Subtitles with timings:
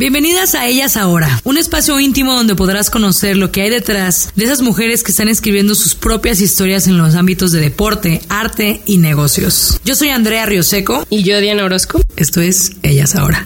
[0.00, 4.46] Bienvenidas a Ellas Ahora, un espacio íntimo donde podrás conocer lo que hay detrás de
[4.46, 8.96] esas mujeres que están escribiendo sus propias historias en los ámbitos de deporte, arte y
[8.96, 9.78] negocios.
[9.84, 12.00] Yo soy Andrea Rioseco Y yo, Diana Orozco.
[12.16, 13.44] esto es Ellas Ahora.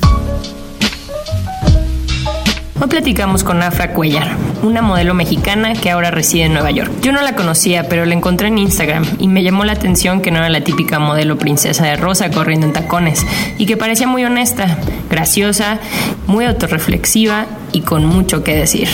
[2.80, 6.90] Hoy platicamos con Afra Cuellar, una modelo mexicana que ahora reside en Nueva York.
[7.02, 10.32] Yo no la conocía, pero la encontré en Instagram y me llamó la atención que
[10.32, 13.24] no era la típica modelo princesa de rosa corriendo en tacones
[13.58, 14.78] y que parecía muy honesta,
[15.08, 15.78] graciosa,
[16.26, 18.88] muy autorreflexiva y con mucho que decir.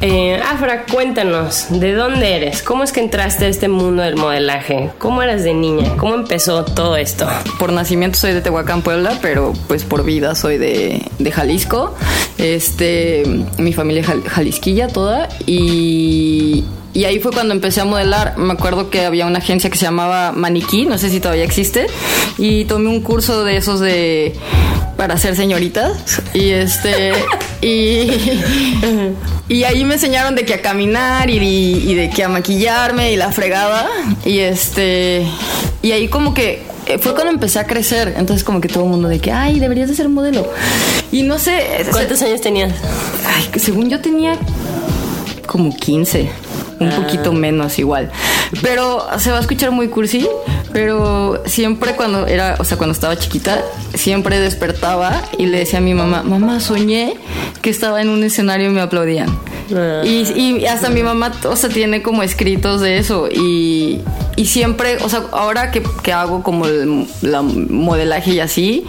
[0.00, 2.62] Eh, Afra, cuéntanos, ¿de dónde eres?
[2.62, 4.90] ¿Cómo es que entraste a este mundo del modelaje?
[4.98, 5.96] ¿Cómo eras de niña?
[5.96, 7.26] ¿Cómo empezó todo esto?
[7.58, 11.96] Por nacimiento soy de Tehuacán, Puebla, pero pues por vida soy de, de Jalisco.
[12.38, 13.24] Este,
[13.58, 18.36] mi familia es jal- jalisquilla toda y, y ahí fue cuando empecé a modelar.
[18.38, 21.86] Me acuerdo que había una agencia que se llamaba Maniquí, no sé si todavía existe,
[22.38, 24.34] y tomé un curso de esos de
[24.96, 26.22] para ser señoritas.
[26.34, 27.12] Y este
[27.62, 28.10] y,
[29.48, 33.16] y ahí me enseñaron de que a caminar y, y de que a maquillarme y
[33.16, 33.86] la fregada.
[34.24, 35.26] Y este
[35.82, 38.14] y ahí como que eh, fue cuando empecé a crecer.
[38.16, 40.50] Entonces como que todo el mundo de que ay deberías de ser modelo
[41.12, 42.72] y no sé ¿Cuántos años tenías?
[43.26, 44.36] ay, que según yo tenía
[45.46, 46.28] como 15
[46.80, 48.10] un poquito menos igual.
[48.62, 50.28] Pero se va a escuchar muy cursi
[50.72, 53.62] pero siempre cuando era o sea cuando estaba chiquita
[53.94, 57.14] siempre despertaba y le decía a mi mamá mamá soñé
[57.62, 59.28] que estaba en un escenario y me aplaudían
[60.04, 64.00] y, y hasta mi mamá o sea tiene como escritos de eso y,
[64.38, 68.84] y siempre o sea ahora que, que hago como el la modelaje y así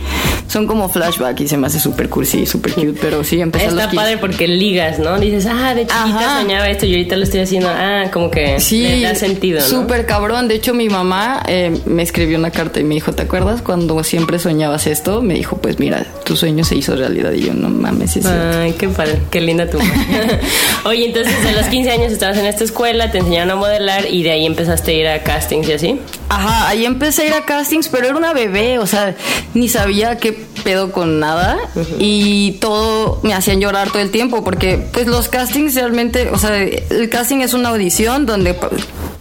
[0.48, 3.72] son como flashback y se me hace súper cursi súper cute pero sí empecé a
[3.72, 3.96] los Está 15.
[4.04, 5.20] padre porque ligas, ¿no?
[5.20, 6.42] Dices, ah, de chiquita Ajá.
[6.42, 7.70] soñaba esto y ahorita lo estoy haciendo.
[7.70, 9.66] Ah, como que Sí, le da sentido, ¿no?
[9.66, 10.48] Súper cabrón.
[10.48, 14.04] De hecho, mi mamá eh, me escribió una carta y me dijo, ¿te acuerdas cuando
[14.04, 15.22] siempre soñabas esto?
[15.22, 17.32] Me dijo, pues mira, tu sueño se hizo realidad.
[17.34, 18.58] Y yo, no mames, es cierto".
[18.60, 19.94] Ay, qué padre, qué linda tu mamá.
[20.86, 24.24] Oye, entonces a los 15 años estabas en esta escuela, te enseñaron a modelar y
[24.24, 26.02] de ahí empezaste a ir a castings y así.
[26.30, 29.16] Ajá, ahí empecé a ir a castings, pero era una bebé, o sea,
[29.54, 30.34] ni sabía qué
[30.64, 31.58] pedo con nada
[31.98, 36.58] y todo me hacían llorar todo el tiempo porque pues los castings realmente, o sea,
[36.58, 38.56] el casting es una audición donde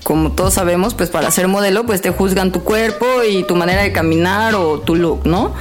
[0.03, 3.83] como todos sabemos, pues para ser modelo pues te juzgan tu cuerpo y tu manera
[3.83, 5.55] de caminar o tu look, ¿no?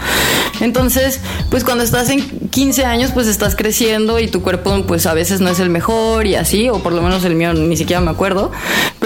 [0.59, 1.19] Entonces,
[1.51, 5.41] pues cuando estás en 15 años pues estás creciendo y tu cuerpo pues a veces
[5.41, 8.09] no es el mejor y así, o por lo menos el mío ni siquiera me
[8.09, 8.51] acuerdo,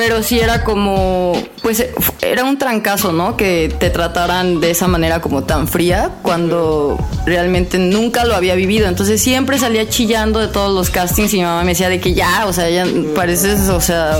[0.03, 1.85] pero sí era como, pues
[2.23, 3.37] era un trancazo, ¿no?
[3.37, 6.97] Que te trataran de esa manera como tan fría cuando
[7.27, 8.87] realmente nunca lo había vivido.
[8.87, 12.15] Entonces siempre salía chillando de todos los castings y mi mamá me decía de que
[12.15, 14.17] ya, o sea, ya pareces, o sea,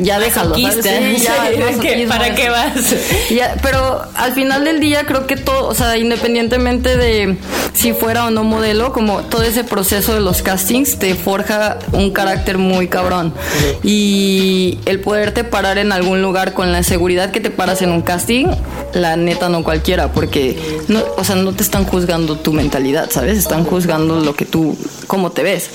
[0.00, 0.54] ya déjalo.
[0.54, 2.36] Sí, ya, Sí, masoquismo, ¿qué- ¿Para eso.
[2.36, 2.94] qué vas?
[3.30, 7.36] Ya, pero al final del día creo que todo, o sea, independientemente de
[7.72, 12.12] si fuera o no modelo, como todo ese proceso de los castings te forja un
[12.12, 13.34] carácter muy cabrón.
[13.82, 18.02] Y el poderte parar en algún lugar con la seguridad que te paras en un
[18.02, 18.46] casting,
[18.94, 20.56] la neta no cualquiera, porque
[20.88, 23.38] no, o sea, no te están juzgando tu mentalidad, ¿sabes?
[23.38, 25.70] Están juzgando lo que tú, cómo te ves.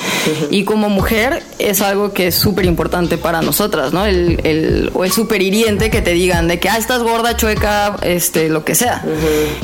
[0.52, 4.06] Y como mujer es algo que es súper importante para nosotras, ¿no?
[4.06, 7.98] El, el- o es súper hiriente que te digan de que, ah, estás gorda, chueca,
[8.02, 9.04] este, lo que sea.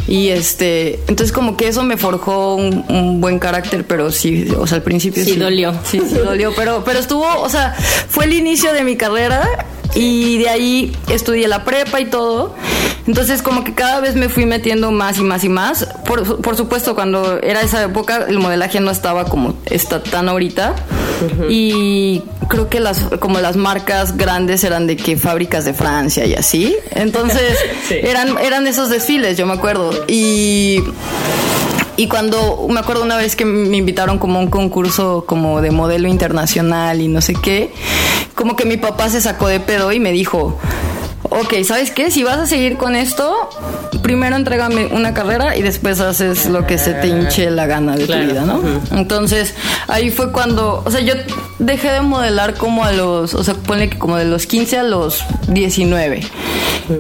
[0.08, 4.66] Y este, entonces como que eso me forjó un, un buen carácter, pero sí, o
[4.68, 5.74] sea, al principio Sí dolió.
[5.84, 7.74] Sí, sí dolió, pero, pero estuvo, o sea,
[8.10, 9.41] fue el inicio de mi carrera
[9.96, 12.56] y de ahí estudié la prepa y todo.
[13.08, 15.88] Entonces como que cada vez me fui metiendo más y más y más.
[16.06, 20.76] Por, por supuesto, cuando era esa época el modelaje no estaba como está tan ahorita.
[21.50, 26.34] Y creo que las como las marcas grandes eran de que fábricas de Francia y
[26.36, 26.76] así.
[26.92, 27.58] Entonces
[27.88, 27.96] Sí.
[28.02, 29.92] eran, eran esos desfiles, yo me acuerdo.
[30.08, 30.84] Y
[32.02, 35.70] y cuando me acuerdo una vez que me invitaron como a un concurso como de
[35.70, 37.72] modelo internacional y no sé qué,
[38.34, 40.58] como que mi papá se sacó de pedo y me dijo,
[41.24, 42.12] ok, ¿sabes qué?
[42.12, 43.50] Si vas a seguir con esto,
[44.02, 48.06] primero entrégame una carrera y después haces lo que se te hinche la gana de
[48.06, 48.24] Claro.
[48.24, 48.62] tu vida, ¿no?
[48.98, 49.54] Entonces,
[49.88, 51.14] ahí fue cuando, o sea, yo
[51.60, 54.84] dejé de modelar como a los, o sea, ponle que como de los 15 a
[54.84, 56.22] los 19.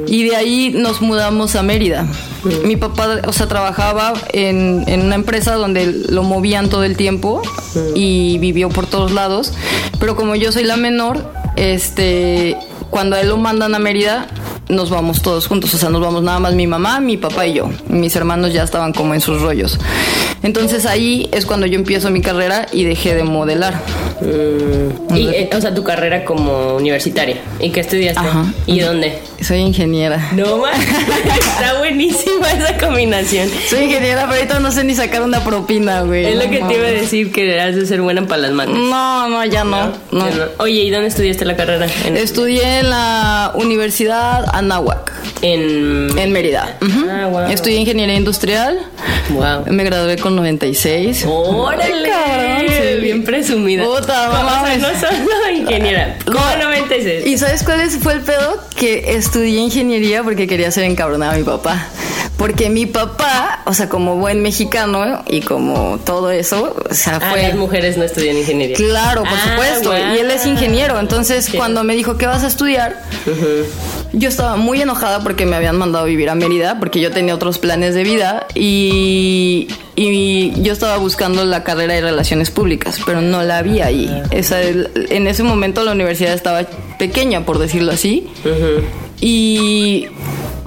[0.08, 2.06] Y de ahí nos mudamos a Mérida.
[2.64, 7.42] Mi papá, o sea, trabajaba en, en una empresa donde lo movían todo el tiempo
[7.94, 9.54] y vivió por todos lados.
[10.00, 12.56] Pero como yo soy la menor, este,
[12.92, 14.28] cuando a él lo mandan a Mérida,
[14.70, 15.74] nos vamos todos juntos.
[15.74, 17.70] O sea, nos vamos nada más mi mamá, mi papá y yo.
[17.88, 19.80] Mis hermanos ya estaban como en sus rollos.
[20.44, 23.82] Entonces ahí es cuando yo empiezo mi carrera y dejé de modelar.
[25.16, 27.38] Y, eh, o sea, tu carrera como universitaria.
[27.60, 28.20] ¿Y qué estudiaste?
[28.20, 28.46] Ajá.
[28.66, 29.20] ¿Y dónde?
[29.42, 30.30] Soy ingeniera.
[30.34, 30.64] No.
[30.68, 33.50] Está buenísima esa combinación.
[33.68, 36.26] Soy ingeniera, pero ahorita no sé ni sacar una propina, güey.
[36.26, 38.52] Es lo No que te iba a decir, que has de ser buena para las
[38.52, 38.76] mates.
[38.76, 39.92] No, no, ya no.
[40.12, 40.30] no.
[40.30, 40.44] Ya no.
[40.60, 41.88] Oye, ¿y dónde estudiaste la carrera?
[42.06, 46.18] En, Estudié en la Universidad Anáhuac, en...
[46.18, 46.78] en Mérida.
[47.10, 47.50] Ah, guau.
[47.52, 48.80] Estudié ingeniería industrial.
[49.30, 49.66] Wow.
[49.68, 51.26] Me gradué con 96.
[51.28, 52.10] ¡Órale!
[52.10, 53.02] Cabrón, sí.
[53.02, 53.84] Bien presumida.
[53.84, 54.80] Puta, no o sea, mames.
[54.82, 56.18] no solo ingeniera.
[56.26, 56.64] ¿Cómo No.
[56.66, 57.26] 96?
[57.26, 58.60] ¿Y sabes cuál fue el pedo?
[58.76, 61.88] Que estudié ingeniería porque quería hacer encabronar a mi papá.
[62.38, 67.30] Porque mi papá, o sea, como buen mexicano y como todo eso, o sea, Ah,
[67.32, 67.44] fue...
[67.44, 68.76] las mujeres no estudian ingeniería.
[68.76, 69.94] Claro, por Ah, supuesto.
[69.96, 71.00] Y él es ingeniero.
[71.00, 73.00] Entonces, cuando me dijo, ¿qué vas a estudiar?
[74.14, 77.36] Yo estaba muy enojada porque me habían mandado a vivir a Mérida, porque yo tenía
[77.36, 83.22] otros planes de vida y, y yo estaba buscando la carrera de relaciones públicas, pero
[83.22, 84.22] no la había ahí.
[84.32, 85.51] Esa- en ese momento
[85.84, 86.64] la universidad estaba
[86.98, 88.30] pequeña, por decirlo así,
[89.22, 90.08] y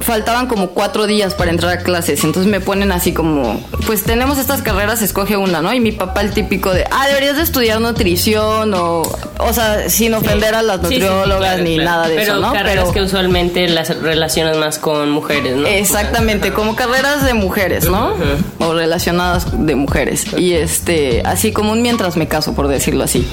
[0.05, 2.23] faltaban como cuatro días para entrar a clases.
[2.25, 5.73] Entonces me ponen así como, pues tenemos estas carreras, escoge una, ¿no?
[5.73, 9.03] Y mi papá el típico de, ah, deberías de estudiar nutrición o,
[9.39, 11.91] o sea, sin ofender a las Sí, sí, sí, nutriólogas claro, ni claro.
[11.91, 12.53] nada de Pero eso, ¿no?
[12.53, 15.67] carreras que usualmente las relacionas más con mujeres, ¿no?
[15.67, 18.15] Exactamente, como carreras de mujeres, ¿no?
[18.59, 20.27] O relacionadas de mujeres.
[20.37, 23.27] Y este, así como un mientras me caso, por decirlo así.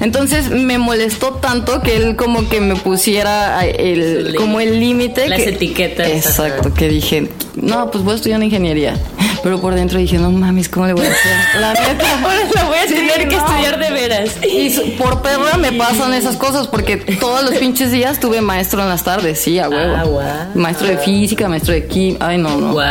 [0.00, 5.28] Entonces me molestó tanto que él como que me pusiera el, Como el límite.
[5.28, 6.08] Las que- etiquetas.
[6.08, 8.94] Exacto, que dije, no, pues voy a estudiar ingeniería.
[9.42, 11.32] Pero por dentro dije, no mames, ¿cómo le voy a hacer?
[11.60, 12.04] La neta.
[12.22, 13.46] Ahora la voy a Sí, tener que no.
[13.46, 14.30] estudiar de veras.
[14.42, 18.88] Y por perra me pasan esas cosas porque todos los pinches días tuve maestro en
[18.88, 19.94] las tardes, sí, a huevo.
[19.96, 20.26] Ah, guau.
[20.54, 22.72] Maestro de física, maestro de química, ay no, no.
[22.72, 22.88] Guau.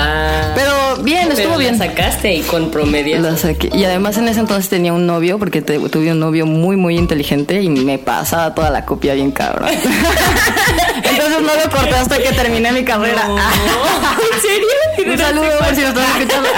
[0.56, 0.72] Pero
[1.04, 1.78] bien, estuvo bien.
[1.78, 3.20] La sacaste y con promedio.
[3.20, 3.70] La saqué.
[3.74, 6.98] Y además en ese entonces tenía un novio, porque te- tuve un novio muy, muy
[6.98, 9.70] inteligente y me pasaba toda la copia bien cabrón.
[11.04, 13.28] entonces no lo corté hasta que terminé mi carrera.
[13.28, 15.12] No, ¿En serio?
[15.12, 16.50] un saludo por si lo estás escuchando.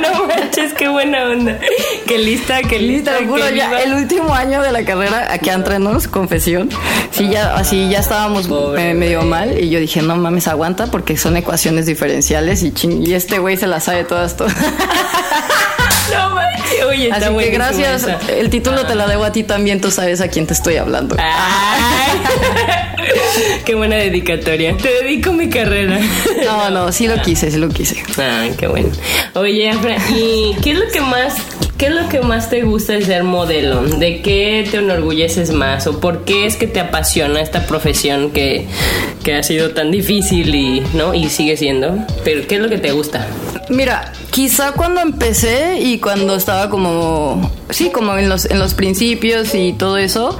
[0.02, 1.58] no manches, qué buena onda.
[2.06, 3.16] Qué lista, qué lista.
[3.18, 3.80] te juro, ya viva.
[3.82, 6.68] el último año de la carrera, aquí entre nos, confesión,
[7.10, 11.16] sí, ya, así ya estábamos Pobre medio mal y yo dije, no mames, aguanta porque
[11.16, 14.54] son ecuaciones diferenciales y, ching- y este güey se las sabe todas, todas.
[16.12, 16.84] No manches.
[16.88, 18.18] Oye, está Así que gracias, esa.
[18.32, 21.16] el título te la debo a ti también, tú sabes a quién te estoy hablando.
[23.64, 24.76] Qué buena dedicatoria.
[24.76, 25.98] Te dedico mi carrera.
[26.44, 27.96] No, no, sí lo quise, sí lo quise.
[28.18, 28.88] Ay, qué bueno.
[29.34, 31.34] Oye, Afra, ¿y qué es lo que más,
[31.76, 33.82] qué es lo que más te gusta de ser modelo?
[33.82, 35.86] ¿De qué te enorgulleces más?
[35.86, 38.66] ¿O por qué es que te apasiona esta profesión que,
[39.24, 41.14] que ha sido tan difícil y, ¿no?
[41.14, 41.96] y sigue siendo?
[42.24, 43.26] Pero ¿qué es lo que te gusta?
[43.68, 49.54] Mira, quizá cuando empecé y cuando estaba como, sí, como en los, en los principios
[49.54, 50.38] y todo eso,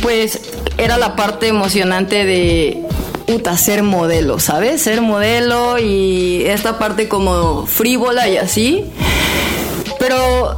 [0.00, 0.40] pues
[0.78, 2.82] era la parte emocionante de
[3.26, 4.82] puta, ser modelo, ¿sabes?
[4.82, 8.84] Ser modelo y esta parte como frívola y así.
[9.98, 10.56] Pero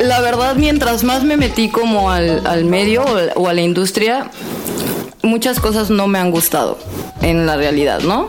[0.00, 4.30] la verdad, mientras más me metí como al, al medio o, o a la industria,
[5.22, 6.78] muchas cosas no me han gustado
[7.22, 8.28] en la realidad, ¿no?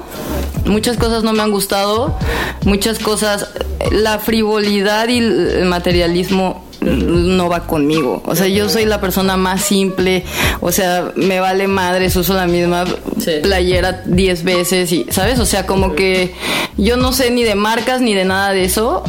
[0.66, 2.18] Muchas cosas no me han gustado,
[2.64, 3.50] muchas cosas,
[3.92, 8.22] la frivolidad y el materialismo no va conmigo.
[8.26, 10.24] O sea, yo soy la persona más simple,
[10.62, 12.86] o sea, me vale madre, uso la misma
[13.20, 13.32] Sí.
[13.42, 15.40] playera 10 veces y, ¿sabes?
[15.40, 16.34] O sea, como que
[16.78, 19.04] yo no sé ni de marcas ni de nada de eso.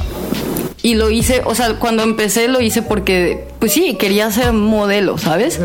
[0.82, 5.18] Y lo hice, o sea, cuando empecé lo hice porque, pues sí, quería ser modelo,
[5.18, 5.58] ¿sabes?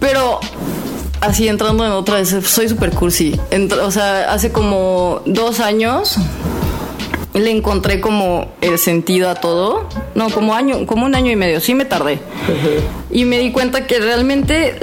[0.00, 0.40] Pero
[1.22, 3.38] así entrando en otra, soy super cursi.
[3.82, 6.16] O sea, hace como dos años
[7.32, 9.88] le encontré como el sentido a todo.
[10.14, 11.60] No, como año, como un año y medio.
[11.60, 12.18] Sí me tardé.
[13.10, 14.78] Y me di cuenta que realmente,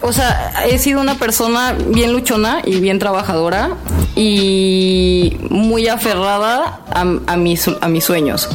[0.00, 3.76] o sea, he sido una persona bien luchona y bien trabajadora
[4.16, 8.48] y muy aferrada a, a mis, a mis sueños.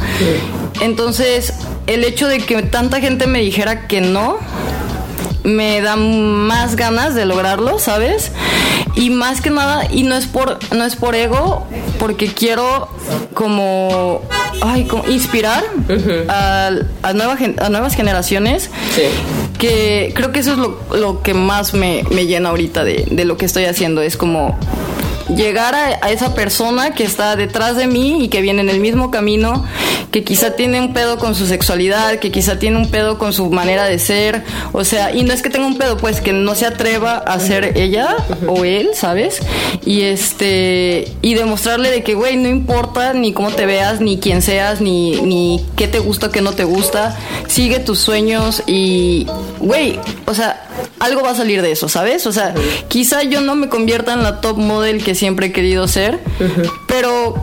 [0.82, 1.54] Entonces,
[1.88, 4.38] el hecho de que tanta gente me dijera que no,
[5.44, 8.32] me da más ganas de lograrlo, ¿sabes?
[8.96, 11.66] Y más que nada, y no es por, no es por ego,
[12.00, 12.90] porque quiero
[13.34, 14.22] como,
[14.62, 15.64] ay, como inspirar
[16.28, 16.70] a,
[17.04, 18.70] a, nueva gen- a nuevas generaciones.
[18.96, 19.04] Sí.
[19.58, 23.26] Que creo que eso es lo, lo que más me, me llena ahorita de, de
[23.26, 24.02] lo que estoy haciendo.
[24.02, 24.58] Es como
[25.36, 29.12] llegar a, esa persona que está detrás de mí y que viene en el mismo
[29.12, 29.66] camino,
[30.12, 33.50] que quizá tiene un pedo con su sexualidad, que quizá tiene un pedo con su
[33.50, 36.56] manera de ser, o sea, y no es que tenga un pedo, pues que no
[36.56, 38.16] se atreva a ser ella
[38.48, 39.40] o él, ¿sabes?
[39.86, 44.42] Y este, y demostrarle de que, güey, no importa ni cómo te veas, ni quién
[44.42, 47.18] seas, ni, ni qué te gusta, qué no te gusta,
[47.48, 49.28] sigue tus sueños y,
[49.60, 50.66] güey, o sea,
[51.00, 52.26] algo va a salir de eso, ¿sabes?
[52.28, 52.54] O sea,
[52.88, 56.20] quizá yo no me convierta en la top model que siempre he querido ser,
[56.88, 57.36] pero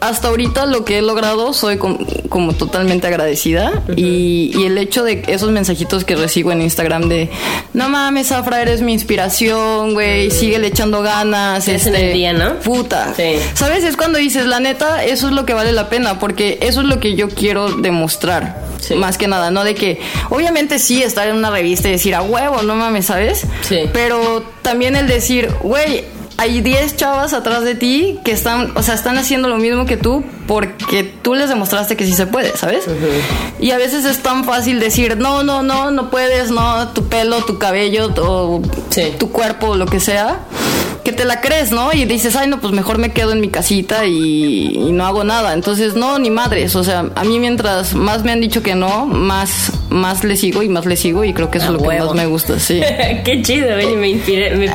[0.00, 1.98] hasta ahorita lo que he logrado soy com-
[2.30, 7.28] como totalmente agradecida y, y el hecho de esos mensajitos que recibo en Instagram de
[7.74, 12.54] no mames Afra eres mi inspiración güey síguele echando ganas este, hacen el día, ¿no?
[12.60, 13.34] puta Sí.
[13.52, 16.80] sabes es cuando dices la neta eso es lo que vale la pena porque eso
[16.80, 18.94] es lo que yo quiero demostrar Sí.
[18.94, 22.22] más que nada no de que obviamente sí estar en una revista y decir a
[22.22, 23.80] huevo no mames sabes Sí.
[23.92, 26.04] pero también el decir güey
[26.40, 29.98] hay 10 chavas atrás de ti que están, o sea, están haciendo lo mismo que
[29.98, 32.84] tú porque tú les demostraste que sí se puede, ¿sabes?
[33.60, 37.44] Y a veces es tan fácil decir, no, no, no, no puedes, no, tu pelo,
[37.44, 39.12] tu cabello, o Sí.
[39.18, 40.38] tu cuerpo, lo que sea,
[41.10, 41.92] que te la crees, ¿no?
[41.92, 45.24] Y dices, ay, no, pues mejor me quedo en mi casita y, y no hago
[45.24, 45.54] nada.
[45.54, 46.76] Entonces, no, ni madres.
[46.76, 50.62] O sea, a mí mientras más me han dicho que no, más, más le sigo
[50.62, 52.80] y más le sigo y creo que eso es lo que más me gusta, sí.
[53.24, 54.50] Qué chido, oye, me inspiré.
[54.50, 54.72] Me, me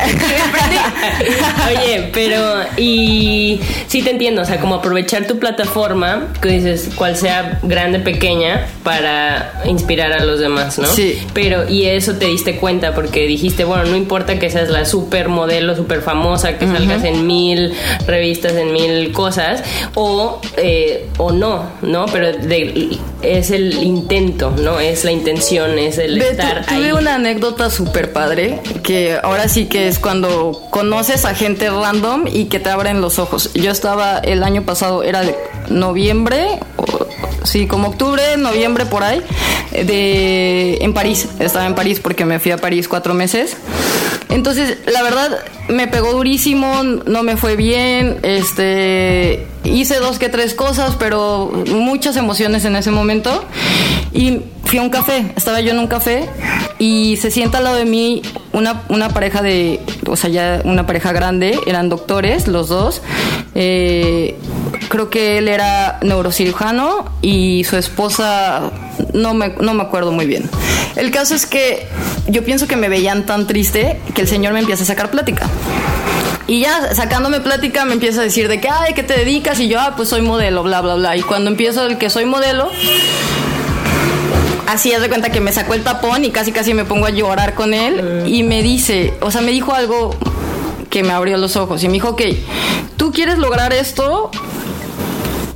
[1.69, 2.37] oye, pero
[2.77, 7.99] y sí te entiendo, o sea, como aprovechar tu plataforma, que dices, cual sea grande,
[7.99, 10.87] pequeña, para inspirar a los demás, ¿no?
[10.87, 11.17] Sí.
[11.33, 15.29] Pero, y eso te diste cuenta porque dijiste, bueno, no importa que seas la super
[15.29, 17.73] modelo, super famosa, que salgas en mil
[18.07, 19.63] revistas, en mil cosas,
[19.93, 22.05] o, eh, o no, ¿no?
[22.07, 24.79] Pero de- es el intento, ¿no?
[24.79, 29.65] Es la intención, es el tu- estar tuve una anécdota súper padre que ahora sí
[29.65, 33.51] que es cuando conoces a gente random y que te abren los ojos.
[33.53, 35.35] Yo estaba el año pasado, era de
[35.69, 37.07] noviembre, o-
[37.43, 39.21] sí, como octubre, noviembre por ahí,
[39.71, 41.27] de en París.
[41.39, 43.57] Estaba en París porque me fui a París cuatro meses.
[44.29, 45.39] Entonces, la verdad,
[45.69, 52.17] me pegó durísimo, no me fue bien, este, hice dos que tres cosas, pero muchas
[52.17, 53.43] emociones en ese momento.
[54.13, 56.27] Y fui a un café, estaba yo en un café
[56.79, 60.85] y se sienta al lado de mí una, una pareja de, o sea, ya una
[60.85, 63.01] pareja grande, eran doctores los dos.
[63.53, 64.37] Eh,
[64.89, 68.71] creo que él era neurocirujano y su esposa,
[69.13, 70.49] no me, no me acuerdo muy bien.
[70.95, 71.87] El caso es que
[72.27, 75.49] yo pienso que me veían tan triste que el señor me empieza a sacar plática.
[76.47, 79.59] Y ya sacándome plática me empieza a decir de que, ay, ¿qué te dedicas?
[79.59, 81.17] Y yo, ah, pues soy modelo, bla, bla, bla.
[81.17, 82.69] Y cuando empiezo el que soy modelo,
[84.67, 87.09] así haz de cuenta que me sacó el tapón y casi casi me pongo a
[87.09, 90.15] llorar con él y me dice, o sea, me dijo algo
[90.89, 92.21] que me abrió los ojos y me dijo, ok,
[92.97, 94.31] tú quieres lograr esto,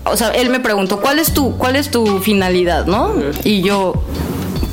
[0.05, 3.13] o sea, él me preguntó, ¿cuál es tu, cuál es tu finalidad, no?
[3.43, 3.93] Y yo,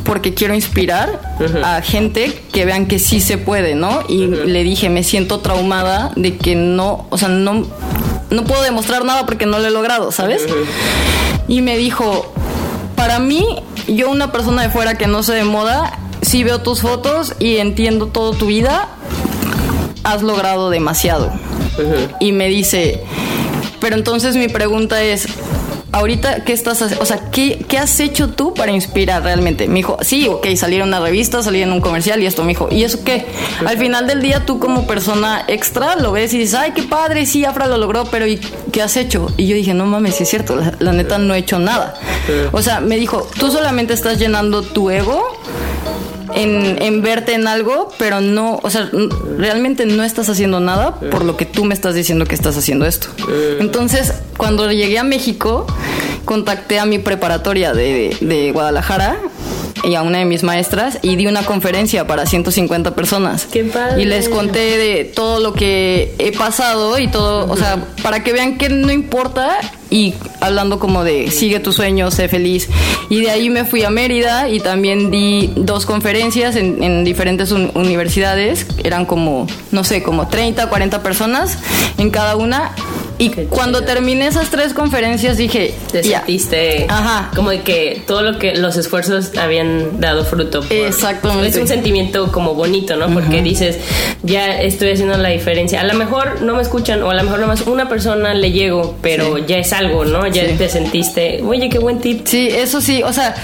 [0.04, 4.02] porque quiero inspirar a gente que vean que sí se puede, ¿no?
[4.08, 7.66] Y le dije, me siento traumada de que no, o sea, no,
[8.30, 10.46] no puedo demostrar nada porque no lo he logrado, ¿sabes?
[11.48, 12.32] Y me dijo,
[12.96, 13.44] para mí,
[13.86, 17.56] yo una persona de fuera que no sé de moda, sí veo tus fotos y
[17.56, 18.88] entiendo toda tu vida,
[20.04, 21.32] has logrado demasiado.
[22.20, 23.04] Y me dice,
[23.80, 25.26] pero entonces mi pregunta es,
[25.96, 27.02] ahorita, ¿qué estás haciendo?
[27.02, 29.66] O sea, ¿qué, ¿qué has hecho tú para inspirar realmente?
[29.66, 32.48] Me dijo, sí, ok, salir en una revista, salir en un comercial y esto, me
[32.48, 33.26] dijo, ¿y eso qué?
[33.64, 37.26] Al final del día tú como persona extra lo ves y dices, ay, qué padre,
[37.26, 38.36] sí, Afra lo logró, pero ¿y
[38.72, 39.32] qué has hecho?
[39.36, 41.94] Y yo dije, no mames, sí es cierto, la, la neta no he hecho nada.
[42.52, 45.22] O sea, me dijo, tú solamente estás llenando tu ego
[46.36, 48.90] en, en verte en algo, pero no, o sea,
[49.38, 52.86] realmente no estás haciendo nada por lo que tú me estás diciendo que estás haciendo
[52.86, 53.08] esto.
[53.58, 55.66] Entonces, cuando llegué a México,
[56.24, 59.18] contacté a mi preparatoria de, de Guadalajara
[59.84, 63.46] y a una de mis maestras y di una conferencia para 150 personas.
[63.46, 64.02] ¡Qué padre!
[64.02, 68.32] Y les conté de todo lo que he pasado y todo, o sea, para que
[68.32, 69.58] vean que no importa
[69.90, 72.68] y hablando como de sigue tu sueño, sé feliz.
[73.08, 77.52] Y de ahí me fui a Mérida y también di dos conferencias en, en diferentes
[77.52, 81.58] un- universidades, eran como, no sé, como 30, 40 personas
[81.98, 82.72] en cada una.
[83.18, 83.94] Y Qué cuando chido.
[83.94, 86.18] terminé esas tres conferencias dije, Te ya.
[86.18, 87.30] sentiste Ajá.
[87.34, 90.60] como de que todo lo que los esfuerzos habían dado fruto.
[90.60, 91.48] por- Exactamente.
[91.48, 93.08] Es un sentimiento como bonito, ¿no?
[93.14, 93.78] Porque dices,
[94.22, 95.80] ya estoy haciendo la diferencia.
[95.80, 98.96] A lo mejor no me escuchan o a lo mejor nomás una persona le llego,
[99.00, 100.26] pero ya es algo, ¿no?
[100.26, 100.54] Ya Sí.
[100.56, 102.26] te sentiste, oye, qué buen tip.
[102.26, 103.34] Sí, eso sí, o sea,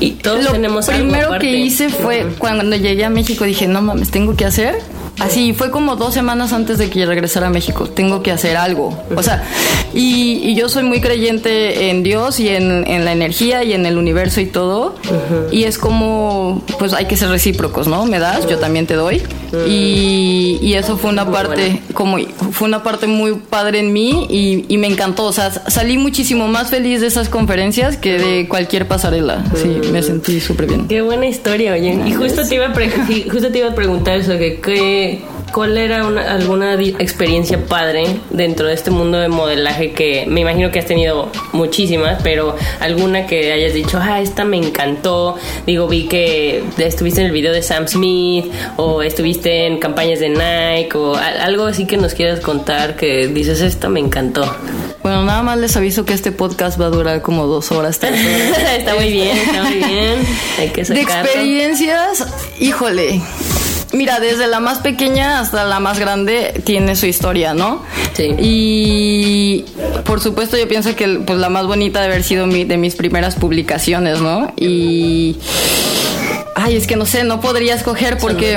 [0.00, 1.46] Y todos lo tenemos algo primero aparte.
[1.46, 4.74] que hice fue cuando llegué a México dije, no mames, tengo que hacer.
[5.18, 7.86] Así fue como dos semanas antes de que regresara a México.
[7.88, 8.96] Tengo que hacer algo.
[9.16, 9.44] O sea,
[9.94, 13.86] y, y yo soy muy creyente en Dios y en, en la energía y en
[13.86, 14.94] el universo y todo.
[15.50, 18.04] Y es como, pues hay que ser recíprocos, ¿no?
[18.06, 19.22] Me das, yo también te doy.
[19.66, 22.18] Y, y eso fue una Muy parte, como
[22.52, 25.24] fue una parte muy padre en mí y, y me encantó.
[25.24, 29.44] O sea, salí muchísimo más feliz de esas conferencias que de cualquier pasarela.
[29.54, 30.88] Sí, me sentí súper bien.
[30.88, 31.98] Qué buena historia, oye.
[32.06, 35.05] Y justo te iba a, pre- sí, justo te iba a preguntar eso, que qué-
[35.52, 40.70] ¿cuál era una- alguna experiencia padre dentro de este mundo de modelaje que me imagino
[40.70, 45.36] que has tenido muchísimas, pero alguna que hayas dicho, ah, esta me encantó.
[45.66, 48.46] Digo, vi que estuviste en el video de Sam Smith
[48.76, 53.60] o estuviste en campañas de Nike o algo así que nos quieras contar que dices,
[53.60, 54.44] esta me encantó.
[55.02, 58.12] Bueno, nada más les aviso que este podcast va a durar como dos horas, tres
[58.12, 58.58] horas.
[58.78, 60.14] está muy bien, está muy bien.
[60.58, 61.24] Hay que De sacarlo.
[61.30, 62.26] experiencias,
[62.58, 63.20] híjole.
[63.92, 67.82] Mira, desde la más pequeña hasta la más grande tiene su historia, ¿no?
[68.14, 68.34] Sí.
[68.38, 69.64] Y
[70.04, 72.96] por supuesto yo pienso que pues, la más bonita de haber sido mi, de mis
[72.96, 74.52] primeras publicaciones, ¿no?
[74.56, 75.36] Y...
[76.58, 78.56] Ay, es que no sé, no podría escoger porque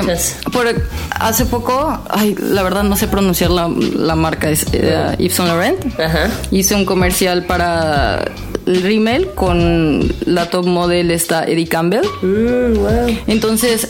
[0.52, 0.66] por,
[1.10, 5.50] hace poco, ay, la verdad no sé pronunciar la, la marca, es eh, Yves Saint
[5.50, 6.00] Laurent.
[6.00, 6.30] Ajá.
[6.50, 8.24] Hice un comercial para
[8.66, 12.06] el Rimmel con la top model esta Eddie Campbell.
[12.22, 13.18] Mm, wow.
[13.26, 13.88] Entonces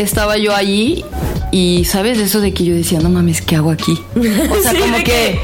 [0.00, 1.04] estaba yo allí
[1.50, 3.98] y sabes eso de que yo decía, no mames, ¿qué hago aquí?
[4.16, 5.04] O sea, Sí, como que...
[5.04, 5.40] que,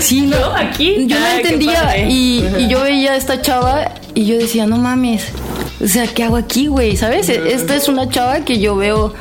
[0.00, 1.06] Sí, no, ¿yo aquí?
[1.06, 4.76] Yo no Ah, entendía y, y yo veía a esta chava y yo decía, no
[4.78, 5.26] mames,
[5.82, 6.96] o sea, ¿qué hago aquí, güey?
[6.96, 7.28] ¿Sabes?
[7.28, 9.14] Esta es una chava que yo veo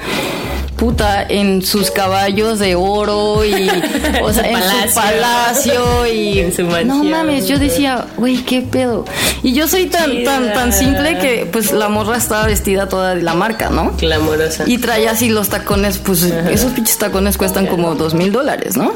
[0.82, 3.54] puta en sus caballos de oro y
[4.24, 4.90] o sea, su en palacio.
[4.90, 9.06] su palacio y En su no mames, yo decía, güey, qué pedo.
[9.44, 13.22] Y yo soy tan tan tan simple que pues la morra estaba vestida toda de
[13.22, 13.92] la marca, ¿no?
[13.96, 14.64] Clamorosa.
[14.66, 18.92] Y traía así los tacones, pues esos pinches tacones cuestan como dos mil dólares, ¿no?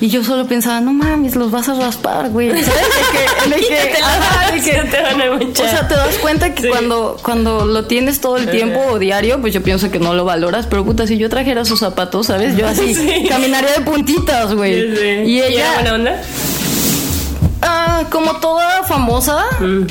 [0.00, 2.48] Y yo solo pensaba, no mames, los vas a raspar, güey.
[2.64, 2.66] ¿Sabes?
[3.50, 6.16] De que, de que- ajá, de que- no te van a o sea, te das
[6.22, 6.68] cuenta que Sí.
[6.68, 10.24] cuando, cuando lo tienes todo el tiempo o diario, pues yo pienso que no lo
[10.24, 12.56] valoras, pero puta, si yo trajera sus zapatos, ¿sabes?
[12.56, 13.26] Yo así Sí.
[13.28, 14.90] caminaría de puntitas, güey.
[14.90, 15.06] Sí, sí.
[15.30, 16.22] Y era ella, buena onda?
[17.64, 19.44] Ah, como toda famosa,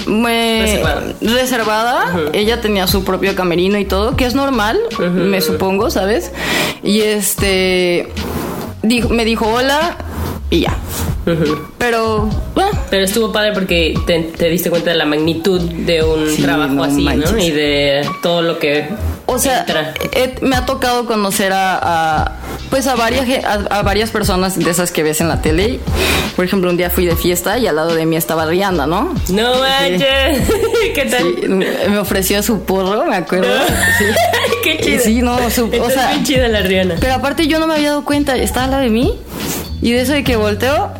[0.05, 1.03] me- Reservada.
[1.21, 6.31] reservada, ella tenía su propio camerino y todo, que es normal, me supongo, ¿sabes?
[6.83, 8.09] Y este
[8.83, 9.95] dijo, me dijo hola
[10.49, 10.75] y ya.
[11.77, 12.29] Pero
[12.89, 16.73] Pero estuvo padre porque te, te diste cuenta de la magnitud de un Sí, trabajo
[16.73, 17.37] no así, ¿no?
[17.37, 18.89] Y de todo lo que
[19.27, 19.93] o sea, entra.
[20.13, 21.79] eh, me ha tocado conocer a,
[22.23, 22.31] a,
[22.69, 25.79] pues a varias a, a varias personas de esas que ves en la tele.
[26.35, 29.13] Por ejemplo, un día fui de fiesta y al lado de mí estaba Rihanna, ¿no?
[29.29, 30.49] No manches.
[30.95, 31.23] ¿Qué tal?
[31.41, 33.47] Sí, me ofreció su porro, me acuerdo.
[33.97, 34.05] Sí.
[34.63, 35.01] Qué chido.
[35.03, 36.95] Sí, no, su- o Está sea- bien chida la Rihanna.
[36.99, 39.13] Pero aparte yo no me había dado cuenta, estaba al lado de mí
[39.81, 40.91] y de eso de que volteo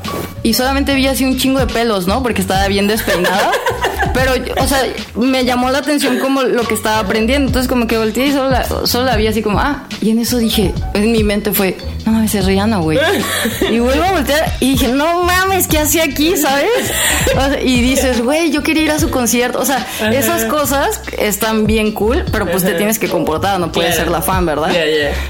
[0.43, 2.23] y solamente vi así un chingo de pelos, ¿no?
[2.23, 3.51] Porque estaba bien despeinada.
[4.13, 4.83] Pero, o sea,
[5.15, 7.47] me llamó la atención como lo que estaba aprendiendo.
[7.47, 10.19] Entonces como que volteé y solo la, solo la vi así como, ah, y en
[10.19, 12.97] eso dije, en mi mente fue, no mames, es Rihanna, güey.
[13.71, 16.91] Y vuelvo a voltear y dije, no mames, ¿qué hacía aquí, sabes?
[17.35, 19.59] O sea, y dices, güey, yo quería ir a su concierto.
[19.59, 23.95] O sea, esas cosas están bien cool, pero pues te tienes que comportar, no puedes
[23.95, 24.71] ser la fan, ¿verdad?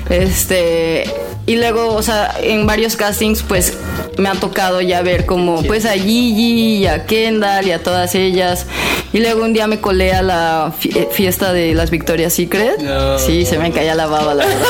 [0.10, 1.04] Este,
[1.48, 3.78] y luego, o sea, en varios castings, pues
[4.18, 8.14] me ha tocado ya ver como, pues a Gigi y a Kendall y a todas
[8.16, 8.68] ellas.
[9.12, 12.80] Y luego un día me colé a la eh, fiesta de las Victoria's Secret.
[12.80, 13.18] No.
[13.18, 14.68] Sí, se me caía la baba, la verdad.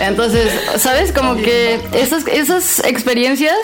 [0.00, 1.12] Entonces, ¿sabes?
[1.12, 3.56] Como que esas, esas experiencias,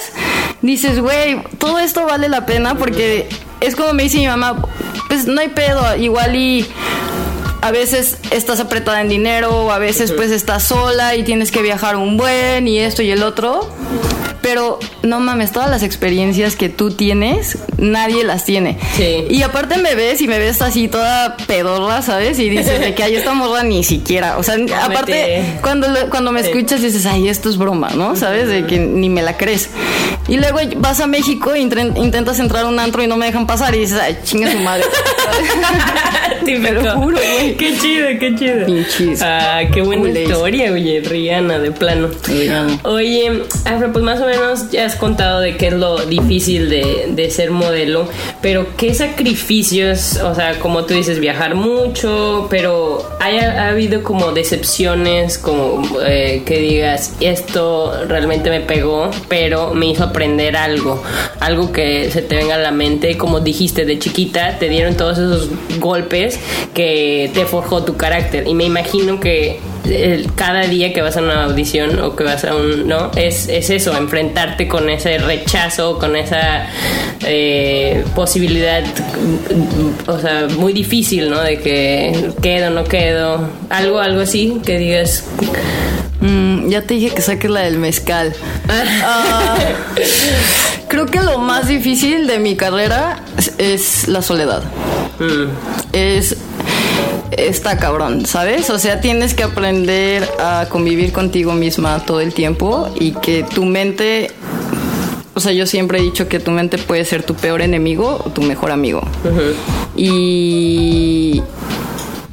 [0.62, 3.28] dices, güey, todo esto vale la pena porque
[3.60, 4.66] es como me dice mi mamá,
[5.08, 6.66] pues no hay pedo, igual y
[7.62, 11.62] a veces estás apretada en dinero, o a veces pues estás sola y tienes que
[11.62, 13.68] viajar un buen y esto y el otro.
[14.42, 18.78] Pero no mames, todas las experiencias que tú tienes, nadie las tiene.
[18.96, 19.26] Sí.
[19.28, 22.38] Y aparte me ves y me ves así toda pedorra, ¿sabes?
[22.38, 24.38] Y dices de que hay esta morra ni siquiera.
[24.38, 28.16] O sea, aparte, cuando, cuando me escuchas dices, ay, esto es broma, ¿no?
[28.16, 28.48] ¿Sabes?
[28.48, 29.68] De que ni me la crees.
[30.26, 33.26] Y luego vas a México e inten- intentas entrar a un antro y no me
[33.26, 34.84] dejan pasar y dices, ay, chinga su madre.
[36.58, 37.54] Te lo juro, güey.
[37.56, 38.66] Qué chido, qué chido.
[38.66, 42.08] Pinches Ah, qué buena historia, oye, Rihanna, de plano.
[42.26, 42.80] Rihanna.
[42.84, 47.10] Oye, Afra, pues más o menos ya has contado de qué es lo difícil de,
[47.10, 48.08] de ser modelo,
[48.42, 54.32] pero qué sacrificios, o sea, como tú dices, viajar mucho, pero ¿haya, ha habido como
[54.32, 61.02] decepciones, como eh, que digas, esto realmente me pegó, pero me hizo aprender algo,
[61.38, 65.18] algo que se te venga a la mente, como dijiste, de chiquita te dieron todos
[65.18, 66.39] esos golpes
[66.74, 71.20] que te forjó tu carácter y me imagino que el- cada día que vas a
[71.20, 75.98] una audición o que vas a un no es, es eso enfrentarte con ese rechazo
[75.98, 76.66] con esa
[77.26, 78.85] eh, posibilidad
[80.07, 85.24] o sea muy difícil no de que quedo no quedo algo algo así que digas
[86.22, 88.35] Mm, ya te dije que saques la del mezcal.
[89.03, 89.57] Ah,
[90.87, 94.62] creo que lo más difícil de mi carrera es, es la soledad.
[95.92, 96.37] Es
[97.30, 98.70] está cabrón, ¿sabes?
[98.70, 103.64] O sea, tienes que aprender a convivir contigo misma todo el tiempo y que tu
[103.64, 104.30] mente
[105.33, 108.30] o sea, yo siempre he dicho que tu mente puede ser tu peor enemigo o
[108.30, 109.00] tu mejor amigo.
[109.96, 111.42] Y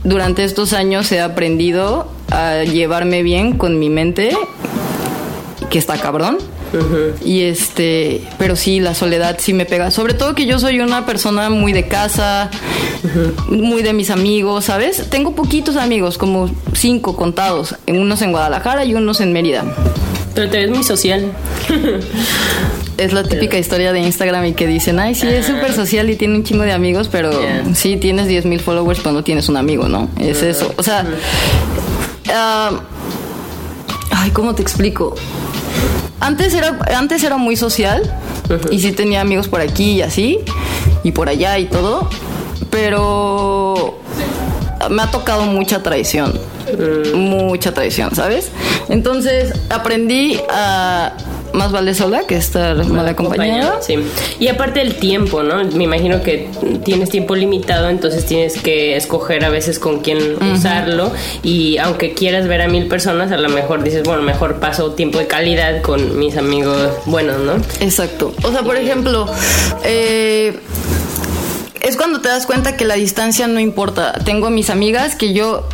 [0.04, 4.36] durante estos años he aprendido a llevarme bien con mi mente,
[5.70, 6.38] que está cabrón.
[7.24, 9.90] Y este, pero sí, la soledad sí me pega.
[9.90, 12.50] Sobre todo que yo soy una persona muy de casa,
[13.50, 15.10] muy de mis amigos, ¿sabes?
[15.10, 19.64] Tengo poquitos amigos, como cinco contados, unos en Guadalajara y unos en Mérida.
[20.36, 21.32] pero te ves muy social
[22.98, 26.16] Es la típica historia de Instagram y que dicen, ay, sí, es súper social y
[26.16, 27.64] tiene un chingo de amigos, pero Yeah.
[27.76, 30.10] sí tienes 10 mil followers, pero no tienes un amigo, ¿no?
[30.20, 30.74] Es eso.
[30.78, 31.06] O sea,
[32.34, 32.72] ah,
[34.12, 35.16] ay, ¿cómo te explico?
[36.20, 38.02] Antes era, antes era muy social
[38.72, 40.40] y sí tenía amigos por aquí y así,
[41.04, 42.10] y por allá y todo,
[42.70, 44.00] pero
[44.90, 46.40] me ha tocado mucha traición.
[47.14, 48.50] Mucha traición, ¿sabes?
[48.90, 51.14] Entonces aprendí a
[51.54, 53.82] más vale sola que estar mal acompañada.
[53.82, 53.96] Sí.
[54.40, 55.64] Y aparte el tiempo, ¿no?
[55.64, 56.50] Me imagino que
[56.84, 61.12] tienes tiempo limitado, entonces tienes que escoger a veces con quién usarlo.
[61.44, 65.20] Y aunque quieras ver a mil personas, a lo mejor dices, bueno, mejor paso tiempo
[65.20, 67.54] de calidad con mis amigos buenos, ¿no?
[67.80, 68.34] Exacto.
[68.44, 69.28] O sea, por ejemplo,
[69.84, 70.60] eh,
[71.88, 74.12] es cuando te das cuenta que la distancia no importa.
[74.26, 75.68] Tengo mis amigas que yo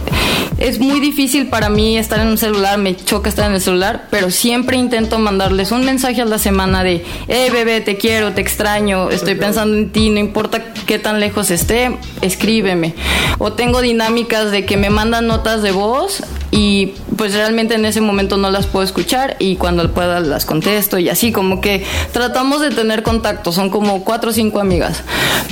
[0.60, 4.08] es muy difícil para mí estar en un celular, me choca estar en el celular,
[4.12, 8.41] pero siempre intento mandarles un mensaje a la semana de, hey bebé, te quiero, te
[8.41, 12.93] extraño, estoy pensando en ti, no importa qué tan lejos esté, escríbeme.
[13.39, 16.21] O tengo dinámicas de que me mandan notas de voz
[16.55, 20.99] y pues realmente en ese momento no las puedo escuchar y cuando pueda las contesto
[20.99, 25.03] y así como que tratamos de tener contacto, son como cuatro o cinco amigas,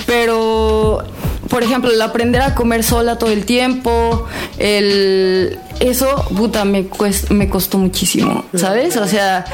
[0.05, 1.03] pero
[1.49, 4.27] por ejemplo el aprender a comer sola todo el tiempo,
[4.59, 8.97] el eso puta me cuest- me costó muchísimo, ¿sabes?
[8.97, 9.45] O sea,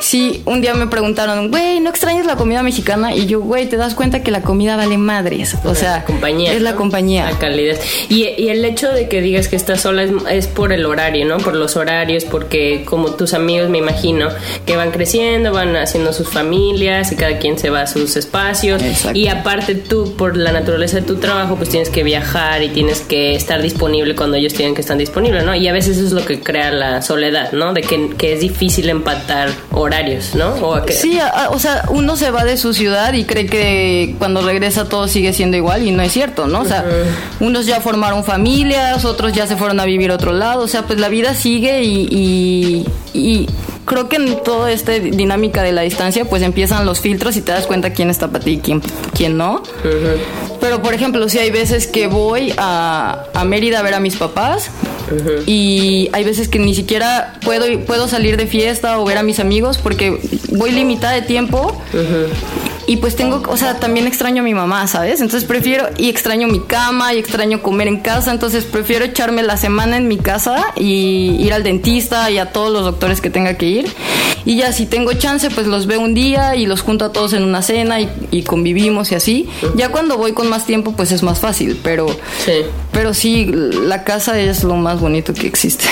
[0.00, 3.14] sí un día me preguntaron, güey, ¿no extrañas la comida mexicana?
[3.14, 6.52] Y yo, güey, te das cuenta que la comida vale madres, o sea, La compañía.
[6.52, 6.76] es la ¿no?
[6.76, 7.30] compañía.
[7.30, 7.76] La calidad.
[8.08, 11.24] Y, y el hecho de que digas que estás sola es, es por el horario,
[11.26, 11.38] ¿no?
[11.38, 14.28] Por los horarios, porque como tus amigos, me imagino,
[14.66, 18.82] que van creciendo, van haciendo sus familias y cada quien se va a sus espacios.
[18.82, 19.18] Exacto.
[19.18, 23.00] Y aparte tú, por la naturaleza de tu trabajo, pues tienes que viajar y tienes
[23.00, 25.54] que estar disponible cuando ellos tienen que estar disponibles, ¿no?
[25.54, 27.72] Y a veces eso es lo que crea la soledad, ¿no?
[27.72, 30.54] De que, que es difícil empatar horarios, ¿no?
[30.56, 33.46] O que- Sí, a- a- o sea, uno se va de su ciudad y cree
[33.46, 36.60] que cuando regresa todo sigue siendo igual y no es cierto, ¿no?
[36.60, 36.84] O sea,
[37.40, 40.82] unos ya formaron familias, otros ya se fueron a vivir a otro lado, o sea,
[40.82, 43.48] pues la vida sigue y, y, y
[43.84, 47.52] creo que en toda esta dinámica de la distancia pues empiezan los filtros y te
[47.52, 48.82] das cuenta quién está para ti y quién,
[49.14, 49.62] quién no.
[50.60, 54.16] Pero por ejemplo, si hay veces que voy a, a Mérida a ver a mis
[54.16, 54.70] papás
[55.46, 59.38] y hay veces que ni siquiera puedo, puedo salir de fiesta o ver a mis
[59.40, 60.20] amigos porque
[60.52, 61.80] voy limitada de tiempo.
[62.88, 65.20] Y pues tengo, o sea, también extraño a mi mamá, ¿sabes?
[65.20, 69.56] Entonces prefiero, y extraño mi cama, y extraño comer en casa, entonces prefiero echarme la
[69.56, 73.54] semana en mi casa y ir al dentista y a todos los doctores que tenga
[73.54, 73.92] que ir.
[74.44, 77.32] Y ya si tengo chance, pues los veo un día y los junto a todos
[77.32, 79.48] en una cena y, y convivimos y así.
[79.74, 82.06] Ya cuando voy con más tiempo, pues es más fácil, pero,
[82.44, 82.52] Sí.
[82.96, 85.84] Pero sí, la casa es lo más bonito que existe.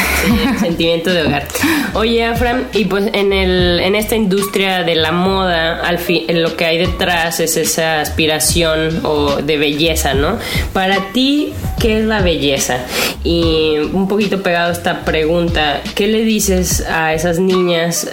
[0.58, 1.46] sentimiento de hogar.
[1.92, 6.56] Oye, Afram, y pues en el en esta industria de la moda, al fin, lo
[6.56, 10.38] que hay detrás es esa aspiración o de belleza, ¿no?
[10.72, 12.78] Para ti, ¿qué es la belleza?
[13.22, 18.08] Y un poquito pegado a esta pregunta, ¿qué le dices a esas niñas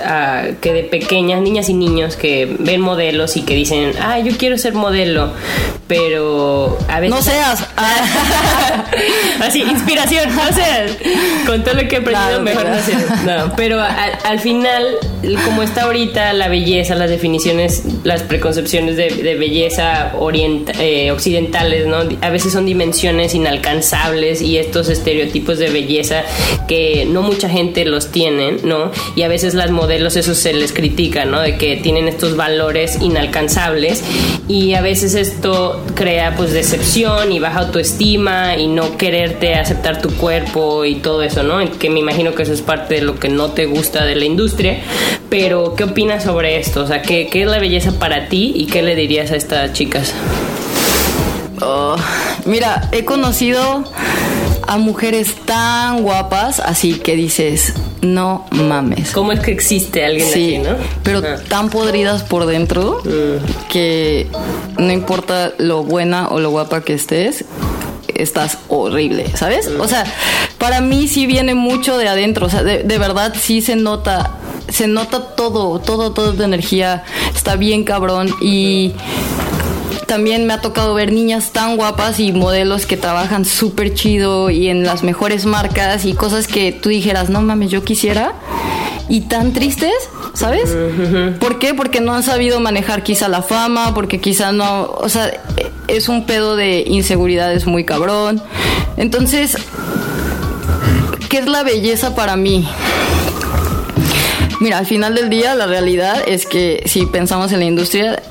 [0.60, 4.58] que de pequeñas, niñas y niños que ven modelos y que dicen, ah, yo quiero
[4.58, 5.32] ser modelo,
[5.88, 7.16] pero a veces...
[7.16, 7.66] No seas.
[9.40, 10.92] Así, inspiración, no seas.
[11.46, 13.24] Con todo lo que he aprendido, mejor no seas.
[13.24, 14.84] No, pero al final,
[15.46, 20.14] como está ahorita la belleza, las definiciones, las preconcepciones de, belleza
[20.80, 21.98] eh, occidentales, ¿no?
[22.22, 26.24] A veces son dimensiones inalcanzables y estos estereotipos de belleza
[26.68, 28.92] que no mucha gente los tiene, ¿no?
[29.16, 31.42] Y a veces las modelos eso se les critica, ¿no?
[31.42, 34.04] De que tienen estos valores inalcanzables
[34.48, 40.10] y a veces esto crea pues decepción y baja autoestima y no quererte aceptar tu
[40.16, 41.60] cuerpo y todo eso, ¿no?
[41.78, 44.26] Que me imagino que eso es parte de lo que no te gusta de la
[44.26, 44.80] industria,
[45.30, 46.82] pero ¿qué opinas sobre esto?
[46.82, 49.74] O sea, ¿qué, qué es la belleza para ti y qué le dirías a estas
[49.74, 50.14] chicas?
[51.62, 51.96] Oh,
[52.46, 53.84] mira, he conocido
[54.68, 59.12] a mujeres tan guapas, así que dices, no mames.
[59.12, 60.76] ¿Cómo es que existe alguien sí, así, no?
[61.04, 61.38] Pero ah.
[61.50, 63.70] tan podridas por dentro mm.
[63.70, 64.28] que
[64.78, 67.46] no importa lo buena o lo guapa que estés,
[68.22, 69.68] estás horrible, ¿sabes?
[69.68, 70.06] O sea,
[70.58, 74.38] para mí sí viene mucho de adentro, o sea, de, verdad sí se nota
[74.70, 77.04] se nota todo, todo, todo de energía,
[77.36, 78.94] está bien cabrón y
[80.08, 84.68] también me ha tocado ver niñas tan guapas y modelos que trabajan súper chido y
[84.68, 88.34] en las mejores marcas y cosas que tú dijeras, no mames, yo quisiera.
[89.10, 89.94] Y tan tristes,
[90.34, 90.76] ¿sabes?
[91.40, 91.74] ¿Por qué?
[91.74, 95.32] Porque no han sabido manejar quizá la fama, porque quizá no, o sea,
[95.88, 98.42] es un pedo de inseguridades muy cabrón.
[98.98, 99.58] Entonces,
[101.30, 102.68] ¿qué es la belleza para mí?
[104.62, 108.22] Mira, al final del día la realidad es que si pensamos en la industria,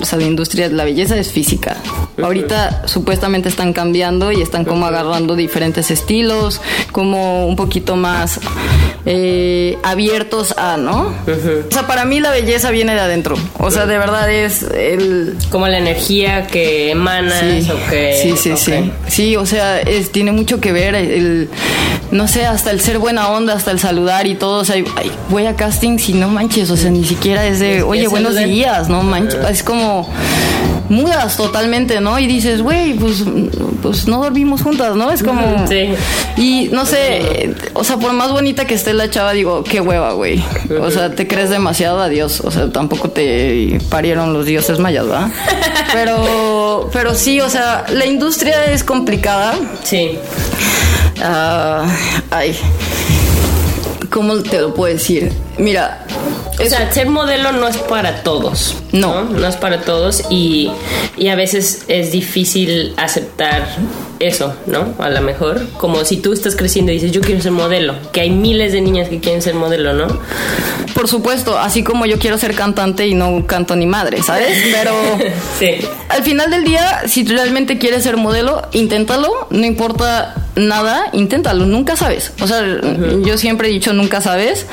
[0.00, 1.76] o sea, la industria la belleza es física.
[2.20, 8.40] Ahorita supuestamente están cambiando y están como agarrando diferentes estilos, como un poquito más
[9.10, 11.14] eh, abiertos a, ¿no?
[11.26, 13.36] O sea, para mí la belleza viene de adentro.
[13.58, 15.34] O sea, de verdad es el...
[15.48, 18.20] Como la energía que emana sí, o que...
[18.22, 18.92] Sí, sí, sí.
[19.06, 21.48] Sí, o sea, es, tiene mucho que ver el...
[22.10, 24.60] No sé, hasta el ser buena onda, hasta el saludar y todo.
[24.60, 24.76] O sea,
[25.30, 28.90] voy a casting si no manches, o sea, ni siquiera es de, oye, buenos días,
[28.90, 29.40] no manches.
[29.50, 30.06] Es como
[30.88, 32.18] mudas totalmente, ¿no?
[32.18, 33.24] Y dices, güey, pues,
[33.82, 35.10] pues no dormimos juntas, ¿no?
[35.12, 35.66] Es como...
[35.68, 35.94] Sí.
[36.36, 40.12] Y no sé, o sea, por más bonita que esté la chava, digo, qué hueva,
[40.12, 40.44] güey.
[40.80, 42.42] O sea, te crees demasiado a Dios.
[42.42, 45.30] O sea, tampoco te parieron los dioses mayas, ¿va?
[45.92, 49.54] Pero, pero sí, o sea, la industria es complicada.
[49.84, 50.18] Sí.
[51.22, 51.86] Ah,
[52.30, 52.54] ay.
[54.10, 55.32] ¿Cómo te lo puedo decir?
[55.56, 56.04] Mira,
[56.60, 58.76] o sea, ser modelo no es para todos.
[58.92, 59.24] No.
[59.24, 60.70] No, es para todos y,
[61.16, 63.66] y, a veces es difícil aceptar
[64.20, 64.94] eso, ¿no?
[64.98, 65.60] A lo mejor.
[65.76, 67.94] Como si tú estás creciendo y dices, yo quiero ser modelo.
[68.12, 70.06] Que hay miles de niñas que quieren ser modelo, ¿no?
[70.94, 74.58] Por supuesto, así como yo quiero ser cantante y no canto ni madre, ¿sabes?
[74.72, 74.92] Pero
[75.58, 75.76] sí.
[76.08, 79.48] al final del día, si realmente quieres ser modelo, inténtalo.
[79.50, 81.66] No importa nada, inténtalo.
[81.66, 82.32] Nunca sabes.
[82.40, 82.62] O sea,
[83.22, 84.66] yo siempre he dicho nunca sabes.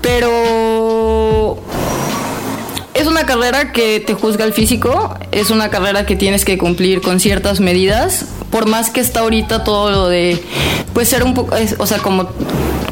[0.00, 1.58] Pero
[2.96, 7.02] es una carrera que te juzga el físico, es una carrera que tienes que cumplir
[7.02, 10.42] con ciertas medidas, por más que está ahorita todo lo de,
[10.94, 12.30] pues ser un poco, o sea, como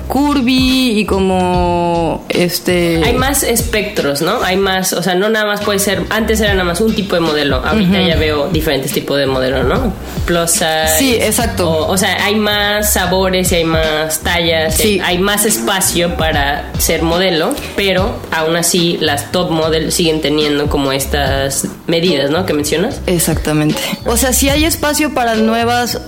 [0.08, 5.62] curvy y como este hay más espectros no hay más o sea no nada más
[5.62, 9.18] puede ser antes era nada más un tipo de modelo ahorita ya veo diferentes tipos
[9.18, 9.92] de modelo no
[10.26, 10.60] plus
[10.98, 11.86] sí exacto.
[11.88, 15.00] o, sea hay más sabores y hay más tallas sí.
[15.02, 20.92] hay, más espacio para ser modelo pero aún así las top model siguen teniendo como
[20.92, 23.00] estas medidas no que mencionas.
[23.06, 23.80] Exactamente.
[24.06, 26.00] O sea si hay espacio para nuevas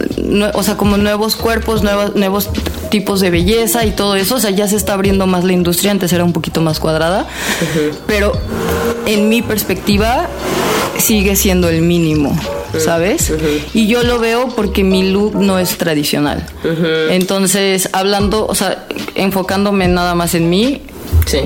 [0.54, 2.50] o sea como nuevos cuerpos nuevos nuevos
[2.90, 4.36] tipos de belleza y todo eso.
[4.36, 7.26] O sea, ya se está abriendo más la industria, antes era un poquito más cuadrada.
[8.06, 8.32] Pero
[9.06, 10.28] en mi perspectiva
[10.98, 12.38] sigue siendo el mínimo.
[12.78, 13.32] ¿sabes?
[13.74, 16.44] Y yo lo veo porque mi look no es tradicional.
[17.10, 20.82] Entonces, hablando, o sea, enfocándome nada más en mí,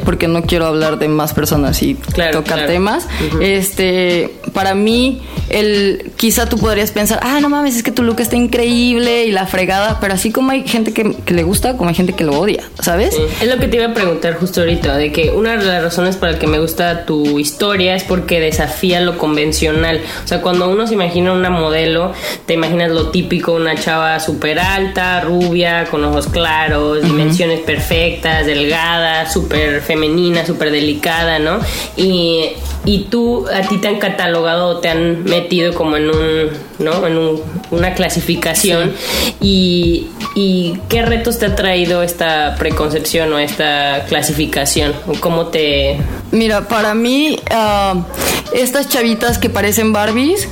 [0.04, 1.96] porque no quiero hablar de más personas y
[2.32, 3.08] tocar temas.
[3.40, 8.20] Este, para mí, el, quizá tú podrías pensar, ah, no mames, es que tu look
[8.20, 11.94] está increíble y la fregada, pero así como hay gente que, le gusta, como hay
[11.94, 13.16] gente que lo odia, ¿sabes?
[13.40, 16.16] Es lo que te iba a preguntar justo ahorita, de que una de las razones
[16.16, 20.00] para que me gusta tu historia es porque desafía lo convencional.
[20.24, 22.12] O sea, cuando uno se imagina una modelo,
[22.46, 29.30] te imaginas lo típico, una chava súper alta, rubia, con ojos claros, dimensiones perfectas, delgada,
[29.30, 31.58] súper súper femenina, súper delicada, ¿no?
[31.96, 32.50] Y,
[32.84, 37.06] y tú, a ti te han catalogado o te han metido como en un, ¿no?
[37.06, 38.92] En un- una clasificación.
[39.40, 44.94] Y, y qué retos te ha traído esta preconcepción o esta clasificación?
[45.06, 45.98] ¿O cómo te...
[46.30, 48.06] Mira, para mí, ah,
[48.54, 50.48] estas chavitas que parecen Barbies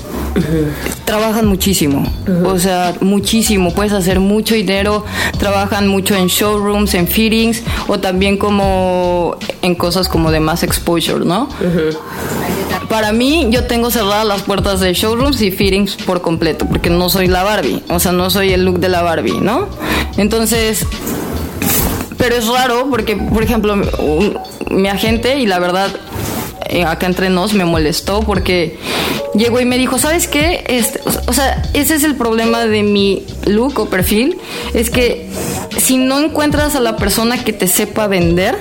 [1.05, 2.05] trabajan muchísimo.
[2.45, 3.73] O sea, muchísimo.
[3.73, 5.05] Puedes hacer mucho dinero.
[5.39, 11.25] Trabajan mucho en showrooms, en fittings o también como en cosas como de más exposure,
[11.25, 11.49] ¿no?
[12.89, 17.09] Para mí, yo tengo cerradas las puertas de showrooms y fittings por completo, porque no
[17.09, 17.83] soy la Barbie.
[17.89, 19.69] O sea, no soy el look de la Barbie, ¿no?
[20.17, 20.87] Entonces,
[22.17, 23.77] pero es raro porque, por ejemplo,
[24.71, 25.91] mi agente, y la verdad,
[26.67, 28.77] eh, acá entre nos me molestó porque
[29.35, 30.65] llegó y me dijo, ¿sabes qué?
[30.69, 34.39] Este, o sea, ese es el problema de mi look o perfil,
[34.75, 35.29] es que
[35.79, 38.57] si no encuentras a la persona que te sepa vender,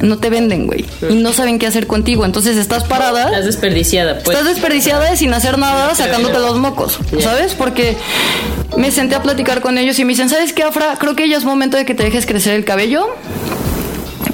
[0.00, 0.84] no te venden, güey.
[1.08, 2.24] Y no saben qué hacer contigo.
[2.24, 3.26] Entonces estás parada.
[3.26, 4.36] Estás desperdiciada, pues.
[4.36, 7.54] Estás desperdiciada y sin hacer nada, sacándote los mocos, ¿sabes?
[7.54, 7.96] Porque
[8.76, 10.96] me senté a platicar con ellos y me dicen, ¿sabes qué, Afra?
[10.98, 13.08] Creo que ya es momento de que te dejes crecer el cabello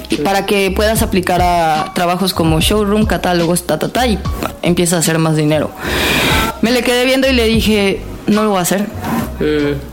[0.09, 4.19] y para que puedas aplicar a trabajos como showroom, catálogos, ta, ta, ta, y
[4.61, 5.71] empieza a hacer más dinero.
[6.61, 8.85] Me le quedé viendo y le dije, no lo voy a hacer.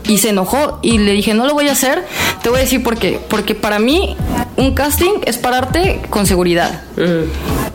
[0.03, 2.03] Y se enojó y le dije, no lo voy a hacer.
[2.43, 3.19] Te voy a decir por qué.
[3.29, 4.17] Porque para mí
[4.57, 6.81] un casting es pararte con seguridad.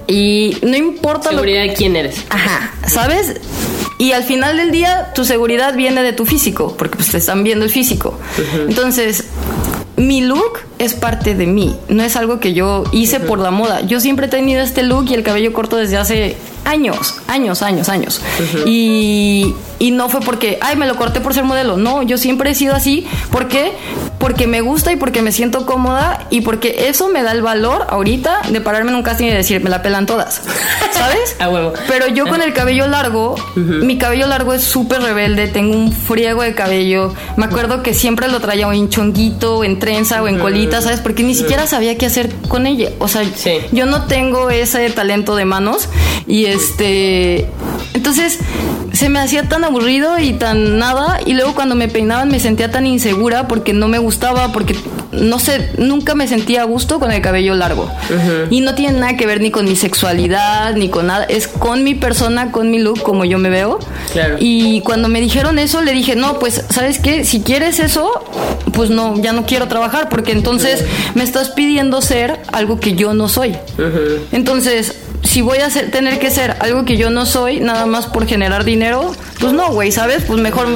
[0.07, 2.25] Y no importa lo ¿Seguridad de quién eres?
[2.29, 3.41] Ajá, ¿sabes?
[3.99, 7.45] Y al final del día tu seguridad viene de tu físico, porque pues te están
[7.45, 8.19] viendo el físico.
[8.69, 9.25] Entonces,
[9.97, 13.83] mi look es parte de mí, no es algo que yo hice por la moda.
[13.83, 17.89] Yo siempre he tenido este look y el cabello corto desde hace años, años, años,
[17.89, 18.21] años.
[18.67, 21.77] y, y no fue porque, ay, me lo corté por ser modelo.
[21.77, 23.05] No, yo siempre he sido así.
[23.33, 23.73] ¿Por qué?
[24.19, 27.87] Porque me gusta y porque me siento cómoda y porque eso me da el valor
[27.89, 30.41] ahorita de pararme en un casting y decir, me la pelan todas.
[30.93, 31.35] ¿Sabes?
[31.41, 31.73] A huevo.
[31.89, 36.43] Pero yo con el cabello largo, mi cabello largo es súper rebelde, tengo un friego
[36.43, 37.13] de cabello.
[37.37, 40.81] Me acuerdo que siempre lo traía o en chonguito, o en trenza o en colita,
[40.81, 41.01] ¿sabes?
[41.01, 42.91] Porque ni siquiera sabía qué hacer con ella.
[43.01, 43.55] O sea, Sí.
[43.73, 45.89] yo no tengo ese talento de manos
[46.29, 47.49] y este...
[47.95, 48.39] Entonces
[48.93, 52.71] se me hacía tan aburrido y tan nada y luego cuando me peinaban me sentía
[52.71, 54.77] tan insegura porque no me gustaba, porque
[55.13, 57.91] no sé, nunca me sentía a gusto con el cabello largo.
[58.51, 61.85] Y no tiene nada que ver ni con mi sexualidad, ni con nada, es con
[61.85, 63.79] mi persona, con mi look, como yo me veo.
[64.13, 64.37] Claro.
[64.41, 67.25] Y cuando me dijeron eso, le dije, no, pues, ¿sabes qué?
[67.25, 68.11] Si quieres eso,
[68.73, 73.13] pues no, ya no quiero trabajar, porque entonces me estás pidiendo ser algo que yo
[73.13, 73.55] no soy.
[74.33, 74.97] Entonces,
[75.33, 78.27] si voy a ser- tener que ser algo que yo no soy, nada más por
[78.27, 80.25] generar dinero, pues no, güey, ¿sabes?
[80.27, 80.69] Pues mejor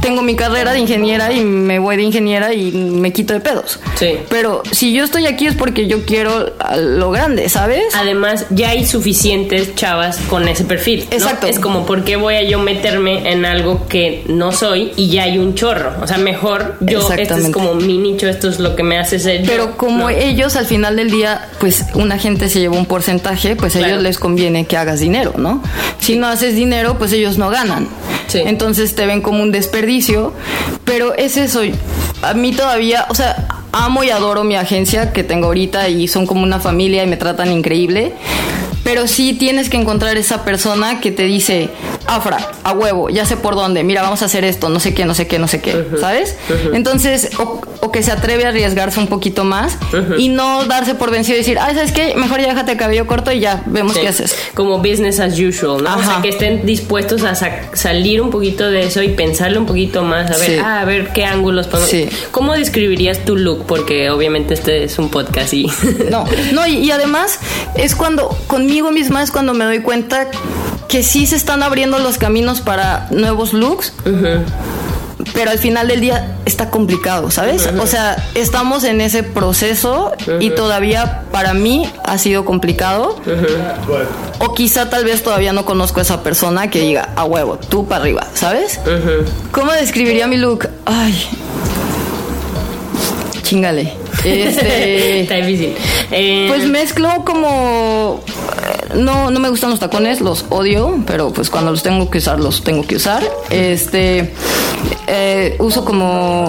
[0.00, 3.78] tengo mi carrera de ingeniera y me voy de ingeniera y me quito de pedos.
[3.96, 4.14] Sí.
[4.30, 7.84] Pero si yo estoy aquí es porque yo quiero a lo grande, ¿sabes?
[7.94, 11.06] Además, ya hay suficientes chavas con ese perfil.
[11.10, 11.16] ¿no?
[11.16, 11.46] Exacto.
[11.46, 15.24] Es como, ¿por qué voy a yo meterme en algo que no soy y ya
[15.24, 15.92] hay un chorro?
[16.02, 19.18] O sea, mejor yo, este es como mi nicho, esto es lo que me hace
[19.18, 19.50] ser yo.
[19.52, 20.08] Pero como No.
[20.08, 23.86] ellos al final del día, pues una gente se lleva un porcentaje, pues Claro.
[23.88, 25.62] ellos les conviene que hagas dinero, ¿no?
[25.98, 27.88] Si no haces dinero, pues ellos no ganan.
[28.28, 28.42] Sí.
[28.44, 30.32] Entonces te ven como un desperdicio,
[30.84, 31.62] pero es eso.
[32.22, 36.26] A mí todavía, o sea, amo y adoro mi agencia que tengo ahorita y son
[36.26, 38.14] como una familia y me tratan increíble.
[38.90, 41.68] Pero sí tienes que encontrar esa persona que te dice,
[42.06, 45.04] Afra, a huevo, ya sé por dónde, mira, vamos a hacer esto, no sé qué,
[45.04, 46.34] no sé qué, no sé qué, ¿sabes?
[46.72, 49.78] Entonces, o, o que se atreve a arriesgarse un poquito más
[50.18, 52.14] y no darse por vencido y decir, ah, ¿sabes qué?
[52.16, 54.34] Mejor ya déjate el cabello corto y ya, vemos Sí, qué haces.
[54.54, 55.96] Como business as usual, ¿no?
[55.96, 59.66] O sea, que estén dispuestos a sa- salir un poquito de eso y pensarlo un
[59.66, 60.56] poquito más, a ver, Sí.
[60.64, 61.90] ah, a ver qué ángulos podemos...
[61.90, 62.08] Sí.
[62.32, 63.66] ¿Cómo describirías tu look?
[63.66, 65.70] Porque obviamente este es un podcast y...
[66.10, 67.38] No, no, y, y además
[67.76, 70.28] es cuando, conmigo misma es cuando me doy cuenta
[70.88, 73.92] que sí se están abriendo los caminos para nuevos looks.
[75.34, 77.68] Pero al final del día está complicado, ¿sabes?
[77.78, 83.16] O sea, estamos en ese proceso y todavía para mí ha sido complicado.
[84.38, 87.86] O quizá tal vez todavía no conozco a esa persona que diga, a huevo, tú
[87.86, 88.80] para arriba, ¿sabes?
[89.52, 90.68] ¿Cómo describiría mi look?
[90.86, 91.28] Ay.
[93.42, 93.92] Chingale.
[94.24, 95.20] Este.
[95.22, 95.74] Está difícil.
[96.10, 98.22] Eh, Pues mezclo como
[98.94, 102.40] no, no me gustan los tacones, los odio, pero pues cuando los tengo que usar,
[102.40, 103.22] los tengo que usar.
[103.50, 104.32] Este,
[105.06, 106.48] eh, uso como,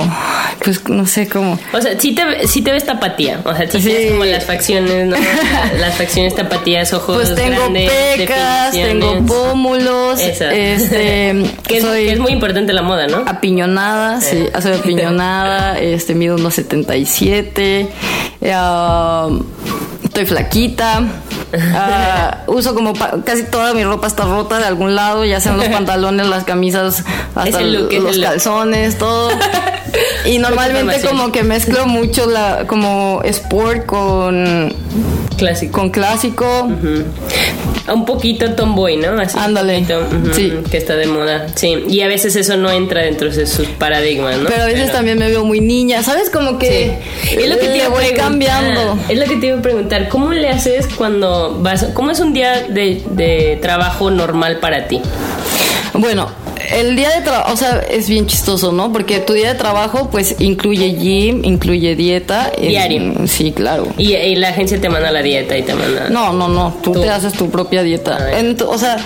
[0.63, 1.59] pues no sé cómo.
[1.73, 3.41] O sea, sí te, sí te ves tapatía.
[3.45, 3.87] O sea, sí, Sí.
[3.89, 5.15] tienes como las facciones, ¿no?
[5.79, 10.49] las facciones tapatías, ojos Pues tengo grandes, pecas, tengo pómulos, este,
[11.67, 13.23] que, es, soy que es muy importante la moda, ¿no?
[13.27, 17.87] apiñonada, sí, soy apiñonada, este, mido unos 77,
[18.41, 19.29] eh, ah,
[20.11, 21.03] estoy flaquita.
[21.73, 22.93] ah, uso como
[23.25, 27.03] casi toda mi ropa está rota de algún lado, ya sean los pantalones, las camisas,
[27.33, 29.31] hasta look, los calzones, todo.
[30.23, 34.73] Y normalmente como que mezclo mucho la como sport con
[35.41, 35.71] Clásico.
[35.71, 36.69] con clásico.
[37.91, 39.19] Un poquito tomboy, ¿no?
[39.19, 39.37] Así.
[39.39, 39.83] Ándale,
[40.33, 40.53] sí.
[40.69, 41.47] Que está de moda.
[41.55, 41.83] Sí.
[41.89, 44.49] Y a veces eso no entra dentro de sus paradigmas, ¿no?
[44.49, 46.29] Pero a veces también me veo muy niña, ¿sabes?
[46.29, 46.99] Como que
[47.31, 48.97] Es lo que te iba voy cambiando.
[49.09, 50.09] Es lo que te iba a preguntar.
[50.09, 51.87] ¿Cómo le haces cuando vas?
[51.93, 55.01] ¿Cómo es un día de, de trabajo normal para ti?
[55.93, 56.29] Bueno,
[56.73, 58.91] el día de trabajo, o sea, es bien chistoso, ¿no?
[58.93, 62.51] Porque tu día de trabajo, pues, incluye gym, incluye dieta.
[62.59, 63.27] Diario.
[63.27, 63.87] sí, claro.
[63.97, 66.09] Y, y la agencia te manda la dieta y te manda.
[66.09, 67.01] No, no, no, tú, Tú.
[67.01, 68.31] te haces tu propia dieta.
[68.39, 68.97] Ent- o sea,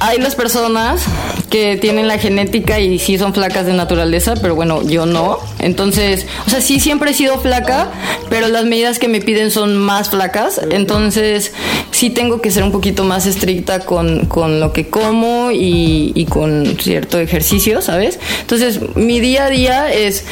[0.00, 1.02] hay las personas
[1.50, 5.38] que tienen la genética y sí son flacas de naturaleza, pero bueno, yo no.
[5.58, 7.90] Entonces, o sea, sí siempre he sido flaca,
[8.30, 10.60] pero las medidas que me piden son más flacas.
[10.70, 11.52] Entonces,
[11.90, 16.26] sí tengo que ser un poquito más estricta con, con lo que como y, y
[16.26, 18.20] con cierto ejercicio, ¿sabes?
[18.42, 20.24] Entonces, mi día a día es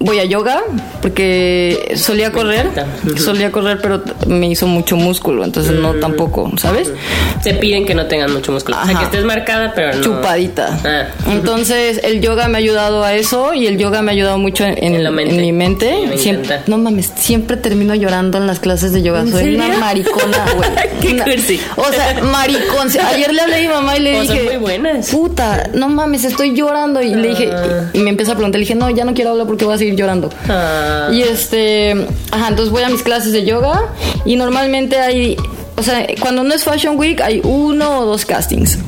[0.00, 0.62] voy a yoga
[1.02, 2.68] porque solía correr,
[3.16, 6.92] solía correr, pero me hizo mucho músculo, entonces no tampoco, ¿sabes?
[7.42, 8.76] Te piden que no tengan mucho músculo.
[8.82, 10.02] O sea, que estés marcada, pero no.
[10.02, 10.78] Chupadita.
[10.84, 11.04] Ah.
[11.30, 14.64] Entonces el yoga me ha ayudado a eso y el yoga me ha ayudado mucho
[14.64, 15.34] en, en- En la mente.
[15.34, 15.94] en mi mente.
[16.08, 19.20] Me siempre, no mames, siempre termino llorando en las clases de yoga.
[19.20, 20.70] ¿En Soy una maricona, güey.
[21.00, 21.60] Qué Una- cursi.
[21.76, 22.88] O sea, maricón.
[23.14, 25.10] Ayer le hablé a mi mamá y le son dije, muy buenas.
[25.10, 27.00] puta, no mames, estoy llorando.
[27.02, 27.50] Y le dije,
[27.92, 29.78] y me empieza a preguntar, le dije, no, ya no quiero hablar porque voy a
[29.78, 30.30] seguir llorando.
[30.48, 31.08] Ah.
[31.12, 33.92] Y este, ajá, entonces voy a mis clases de yoga
[34.24, 35.36] y normalmente hay,
[35.76, 38.78] o sea, cuando no es Fashion Week hay uno o dos castings.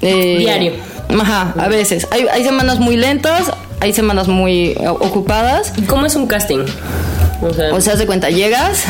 [0.00, 0.72] Eh, Diario.
[1.08, 2.06] Ajá, a veces.
[2.10, 3.50] Hay, hay semanas muy lentas,
[3.80, 5.72] hay semanas muy eh, ocupadas.
[5.86, 6.64] ¿Cómo es un casting?
[7.42, 8.84] O sea, O sea, haz de cuenta, llegas,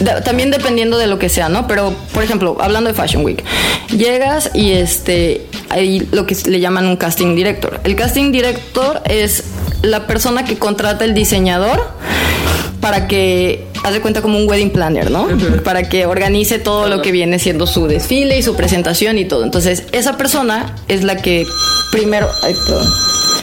[0.00, 1.66] de- también dependiendo de lo que sea, ¿no?
[1.66, 3.42] Pero, por ejemplo, hablando de Fashion Week,
[3.90, 7.80] llegas y este, hay lo que le llaman un casting director.
[7.84, 9.44] El casting director es
[9.82, 11.82] la persona que contrata el diseñador
[12.80, 15.26] para que, haz de cuenta como un wedding planner, ¿no?
[15.64, 19.42] Para que organice todo lo que viene siendo su desfile y su presentación y todo.
[19.42, 21.44] Entonces, esa persona es la que
[21.90, 22.86] primero, ay, perdón,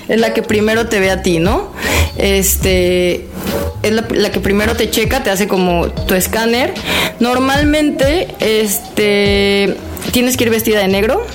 [0.07, 1.71] es la que primero te ve a ti, ¿no?
[2.17, 3.27] Este
[3.83, 6.73] es la, la que primero te checa, te hace como tu escáner.
[7.19, 9.77] Normalmente, este
[10.11, 11.25] tienes que ir vestida de negro.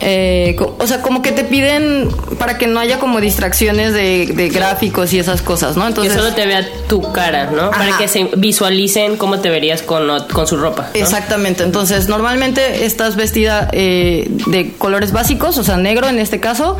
[0.00, 4.48] Eh, o sea, como que te piden para que no haya como distracciones de, de
[4.48, 5.82] gráficos y esas cosas, ¿no?
[5.82, 7.70] que Entonces, solo te vea tu cara, ¿no?
[7.70, 10.90] Para que se visualicen cómo te verías con, con su ropa.
[10.92, 11.00] ¿no?
[11.00, 16.76] Exactamente, entonces normalmente estás vestida eh, de colores básicos, o sea, negro en este caso,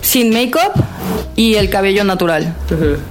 [0.00, 0.72] sin make-up
[1.36, 2.54] y el cabello natural.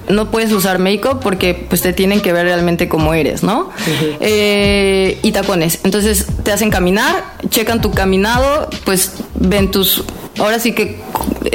[0.10, 3.70] No puedes usar make-up porque pues te tienen que ver realmente como eres, ¿no?
[4.20, 5.80] Eh, y tacones.
[5.84, 10.04] Entonces te hacen caminar, checan tu caminado, pues ven tus...
[10.40, 10.98] Ahora sí que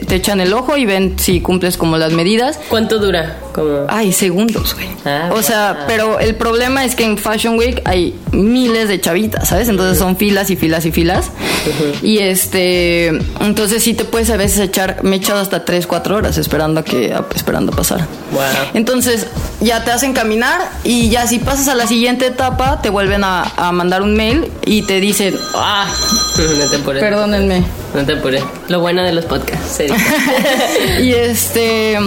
[0.06, 2.58] te echan el ojo y ven si cumples como las medidas.
[2.68, 3.38] ¿Cuánto dura?
[3.52, 3.86] Como...
[3.88, 4.88] Ay, segundos, güey.
[5.04, 5.82] Ah, o sea, wow.
[5.86, 9.68] pero el problema es que en Fashion Week hay miles de chavitas, ¿sabes?
[9.68, 11.30] Entonces son filas y filas y filas.
[12.02, 13.08] Y este,
[13.40, 16.80] entonces sí te puedes a veces echar, me he echado hasta 3, 4 horas esperando
[16.80, 18.06] a que, esperando pasar.
[18.32, 18.42] Wow.
[18.74, 19.26] Entonces
[19.60, 23.42] ya te hacen caminar y ya si pasas a la siguiente etapa te vuelven a,
[23.56, 25.86] a mandar un mail y te dicen, Ah,
[26.84, 27.64] perdónenme.
[27.95, 28.43] No te apures.
[28.68, 29.82] Lo bueno de los podcasts.
[31.01, 31.99] y este...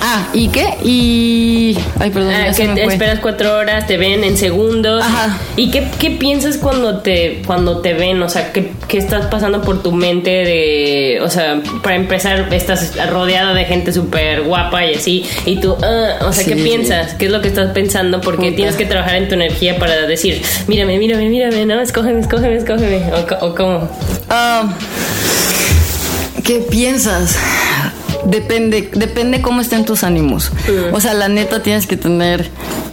[0.00, 0.74] Ah, ¿y qué?
[0.84, 1.76] Y...
[1.98, 5.02] Ay, perdón, Ah, que me esperas cuatro horas, te ven en segundos.
[5.02, 5.38] Ajá.
[5.56, 8.22] ¿Y qué, qué piensas cuando te, cuando te ven?
[8.22, 11.20] O sea, ¿qué, qué estás pasando por tu mente de...
[11.22, 15.24] O sea, para empezar, estás rodeada de gente súper guapa y así.
[15.46, 17.14] Y tú, ah, o sea, ¿qué piensas?
[17.14, 18.20] ¿Qué es lo que estás pensando?
[18.20, 18.56] Porque Puta.
[18.56, 23.02] tienes que trabajar en tu energía para decir, mírame, mírame, mírame, no, escógeme, escógeme, escógeme.
[23.40, 23.88] O cómo.
[24.28, 24.74] Ah,
[26.44, 27.36] ¿Qué piensas?
[28.26, 30.50] Depende, depende cómo estén tus ánimos.
[30.92, 32.48] O sea, la neta tienes que tener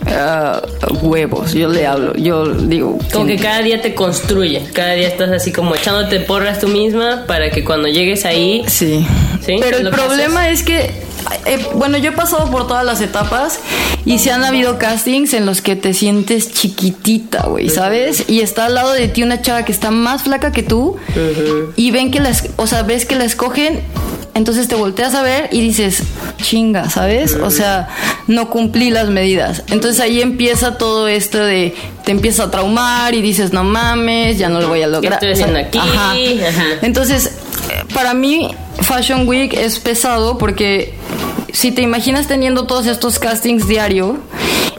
[0.08, 0.62] ah,
[1.02, 1.54] huevos.
[1.54, 2.98] Yo le hablo, yo digo.
[3.12, 6.68] Como que ¿quién- cada día te construye, cada día estás así como echándote porras tú
[6.68, 9.06] misma para que cuando llegues ahí Sí.
[9.46, 10.92] Sí, Pero el que problema es que
[11.46, 13.60] eh, bueno, yo he pasado por todas las etapas
[14.06, 18.26] y se han habido castings en los que te sientes chiquitita, güey, ¿sabes?
[18.30, 20.98] Y está al lado de ti una chava que está más flaca que tú
[21.76, 23.82] y ven que las, o sea, ves que la escogen
[24.36, 26.04] entonces te volteas a ver y dices,
[26.38, 27.36] chinga, ¿sabes?
[27.36, 27.90] O sea,
[28.28, 29.64] no cumplí las medidas.
[29.70, 34.50] Entonces ahí empieza todo esto de, te empieza a traumar y dices, no mames, ya
[34.50, 35.20] no lo voy a lograr.
[35.20, 35.78] ¿Qué estoy aquí?
[35.78, 36.12] Ajá.
[36.12, 36.66] Ajá.
[36.82, 37.38] Entonces,
[37.94, 38.50] para mí,
[38.82, 40.96] Fashion Week es pesado porque
[41.52, 44.18] si te imaginas teniendo todos estos castings diario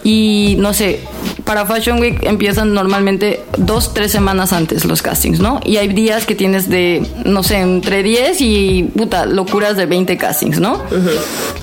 [0.04, 1.00] y no sé,
[1.44, 5.60] para Fashion Week empiezan normalmente dos, tres semanas antes los castings, ¿no?
[5.64, 10.16] Y hay días que tienes de, no sé, entre 10 y puta, locuras de 20
[10.18, 10.82] castings, ¿no?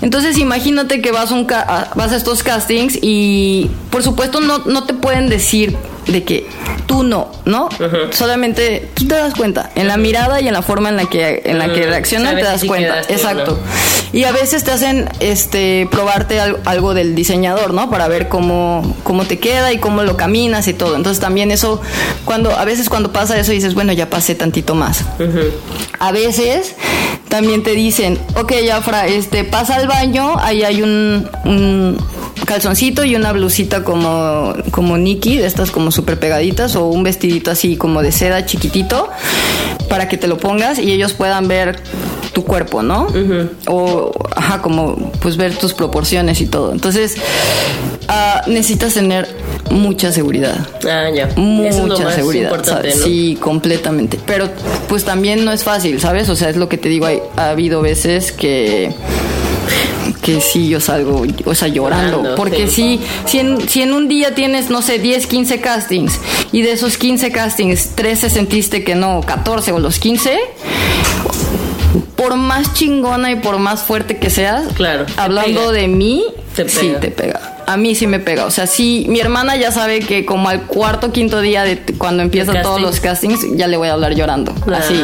[0.01, 4.95] Entonces imagínate que vas, un vas a estos castings y por supuesto no, no te
[4.95, 5.77] pueden decir
[6.07, 6.47] de que
[6.87, 7.69] tú no, ¿no?
[8.11, 11.41] Solamente tú te das cuenta, en la mirada y en la forma en la que,
[11.45, 12.99] en la que Mm, reaccionan te si das cuenta.
[13.01, 13.51] Exacto.
[13.61, 13.91] no.
[14.19, 17.89] Y a veces te hacen este probarte al- algo del diseñador, ¿no?
[17.89, 20.95] Para ver cómo, cómo te queda y cómo lo caminas y todo.
[20.97, 21.81] Entonces también eso,
[22.25, 25.05] cuando, a veces cuando pasa eso dices, bueno, ya pasé tantito más.
[25.99, 26.75] A veces
[27.29, 31.97] también te dicen, ok, Afra, este, pasa al baño, ahí hay un, un
[32.45, 37.51] calzoncito y una blusita como, como Nikki, de estas como súper pegaditas, o un vestidito
[37.51, 39.09] así como de seda chiquitito,
[39.89, 41.79] para que te lo pongas y ellos puedan ver
[42.33, 43.07] tu cuerpo, ¿no?
[43.67, 46.71] O, ajá, como pues ver tus proporciones y todo.
[46.71, 47.15] Entonces,
[48.07, 49.27] ah, necesitas tener
[49.69, 51.29] mucha seguridad Ah, ya.
[51.35, 52.43] mucha Eso es lo más seguridad.
[52.45, 52.97] importante, ¿sabes?
[52.99, 53.03] ¿no?
[53.05, 54.17] Sí, completamente.
[54.25, 54.49] Pero
[54.87, 56.29] pues también no es fácil, ¿sabes?
[56.29, 58.93] O sea, es lo que te digo, hay- ha habido veces que
[60.21, 62.17] que sí yo salgo, o sea, llorando.
[62.17, 62.99] Llorando, porque sí.
[63.25, 66.19] si, si, en, si en un día tienes, no sé, 10, 15 castings
[66.51, 70.37] y de esos 15 castings, 13 sentiste que no, 14 o los 15,
[72.15, 76.23] por más chingona y por más fuerte que seas, Claro, hablando de mí,
[76.55, 77.60] Te sí te pega.
[77.71, 78.45] A mí sí me pega.
[78.45, 82.21] O sea, sí, mi hermana ya sabe que como al cuarto, quinto día de cuando
[82.23, 84.53] empiezan ¿De todos los castings, ya le voy a hablar llorando.
[84.67, 84.77] Ah.
[84.77, 85.01] Así.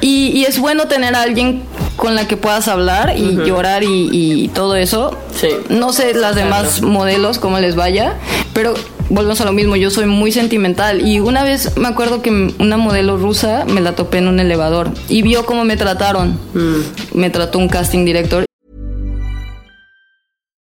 [0.00, 1.62] Y, y es bueno tener a alguien
[1.96, 5.16] con la que puedas hablar y llorar y, y todo eso.
[5.34, 5.48] Sí.
[5.68, 8.14] No sé las demás modelos cómo les vaya,
[8.52, 8.74] pero
[9.08, 9.76] volvemos a lo mismo.
[9.76, 13.94] Yo soy muy sentimental y una vez me acuerdo que una modelo rusa me la
[13.94, 16.38] topé en un elevador y vio cómo me trataron.
[16.54, 17.18] Mm.
[17.18, 18.46] Me trató un casting director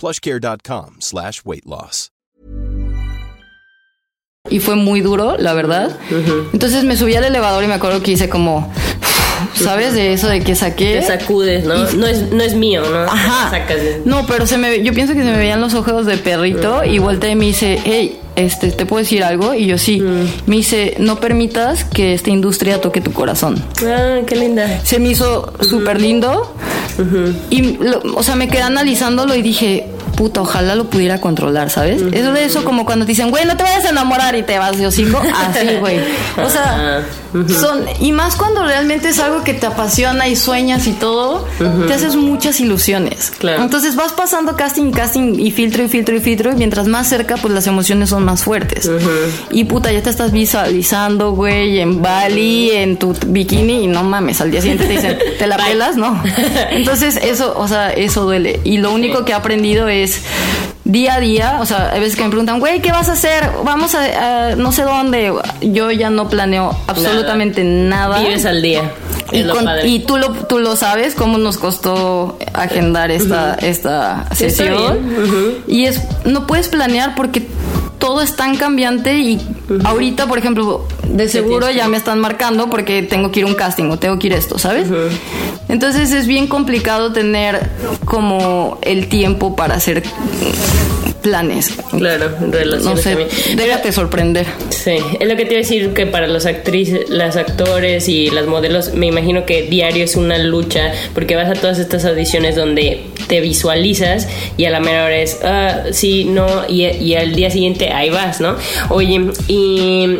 [0.00, 2.10] plushcare.com slash weight loss.
[4.48, 5.96] y fue muy duro, la verdad.
[6.52, 8.72] Entonces me subí al elevador y me acuerdo que hice como,
[9.54, 9.92] ¿sabes?
[9.94, 11.00] De eso de que saqué.
[11.00, 11.74] Te sacudes, ¿no?
[11.90, 13.02] Y- No es, no es mío, ¿no?
[13.02, 13.50] Ajá.
[13.50, 16.16] Sacas de- No, pero se me, yo pienso que se me veían los ojos de
[16.16, 19.54] perrito y volteé y me dice, hey, este, ¿te puedo decir algo?
[19.54, 20.02] Y yo sí.
[20.46, 23.62] Me dice, no permitas que esta industria toque tu corazón.
[23.86, 24.80] Ah, qué linda.
[24.84, 26.54] Se me hizo súper lindo.
[27.50, 32.02] Y, lo- o sea, me quedé analizándolo y dije, puta, ojalá lo pudiera controlar, ¿sabes?
[32.12, 34.58] Eso de eso como cuando te dicen, güey, no te vayas a enamorar y te
[34.58, 35.18] vas de hocico.
[35.34, 35.98] Así, güey.
[36.44, 37.02] O sea,
[37.48, 41.46] son, y más cuando realmente es algo que te apasiona y sueñas y todo,
[41.86, 43.32] te haces muchas ilusiones.
[43.38, 43.62] Claro.
[43.62, 47.36] Entonces vas pasando casting, casting y filtro y filtro y filtro y mientras más cerca,
[47.36, 48.90] pues las emociones son más fuertes.
[49.50, 54.40] Y puta, ya te estás visualizando, güey, en Bali, en tu bikini y no mames,
[54.40, 55.96] al día siguiente te dicen, ¿te la pelas?
[55.96, 56.22] No.
[56.70, 58.60] Entonces eso, o sea, eso duele.
[58.64, 60.22] Y lo único que he aprendido es
[60.84, 63.48] día a día, o sea, hay veces que me preguntan, güey, ¿qué vas a hacer?
[63.64, 65.32] Vamos a, a no sé dónde.
[65.60, 68.18] Yo ya no planeo absolutamente nada.
[68.20, 68.90] Vives al día.
[69.32, 75.62] Y, con- y tú lo, tú lo sabes cómo nos costó agendar esta, esta sesión.
[75.68, 77.40] Y es, no puedes planear porque
[78.10, 79.40] todo es tan cambiante y
[79.84, 83.54] ahorita, por ejemplo, de seguro ya me están marcando porque tengo que ir a un
[83.54, 84.88] casting o tengo que ir a esto, ¿sabes?
[85.68, 87.70] Entonces es bien complicado tener
[88.04, 90.02] como el tiempo para hacer
[91.22, 91.72] planes.
[91.96, 93.28] Claro, relaciones No sé, también.
[93.56, 94.46] déjate sorprender.
[94.70, 98.30] Sí, es lo que te iba a decir que para los actrices, las actores y
[98.30, 102.56] las modelos, me imagino que diario es una lucha porque vas a todas estas audiciones
[102.56, 107.34] donde te visualizas y a la mera hora es, ah, sí, no, y, y al
[107.34, 108.56] día siguiente ahí vas, ¿no?
[108.88, 110.18] Oye, ¿y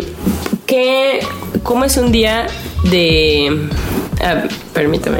[0.66, 1.20] qué,
[1.62, 2.46] cómo es un día
[2.90, 3.68] de...
[4.22, 4.44] ah,
[4.74, 5.18] permítame.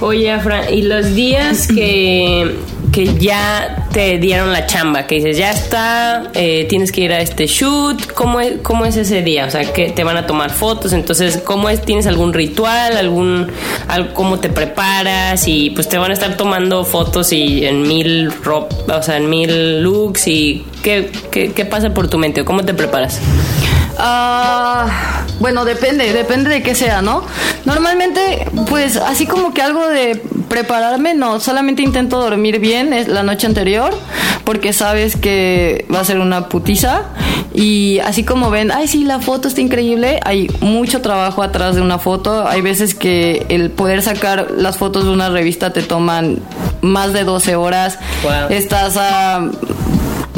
[0.00, 2.54] Oye, Afra, ¿y los días que,
[2.98, 5.06] que ya te dieron la chamba?
[5.06, 8.10] Que dices, ya está, eh, tienes que ir a este shoot.
[8.12, 9.46] ¿Cómo es, ¿Cómo es ese día?
[9.46, 10.92] O sea, que te van a tomar fotos.
[10.92, 11.80] Entonces, ¿cómo es?
[11.82, 12.96] ¿Tienes algún ritual?
[12.96, 13.52] algún
[13.86, 15.46] al- ¿Cómo te preparas?
[15.46, 19.30] Y pues te van a estar tomando fotos y en mil ropa, o sea, en
[19.30, 20.26] mil looks.
[20.26, 22.40] ¿Y qué, qué, qué pasa por tu mente?
[22.40, 23.20] ¿O ¿Cómo te preparas?
[23.98, 27.24] Ah, bueno, depende, depende de qué sea, ¿no?
[27.64, 33.22] Normalmente, pues así como que algo de prepararme, no, solamente intento dormir bien es la
[33.22, 33.92] noche anterior,
[34.44, 37.02] porque sabes que va a ser una putiza.
[37.52, 41.80] Y así como ven, ay, sí, la foto está increíble, hay mucho trabajo atrás de
[41.82, 42.46] una foto.
[42.46, 46.38] Hay veces que el poder sacar las fotos de una revista te toman
[46.82, 47.98] más de 12 horas.
[48.22, 48.50] Wow.
[48.50, 49.50] Estás a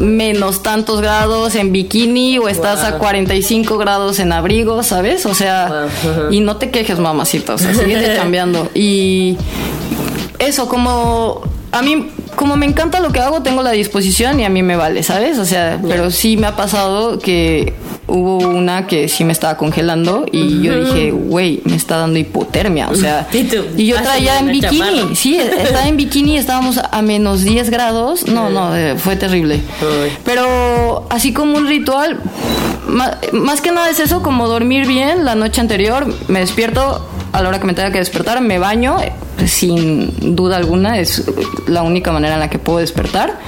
[0.01, 5.26] menos tantos grados en bikini o estás a 45 grados en abrigo, ¿sabes?
[5.26, 5.88] O sea,
[6.30, 8.68] y no te quejes, mamacita, o sea, sigues cambiando.
[8.74, 9.36] Y
[10.38, 11.42] eso, como
[11.72, 14.76] a mí, como me encanta lo que hago, tengo la disposición y a mí me
[14.76, 15.39] vale, ¿sabes?
[15.39, 17.74] O sea, pero sí me ha pasado que
[18.07, 22.89] hubo una que sí me estaba congelando y yo dije, güey, me está dando hipotermia,
[22.89, 23.59] o sea, ¿Y tú?
[23.76, 28.51] y yo traía en bikini, sí, estaba en bikini, estábamos a menos 10 grados, no,
[28.51, 29.61] no, eh, fue terrible.
[30.24, 32.18] Pero así como un ritual,
[32.89, 37.43] ma- más que nada es eso, como dormir bien la noche anterior, me despierto a
[37.43, 38.97] la hora que me tenga que despertar, me baño,
[39.47, 41.24] sin duda alguna, es
[41.66, 43.38] la única manera en la que puedo despertar.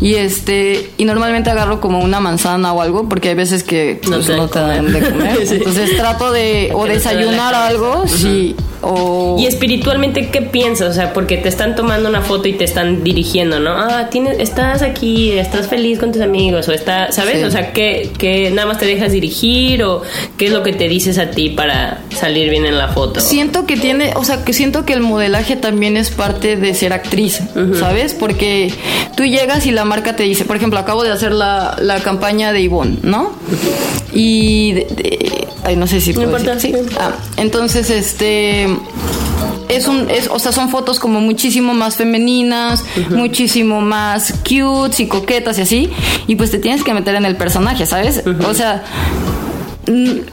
[0.00, 4.16] Y este, y normalmente agarro como una manzana o algo, porque hay veces que No
[4.16, 5.38] pues, te dan no te dan de comer.
[5.50, 10.90] Entonces trato de o desayunar algo, sí, o Y espiritualmente, ¿qué piensas?
[10.90, 13.70] O sea, porque te están tomando una foto y te están dirigiendo, ¿no?
[13.70, 17.38] Ah, tienes, estás aquí, estás feliz con tus amigos, o está, ¿sabes?
[17.38, 17.44] Sí.
[17.44, 20.02] O sea, ¿qué, qué nada más te dejas dirigir o
[20.36, 23.20] qué es lo que te dices a ti para salir bien en la foto?
[23.20, 26.92] Siento que tiene, o sea, que siento que el modelaje también es parte de ser
[26.92, 27.40] actriz,
[27.78, 28.14] ¿sabes?
[28.14, 28.72] Porque
[29.16, 32.52] tú llegas y la marca te dice, por ejemplo, acabo de hacer la, la campaña
[32.52, 33.32] de Ivonne, ¿no?
[34.12, 36.72] Y, de- de- ay, no sé si No importa, sí.
[36.98, 38.66] Ah, entonces, este
[39.68, 45.06] es un, es, o sea, son fotos como muchísimo más femeninas, muchísimo más cute y
[45.06, 45.90] coquetas y así.
[46.26, 48.22] Y pues te tienes que meter en el personaje, ¿sabes?
[48.46, 48.84] O sea,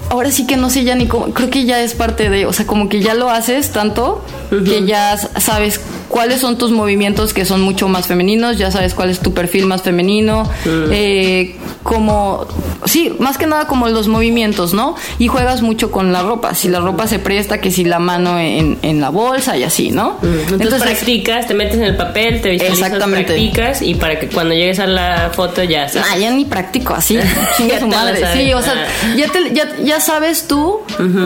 [0.09, 2.53] ahora sí que no sé ya ni cómo, creo que ya es parte de, o
[2.53, 7.45] sea, como que ya lo haces tanto que ya sabes cuáles son tus movimientos que
[7.45, 10.43] son mucho más femeninos, ya sabes cuál es tu perfil más femenino,
[10.91, 12.45] eh, como,
[12.85, 14.95] sí, más que nada como los movimientos, ¿no?
[15.19, 18.37] Y juegas mucho con la ropa, si la ropa se presta, que si la mano
[18.39, 20.17] en, en la bolsa y así, ¿no?
[20.21, 23.25] Entonces, practicas, te metes en el papel, te visualizas, Exactamente.
[23.33, 26.07] practicas y para que cuando llegues a la foto ya sabes.
[26.11, 27.17] Ah, ya ni practico así.
[27.57, 28.21] Chinga su madre.
[28.33, 29.15] Sí, o sea, Ah.
[29.15, 30.79] ya, te- ya, ya sabes tú,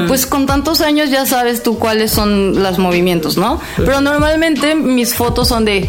[0.07, 3.59] pues con tantos años ya sabes tú cuáles son los movimientos, ¿no?
[3.77, 5.87] Pero normalmente mis fotos son de.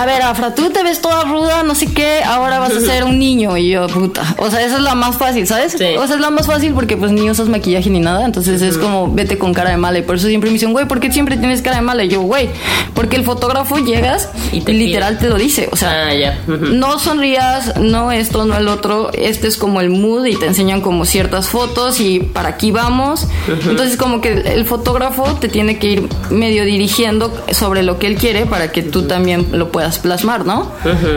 [0.00, 3.04] A ver, Afra, tú te ves toda ruda, no sé qué, ahora vas a ser
[3.04, 3.54] un niño.
[3.58, 4.22] Y yo, puta.
[4.38, 5.72] O sea, esa es la más fácil, ¿sabes?
[5.72, 5.94] Sí.
[5.98, 8.24] O sea, es la más fácil porque pues ni usas maquillaje ni nada.
[8.24, 9.98] Entonces es como, vete con cara de mala.
[9.98, 12.02] Y por eso siempre me dicen, güey, ¿por qué siempre tienes cara de mala?
[12.04, 12.48] Y yo, güey,
[12.94, 15.68] porque el fotógrafo llegas Y te literal te lo dice.
[15.70, 20.24] O sea, Ah, no sonrías, no esto, no el otro, este es como el mood
[20.24, 23.28] y te enseñan como ciertas fotos y para aquí vamos.
[23.48, 28.16] Entonces como que el fotógrafo te tiene que ir medio dirigiendo sobre lo que él
[28.16, 30.70] quiere para que tú también lo puedas plasmar, ¿no?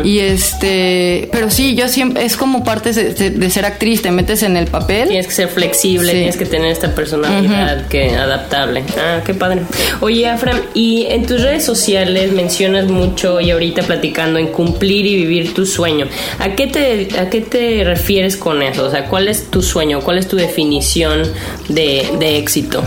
[0.03, 4.11] Y este, pero sí, yo siempre, es como parte de, de- de ser actriz, te
[4.11, 5.07] metes en el papel.
[5.09, 6.17] Tienes que ser flexible, Sí.
[6.17, 8.83] tienes que tener esta personalidad que adaptable.
[8.97, 9.61] Ah, qué padre.
[10.01, 15.15] Oye, Afram, y en tus redes sociales mencionas mucho y ahorita platicando en cumplir y
[15.15, 16.07] vivir tu sueño.
[16.39, 18.85] ¿A qué te a qué te refieres con eso?
[18.85, 20.01] O sea, ¿cuál es tu sueño?
[20.01, 21.23] ¿Cuál es tu definición
[21.69, 22.83] de, de éxito?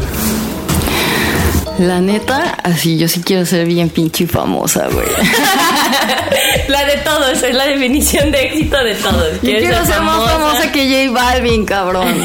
[1.78, 5.06] La neta, así yo sí quiero ser bien pinche y famosa, güey.
[6.68, 9.34] la de todos, es la definición de éxito de todos.
[9.34, 10.38] Yo ¿Quieres quiero ser más famosa?
[10.38, 12.16] famosa que J Balvin, cabrón.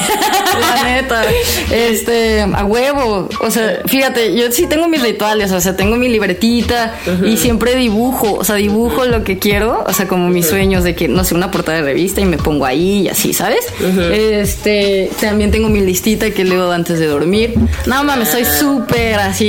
[0.59, 1.23] La neta.
[1.69, 3.27] Este, a huevo.
[3.41, 6.95] O sea, fíjate, yo sí tengo mis rituales, o sea, tengo mi libretita
[7.25, 10.95] y siempre dibujo, o sea, dibujo lo que quiero, o sea, como mis sueños de
[10.95, 13.65] que, no sé, una portada de revista y me pongo ahí y así, ¿sabes?
[14.11, 17.53] Este, también tengo mi listita que leo antes de dormir.
[17.85, 19.40] No mames, soy súper así.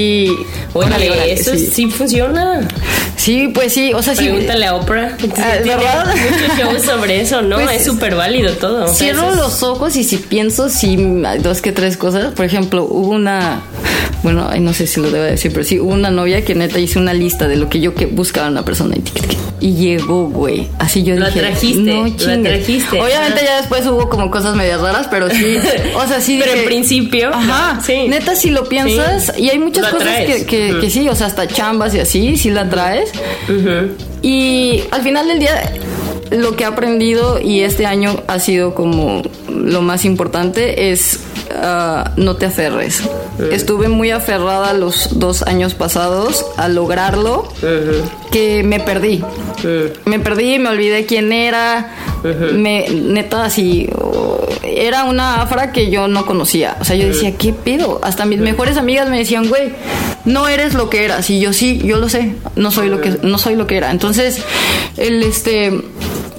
[0.73, 1.67] Órale, Oye, órale, eso sí.
[1.73, 2.67] sí funciona.
[3.17, 4.25] Sí, pues sí, o sea, sí.
[4.25, 5.17] Pregúntale a Oprah.
[5.39, 6.07] Ah, Tiene ¿verdad?
[6.31, 7.57] muchos shows sobre eso, ¿no?
[7.57, 8.85] Pues, es súper válido todo.
[8.85, 10.97] O sea, Cierro los ojos y si pienso, sí,
[11.41, 12.33] dos que tres cosas.
[12.35, 13.61] Por ejemplo, hubo una,
[14.25, 16.99] bueno, no sé si lo debo decir, pero sí, hubo una novia que neta hizo
[16.99, 20.69] una lista de lo que yo que buscaba en una persona y, y llegó, güey.
[20.81, 23.01] Así yo Lo dije, atrajiste, no lo atrajiste.
[23.01, 25.59] Obviamente ya después hubo como cosas medias raras, pero sí,
[25.95, 26.41] o sea, sí.
[26.43, 28.09] Pero en principio, Ajá, sí.
[28.09, 29.43] Neta, si lo piensas, Sí.
[29.45, 32.37] y hay muchas Lo cosas que, que, que sí, o sea, hasta chambas y así,
[32.37, 33.11] sí la traes.
[34.23, 35.73] Y al final del día,
[36.31, 41.19] lo que he aprendido y este año ha sido como lo más importante es
[41.55, 43.03] ah, no te aferres.
[43.51, 47.49] Estuve muy aferrada los dos años pasados a lograrlo,
[48.31, 49.23] que me perdí.
[50.05, 51.95] Me perdí, me olvidé quién era.
[52.53, 53.89] Me, neta, así.
[54.01, 56.77] oh, Era una afra que yo no conocía.
[56.81, 58.01] O sea, yo decía, ¿qué pedo?
[58.03, 59.73] Hasta mis mejores amigas me decían, güey,
[60.25, 61.29] no eres lo que eras.
[61.31, 62.35] Y yo sí, yo lo sé.
[62.55, 63.91] No soy lo que, no soy lo que era.
[63.91, 64.41] Entonces,
[64.97, 65.83] el este.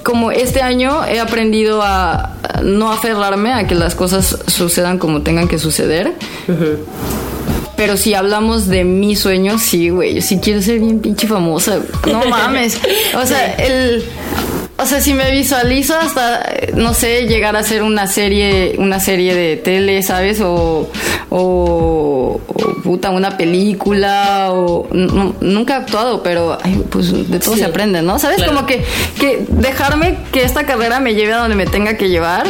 [0.04, 2.30] Como este año he aprendido a
[2.62, 6.12] no aferrarme a que las cosas sucedan como tengan que suceder.
[7.76, 10.14] Pero si hablamos de mi sueño, sí, güey.
[10.14, 11.78] Yo sí quiero ser bien pinche famosa.
[12.06, 12.78] No mames.
[13.20, 14.04] O sea, el.
[14.76, 18.98] O sea, si me visualizo hasta, eh, no sé, llegar a hacer una serie, una
[18.98, 20.40] serie de tele, ¿sabes?
[20.40, 20.90] O,
[21.30, 27.54] o, o, puta, una película, o no- nunca he actuado, pero ay, pues de todo
[27.54, 27.60] Sí.
[27.60, 28.18] se aprende, ¿no?
[28.18, 28.38] ¿Sabes?
[28.38, 28.52] Claro.
[28.52, 28.84] Como que,
[29.20, 32.44] que dejarme que esta carrera me lleve a donde me tenga que llevar.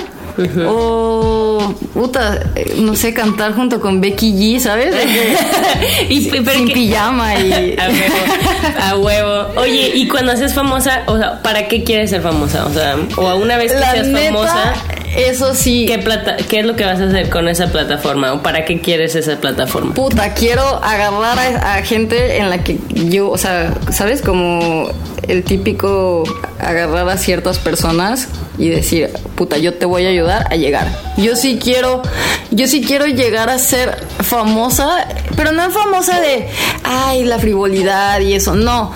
[0.66, 1.43] O,
[1.93, 4.95] puta, eh, no sé, cantar junto con Becky G, ¿sabes?
[6.09, 7.77] Y, pero sin que- pijama y...
[7.79, 9.61] A huevo, a huevo.
[9.61, 12.66] Oye, y cuando seas famosa, o sea, ¿para qué quieres ser famosa?
[12.66, 14.75] O sea, o a una vez que La seas neta, famosa,
[15.16, 15.85] eso sí.
[15.87, 18.33] ¿qué, plata, ¿qué es lo que vas a hacer con esa plataforma?
[18.33, 19.95] ¿O para qué quieres esa plataforma?
[19.95, 24.22] Puta, quiero agarrar a, a gente en la que yo, o sea, ¿sabes?
[24.22, 24.89] Como
[25.29, 26.25] el típico
[26.59, 30.89] agarrar a ciertas personas y decir, puta, yo te voy a ayudar a llegar.
[31.16, 32.03] Yo sí quiero,
[32.51, 36.49] yo sí quiero llegar a ser famosa, pero no famosa de,
[36.85, 38.93] ay, la frivolidad y eso, no.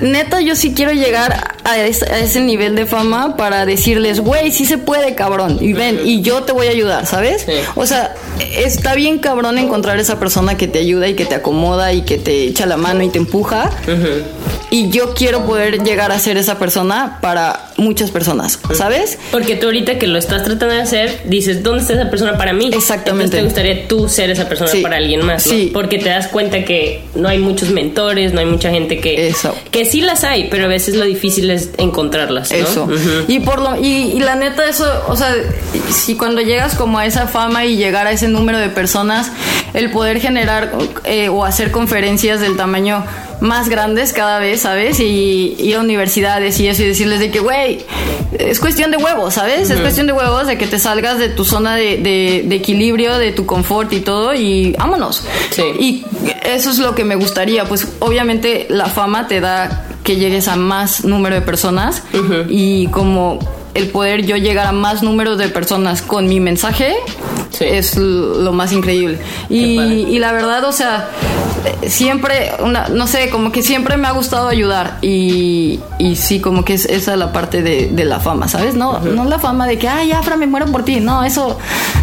[0.00, 4.50] Neta, yo sí quiero llegar a ese, a ese nivel de fama para decirles, güey,
[4.52, 5.58] sí se puede, cabrón.
[5.60, 7.42] Y ven, y yo te voy a ayudar, ¿sabes?
[7.42, 7.52] Sí.
[7.74, 11.92] O sea, está bien cabrón encontrar esa persona que te ayuda y que te acomoda
[11.92, 13.70] y que te echa la mano y te empuja.
[14.70, 19.18] Y yo quiero poder llegar a ser esa persona para muchas personas, ¿sabes?
[19.32, 22.52] Porque tú ahorita que lo estás tratando de hacer, dices, ¿dónde está esa persona para
[22.52, 22.70] mí?
[22.72, 23.38] Exactamente.
[23.38, 24.80] Entonces te gustaría tú ser esa persona Sí.
[24.80, 25.52] para alguien más, ¿no?
[25.52, 25.70] Sí.
[25.72, 29.28] Porque te das cuenta que no hay muchos mentores, no hay mucha gente que...
[29.28, 29.54] Eso.
[29.70, 32.56] Que sí las hay, pero a veces lo difícil es encontrarlas, ¿no?
[32.56, 32.88] Eso.
[33.28, 35.34] Y por lo y, y la neta eso, o sea,
[35.90, 39.30] si cuando llegas como a esa fama y llegar a ese número de personas,
[39.74, 40.72] el poder generar
[41.04, 43.04] eh, o hacer conferencias del tamaño
[43.40, 45.00] más grandes cada vez, ¿sabes?
[45.00, 47.80] Y ir a universidades y eso y decirles de que, güey,
[48.38, 49.70] es cuestión de huevos, ¿sabes?
[49.70, 53.18] Es cuestión de huevos de que te salgas de tu zona de, de- de equilibrio,
[53.18, 55.22] de tu confort y todo y vámonos.
[55.50, 55.62] Sí.
[55.78, 56.04] Y
[56.44, 60.56] eso es lo que me gustaría, pues obviamente la fama te da que llegues a
[60.56, 62.02] más número de personas
[62.48, 63.38] y como
[63.74, 66.94] el poder yo llegar a más número de personas con mi mensaje
[67.50, 67.64] Sí.
[67.66, 69.18] es lo más increíble.
[69.48, 71.08] Y, y la verdad, o sea,
[71.86, 76.64] siempre, una, no sé, como que siempre me ha gustado ayudar y, y sí, como
[76.64, 78.74] que es esa la parte de, de la fama, ¿sabes?
[78.74, 81.00] No, no la fama de que, ay, Afra, me muero por ti.
[81.00, 81.58] No, eso,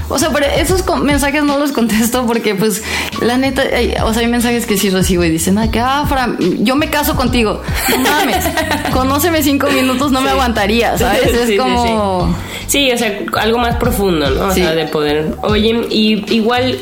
[0.10, 2.84] o sea, pero esos mensajes no los contesto porque, pues,
[3.22, 6.30] la neta, hay- o sea, hay mensajes que sí recibo y dicen, ay, que Afra,
[6.60, 7.62] yo me caso contigo.
[7.90, 8.46] No mames,
[8.94, 11.34] conóceme cinco minutos, no me aguantaría, ¿sabes?
[11.34, 12.28] Es sí, como...
[12.28, 12.34] sí.
[12.68, 14.48] Sí, o sea, algo más profundo, ¿no?
[14.48, 15.36] O sea, de poder.
[15.42, 16.80] Oye, y igual,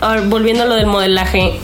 [0.00, 1.58] ahora, volviendo a lo del modelaje,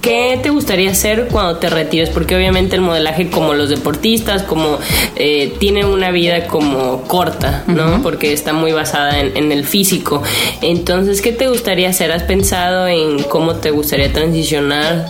[0.00, 2.10] ¿qué te gustaría hacer cuando te retires?
[2.10, 4.78] Porque obviamente el modelaje, como los deportistas, como
[5.16, 8.02] eh, tiene una vida como corta, ¿no?
[8.02, 10.22] Porque está muy basada en, en el físico.
[10.62, 12.12] Entonces, ¿qué te gustaría hacer?
[12.12, 15.06] ¿Has pensado en cómo te gustaría transicionar?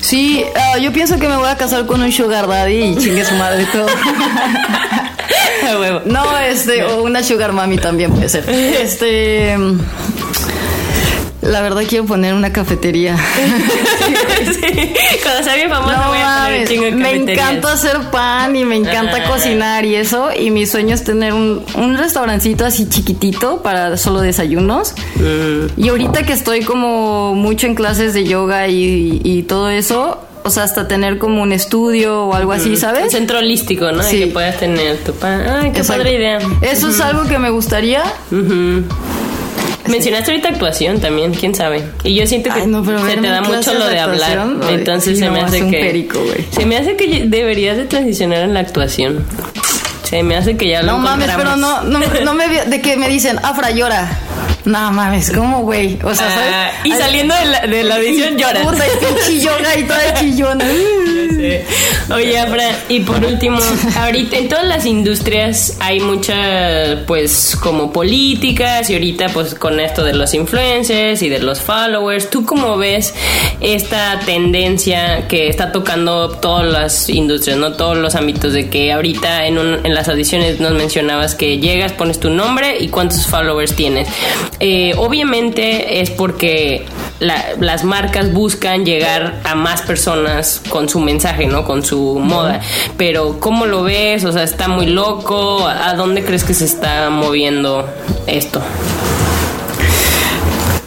[0.00, 3.24] Sí, ah, yo pienso que me voy a casar con un sugar daddy y chingue
[3.24, 3.86] su madre todo.
[6.04, 8.44] No, este, o una sugar mami también puede ser.
[8.48, 9.56] Este.
[11.42, 13.16] La verdad quiero poner una cafetería.
[14.42, 14.92] Sí.
[15.22, 17.98] Cuando sea bien famosa No voy a poner un mames, chingo de me encanta hacer
[18.10, 19.30] pan y me encanta Ajá.
[19.30, 20.30] cocinar y eso.
[20.36, 24.94] Y mi sueño es tener un, un restaurancito así chiquitito para solo desayunos.
[25.16, 25.80] Mm.
[25.80, 30.50] Y ahorita que estoy como mucho en clases de yoga y, y todo eso, o
[30.50, 33.12] sea, hasta tener como un estudio o algo así, Un ¿sabes?
[33.12, 34.02] centro holístico, ¿no?
[34.02, 34.18] Sí.
[34.18, 35.40] Que puedas tener tu pan.
[35.48, 36.02] Ay, qué Exacto.
[36.02, 36.38] padre idea.
[36.62, 38.02] Eso es algo que me gustaría.
[39.88, 41.82] Mencionaste ahorita actuación también, quién sabe.
[42.04, 44.48] Y yo siento que Ay, no, pero se te da mucho lo de de hablar.
[44.70, 45.80] Entonces se me hace que.
[45.80, 46.20] perico,
[46.50, 49.24] se me hace que deberías de transicionar en la actuación.
[50.04, 52.96] Se me hace que ya lo No mames, pero no, no, no me de que
[52.96, 54.10] me dicen, Afra llora.
[54.64, 55.98] No mames, ¿cómo, güey?
[56.04, 56.50] O sea, ¿sabes?
[56.52, 58.62] Ah, y Ay, saliendo de la, de la audición lloras.
[58.64, 60.64] Puta, y chillona y toda chillona.
[62.14, 63.58] Oye, Afra, y por último,
[63.96, 70.04] ahorita en todas las industrias hay muchas, pues, como políticas y ahorita, pues, con esto
[70.04, 73.14] de los influencers y de los followers, ¿tú cómo ves
[73.60, 79.46] esta tendencia que está tocando todas las industrias, no todos los ámbitos de que ahorita
[79.46, 83.74] en, un- en las audiciones nos mencionabas que llegas, pones tu nombre y cuántos followers
[83.74, 84.08] tienes?
[84.64, 86.84] Eh, obviamente es porque
[87.18, 91.64] la- las marcas buscan llegar a más personas con su mensaje, ¿no?
[91.64, 92.60] Con su moda.
[92.96, 94.24] Pero ¿cómo lo ves?
[94.24, 95.66] O sea, está muy loco.
[95.66, 97.88] ¿A dónde crees que se está moviendo
[98.28, 98.62] esto?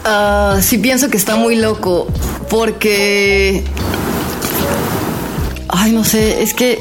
[0.04, 2.06] Ah, sí pienso que está muy loco
[2.48, 3.62] porque...
[5.68, 6.80] Ay, no sé, es que...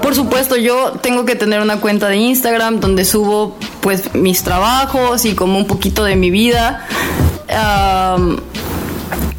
[0.00, 5.26] Por supuesto, yo tengo que tener una cuenta de Instagram donde subo pues mis trabajos
[5.26, 6.86] y como un poquito de mi vida.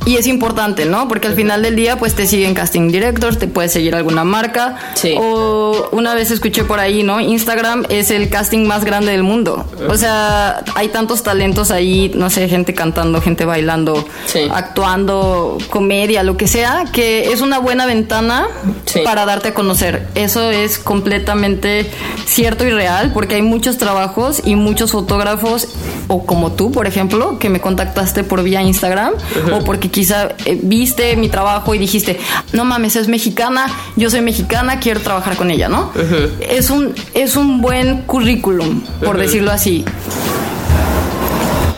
[0.06, 1.08] Y es importante, ¿no?
[1.08, 4.76] Porque al final del día, pues te siguen casting directors, te puede seguir alguna marca.
[4.93, 5.16] Sí.
[5.20, 7.20] O una vez escuché por ahí, ¿no?
[7.20, 9.66] Instagram es el casting más grande del mundo.
[9.89, 14.41] O sea, hay tantos talentos ahí, no sé, gente cantando, gente bailando, Sí.
[14.51, 18.47] actuando, comedia, lo que sea, que es una buena ventana
[18.86, 18.99] Sí.
[19.03, 20.08] para darte a conocer.
[20.16, 21.89] Eso es completamente
[22.26, 25.68] cierto y real, porque hay muchos trabajos y muchos fotógrafos,
[26.08, 29.14] o como tú, por ejemplo, que me contactaste por vía Instagram,
[29.51, 32.20] o porque quizá eh, viste mi trabajo y dijiste,
[32.52, 35.93] no mames, es mexicana, yo soy mexicana, quiero trabajar con ella, ¿no?
[36.41, 39.86] Es un, es un buen currículum, por decirlo así.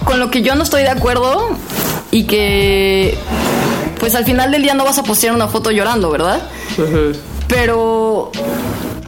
[0.04, 1.56] Con lo que yo no estoy de acuerdo
[2.10, 3.16] y que
[4.00, 6.42] pues al final del día no vas a postear una foto llorando, ¿verdad?
[7.48, 8.32] Pero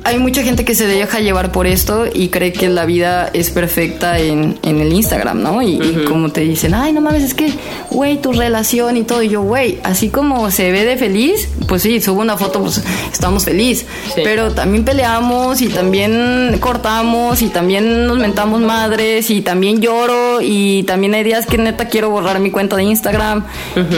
[0.03, 3.49] hay mucha gente que se deja llevar por esto y cree que la vida es
[3.49, 5.61] perfecta en, en el Instagram, ¿no?
[5.61, 7.53] Y, y como te dicen, ay, no mames, es que,
[7.89, 9.21] güey, tu relación y todo.
[9.23, 12.83] Y yo, güey, así como se ve de feliz, pues sí, subo una foto, pues
[13.11, 13.85] estamos feliz.
[14.13, 14.21] Sí.
[14.23, 20.83] Pero también peleamos y también cortamos y también nos mentamos madres y también lloro y
[20.83, 23.45] también hay días que neta quiero borrar mi cuenta de Instagram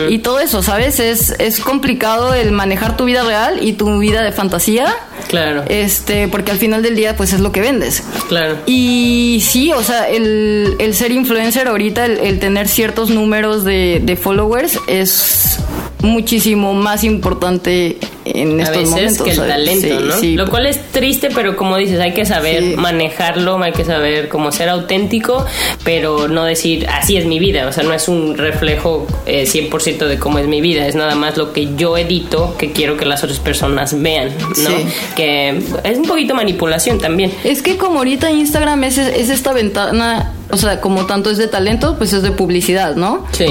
[0.09, 0.99] y todo eso, ¿sabes?
[0.99, 4.93] Es, es complicado el manejar tu vida real y tu vida de fantasía.
[5.27, 5.63] Claro.
[5.91, 8.01] Este, porque al final del día, pues es lo que vendes.
[8.29, 8.55] Claro.
[8.65, 13.99] Y sí, o sea, el, el ser influencer ahorita, el, el tener ciertos números de,
[14.01, 15.59] de followers es
[16.01, 19.23] muchísimo más importante en A estos veces momentos.
[19.23, 19.51] que el ¿sabes?
[19.51, 20.13] talento, Sí, ¿no?
[20.17, 20.35] sí.
[20.35, 22.75] Lo cual es triste, pero como dices, hay que saber Sí.
[22.77, 25.45] manejarlo, hay que saber cómo ser auténtico,
[25.83, 27.67] pero no decir así es mi vida.
[27.67, 31.15] O sea, no es un reflejo eh, 100% de cómo es mi vida, es nada
[31.15, 34.29] más lo que yo edito que quiero que las otras personas vean,
[34.63, 34.69] ¿no?
[35.15, 37.31] Que es un poquito manipulación también.
[37.43, 41.47] Es que como ahorita Instagram es, es esta ventana, o sea, como tanto es de
[41.47, 43.25] talento, pues es de publicidad, ¿no?
[43.31, 43.45] Sí.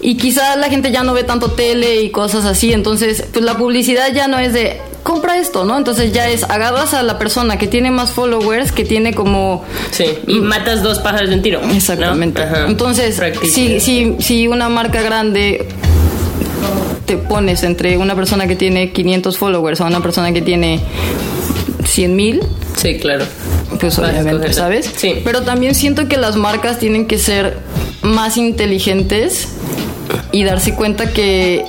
[0.00, 3.56] Y quizá la gente ya no ve tanto tele y cosas así, entonces pues la
[3.56, 5.76] publicidad ya no es de compra esto, ¿no?
[5.76, 10.06] Entonces ya es agarras a la persona que tiene más followers, que tiene como Sí,
[10.26, 11.60] y matas dos pájaros de un tiro.
[11.62, 11.72] ¿no?
[11.72, 12.42] Exactamente.
[12.42, 12.66] Ajá.
[12.66, 13.20] Entonces,
[13.50, 15.68] si, si, si una marca grande
[17.06, 20.80] te pones entre una persona que tiene 500 followers a una persona que tiene
[21.84, 22.40] 100 mil,
[22.76, 23.24] Sí, claro.
[23.78, 24.52] Pues obviamente.
[24.52, 24.90] ¿sabes?
[24.96, 25.20] Sí.
[25.24, 27.58] Pero también siento que las marcas tienen que ser
[28.02, 29.48] más inteligentes
[30.32, 31.64] y darse cuenta que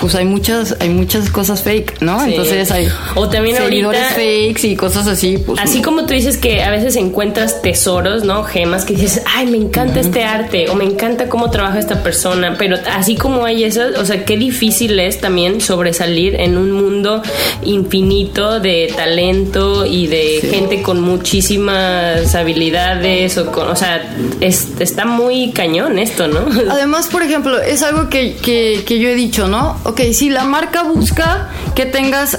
[0.00, 2.22] pues hay muchas hay muchas cosas fake, ¿no?
[2.24, 2.30] Sí.
[2.30, 4.14] Entonces hay O también seguidores ahorita-
[4.54, 8.44] fakes y cosas así, pues Así como tú dices que a veces encuentras tesoros, ¿no?
[8.44, 12.56] Gemas que dices, ay, me encanta este arte o me encanta cómo trabaja esta persona,
[12.58, 17.22] pero así como hay esas, o sea, qué difícil es también sobresalir en un mundo
[17.64, 25.04] infinito de talento y de gente con muchísimas habilidades, o, con, o sea, es- está
[25.04, 26.40] muy cañón esto, ¿no?
[26.70, 29.76] Además, por ejemplo, es algo que, que- que yo he dicho, ¿no?
[29.88, 32.38] Ok, si la marca busca que tengas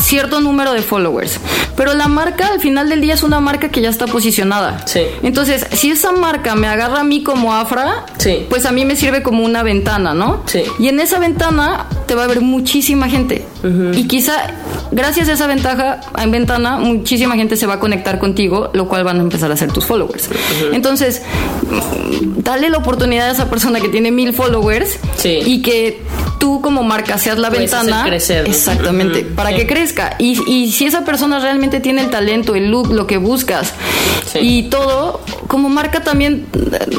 [0.00, 1.38] cierto número de followers,
[1.76, 4.84] pero la marca al final del día es una marca que ya está posicionada.
[4.86, 5.02] Sí.
[5.22, 8.46] Entonces, si esa marca me agarra a mí como Afra, Sí.
[8.50, 10.42] pues a mí me sirve como una ventana, ¿no?
[10.46, 10.62] Sí.
[10.80, 13.46] Y en esa ventana te va a ver muchísima gente.
[13.92, 14.34] Y quizá
[14.90, 19.04] gracias a esa ventaja, en ventana, muchísima gente se va a conectar contigo, lo cual
[19.04, 20.28] van a empezar a ser tus followers.
[20.72, 21.22] Entonces,
[21.62, 25.40] mm, dale la oportunidad a esa persona que tiene mil followers Sí.
[25.44, 26.02] y que
[26.38, 28.04] tú como marca seas la Puedes ventana.
[28.06, 28.50] crecer, ¿no?
[28.50, 29.56] Exactamente, para sí.
[29.56, 30.14] que crezca.
[30.18, 33.72] Y, y si esa persona realmente tiene el talento, el look, lo que buscas
[34.40, 34.58] Sí.
[34.58, 36.46] y todo, como marca también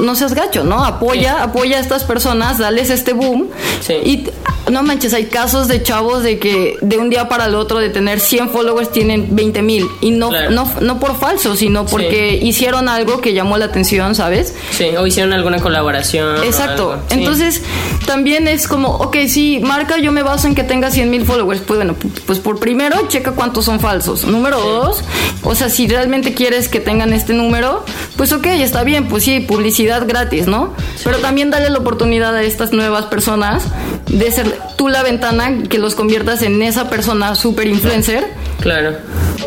[0.01, 0.83] no seas gacho, ¿no?
[0.83, 3.47] Apoya, apoya a estas personas, dales este boom.
[3.81, 3.93] Sí.
[3.93, 4.27] Y
[4.71, 7.89] no manches, hay casos de chavos de que de un día para el otro de
[7.89, 9.87] tener 100 followers tienen 20 mil.
[10.01, 10.51] Y no, Claro.
[10.51, 14.53] no, no por falso, sino porque hicieron algo que llamó la atención, ¿sabes?
[14.71, 16.43] Sí, o hicieron alguna colaboración.
[16.43, 16.97] Exacto.
[17.09, 17.15] Sí.
[17.19, 17.61] Entonces,
[18.05, 21.61] también es como, ok, sí, marca, yo me baso en que tenga 100 mil followers.
[21.61, 24.25] Pues bueno, pu- pues por primero, checa cuántos son falsos.
[24.25, 25.03] Número dos,
[25.43, 27.83] o sea, si realmente quieres que tengan este número,
[28.17, 30.73] pues ok, está bien, pues sí, publicidad gratis, ¿no?
[31.03, 33.63] Pero también dale la oportunidad a estas nuevas personas
[34.07, 38.25] de ser tú la ventana que los conviertas en esa persona super influencer
[38.59, 38.97] Claro.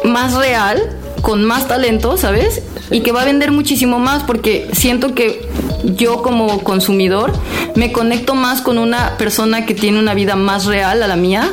[0.04, 0.80] más real,
[1.20, 2.62] con más talento, ¿sabes?
[2.90, 5.48] Y que va a vender muchísimo más porque siento que
[5.96, 7.32] yo como consumidor
[7.74, 11.50] me conecto más con una persona que tiene una vida más real a la mía,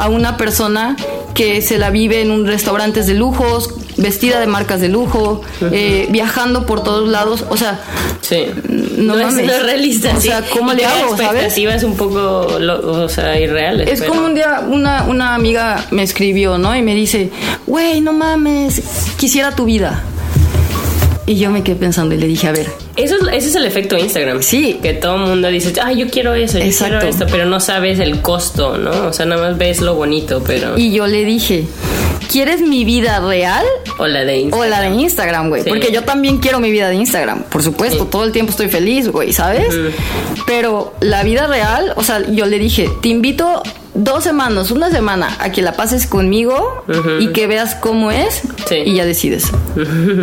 [0.00, 0.96] a una persona
[1.34, 5.40] que se la vive en un restaurantes de lujos, vestida de marcas de lujo,
[5.72, 7.80] eh, viajando por todos lados, o sea,
[8.20, 8.46] Sí.
[8.96, 9.46] No mames.
[9.46, 10.12] no es realista.
[10.16, 10.28] O sí.
[10.28, 11.20] sea, ¿cómo Y le hago, sabes?
[11.42, 13.88] expectativas un poco, lo- o sea, irreales.
[13.90, 16.74] Es pero- como un día una, una amiga me escribió, ¿no?
[16.76, 17.30] Y me dice,
[17.66, 18.82] güey, no mames,
[19.18, 20.02] quisiera tu vida.
[21.26, 22.66] Y yo me quedé pensando y le dije, a ver,
[22.96, 24.42] Eso, es- ese es el efecto Instagram.
[24.42, 24.78] Sí.
[24.82, 26.98] Que todo el mundo dice, ay, yo quiero eso, yo Exacto.
[26.98, 29.06] quiero esto, pero no sabes el costo, ¿no?
[29.08, 30.76] O sea, nada más ves lo bonito, pero...
[30.78, 31.64] y yo le dije,
[32.34, 33.64] ¿quieres mi vida real
[33.96, 34.60] O la de Instagram.
[34.66, 35.62] o la de Instagram, güey?
[35.62, 35.68] Sí.
[35.68, 38.08] Porque yo también quiero mi vida de Instagram, por supuesto, Sí.
[38.10, 39.72] todo el tiempo estoy feliz, güey, ¿sabes?
[40.46, 43.62] Pero la vida real, o sea, yo le dije, te invito
[43.94, 46.84] dos semanas, una semana, a que la pases conmigo
[47.20, 48.76] y que veas cómo es Sí.
[48.84, 49.44] y ya decides.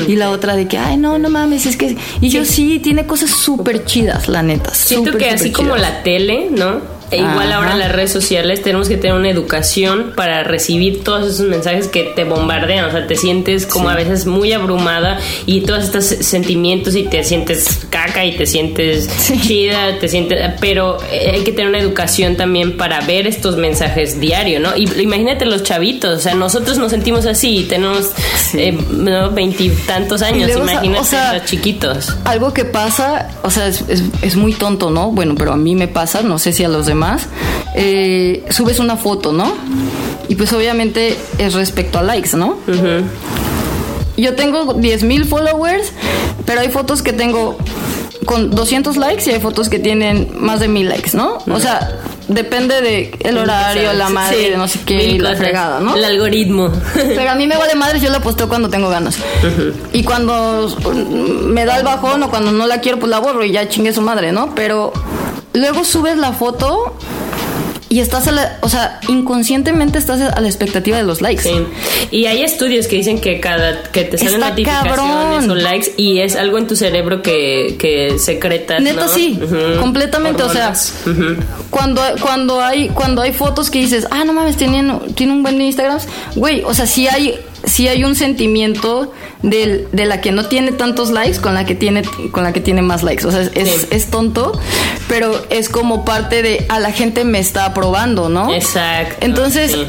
[0.07, 1.95] Y la otra de que, ay, no, no mames, es que...
[2.19, 4.73] Y yo sí, tiene cosas súper chidas, la neta.
[4.73, 6.90] Siento que así como la tele, ¿no?
[7.11, 7.55] E igual Ajá.
[7.57, 11.87] ahora en las redes sociales tenemos que tener una educación para recibir todos esos mensajes
[11.87, 12.85] que te bombardean.
[12.85, 17.23] O sea, te sientes como a veces muy abrumada y todos estos sentimientos y te
[17.23, 19.39] sientes caca y te sientes Sí.
[19.41, 20.39] chida, te sientes...
[20.61, 24.75] Pero hay que tener una educación también para ver estos mensajes diario, ¿no?
[24.77, 28.09] Y imagínate los chavitos, o sea, nosotros nos sentimos así y tenemos
[28.53, 29.31] eh, ¿no?
[29.31, 32.15] veintitantos años, imagínate o sea, los chiquitos.
[32.25, 35.11] Algo que pasa, o sea, es, es- es muy tonto, ¿no?
[35.11, 37.00] Bueno, pero a mí me pasa, no sé si a los demás.
[37.75, 39.53] Eh, subes una foto, ¿no?
[40.27, 42.57] Y pues obviamente es respecto a likes, ¿no?
[44.17, 45.91] Yo tengo 10 mil followers,
[46.45, 47.57] pero hay fotos que tengo
[48.25, 51.39] con 200 likes y hay fotos que tienen más de mil likes, ¿no?
[51.49, 55.35] O sea, depende de el horario, la madre, Sí, de no sé qué, y la
[55.35, 55.95] fregada, ¿no?
[55.95, 56.71] El algoritmo.
[56.93, 59.17] Pero a mí me vale madre, yo la posteo cuando tengo ganas.
[59.93, 63.43] Y cuando mm, me da el bajón o cuando no la quiero, pues la borro
[63.43, 64.53] y ya chingue su madre, ¿no?
[64.55, 64.93] Pero
[65.53, 66.97] luego subes la foto
[67.91, 71.43] y estás a la, o sea, inconscientemente estás a la expectativa de los likes.
[71.43, 71.51] Sí.
[72.09, 75.51] Y hay estudios que dicen que cada que te salen Está notificaciones cabrón.
[75.51, 78.81] o likes y es algo en tu cerebro que, que secretas.
[78.81, 79.09] Neta ¿no?
[79.09, 79.37] sí,
[79.81, 80.73] completamente, o sea,
[81.69, 85.59] cuando cuando hay cuando hay fotos que dices, "Ah, no mames, tienen tiene un buen
[85.59, 85.99] Instagram."
[86.35, 89.11] Güey, o sea, sí hay sí hay un sentimiento
[89.43, 92.59] del- de la que no tiene tantos likes con la que tiene con la que
[92.61, 93.25] tiene más likes.
[93.25, 93.87] O sea, es, Sí.
[93.91, 94.59] es tonto,
[95.07, 98.53] pero es como parte de a la gente me está aprobando, ¿no?
[98.53, 99.15] Exacto.
[99.21, 99.85] Entonces, sí.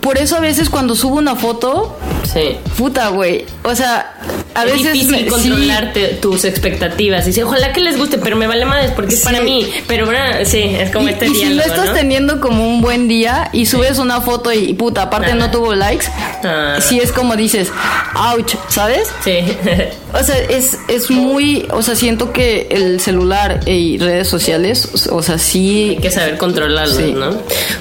[0.00, 1.96] Por eso a veces cuando subo una foto,
[2.32, 2.56] Sí.
[2.78, 4.14] puta, güey, o sea,
[4.54, 5.26] a es veces difícil me- sí.
[5.28, 7.24] controlarte tus expectativas.
[7.24, 9.24] Dice, ojalá que les guste, pero me vale madres porque es Sí.
[9.26, 9.66] para mí.
[9.86, 11.92] Pero bueno, sí, es como y, este y si lo estás ¿no?
[11.94, 16.06] teniendo como un buen día y subes una foto y puta, aparte no tuvo likes,
[16.44, 16.76] Ah.
[16.80, 17.70] sí es como dices,
[18.14, 19.08] ouch, ¿sabes?
[19.24, 19.38] Sí.
[20.12, 25.22] O sea, es, es muy, o sea, siento que el celular y redes sociales, o
[25.22, 25.90] sea, sí...
[25.90, 27.12] Hay que saber controlarlos, Sí.
[27.12, 27.30] ¿no?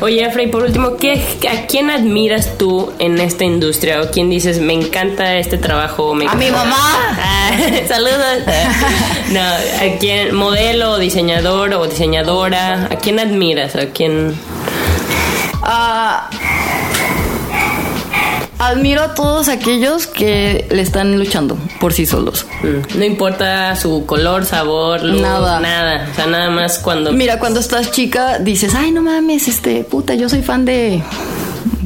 [0.01, 4.01] Oye, Efraín, por último, ¿qué, ¿a quién admiras tú en esta industria?
[4.01, 6.13] ¿O quién dices, me encanta este trabajo?
[6.13, 6.75] Me ¡A mi mamá!
[7.19, 7.51] Ah,
[7.87, 8.43] Saludos.
[9.31, 10.33] No, ¿a quién?
[10.35, 12.85] ¿Modelo, diseñador o diseñadora?
[12.91, 13.75] ¿A quién admiras?
[13.75, 14.33] ¿A quién...?
[15.61, 16.29] Ah,
[18.59, 22.45] admiro a todos aquellos que le están luchando por sí solos.
[22.61, 25.59] Mm, No importa su color, sabor, luz, Nada.
[25.59, 26.07] nada.
[26.11, 27.11] O sea, nada más cuando...
[27.13, 31.01] Mira, cuando estás chica dices, ay, no mames, este, puta, yo soy fan de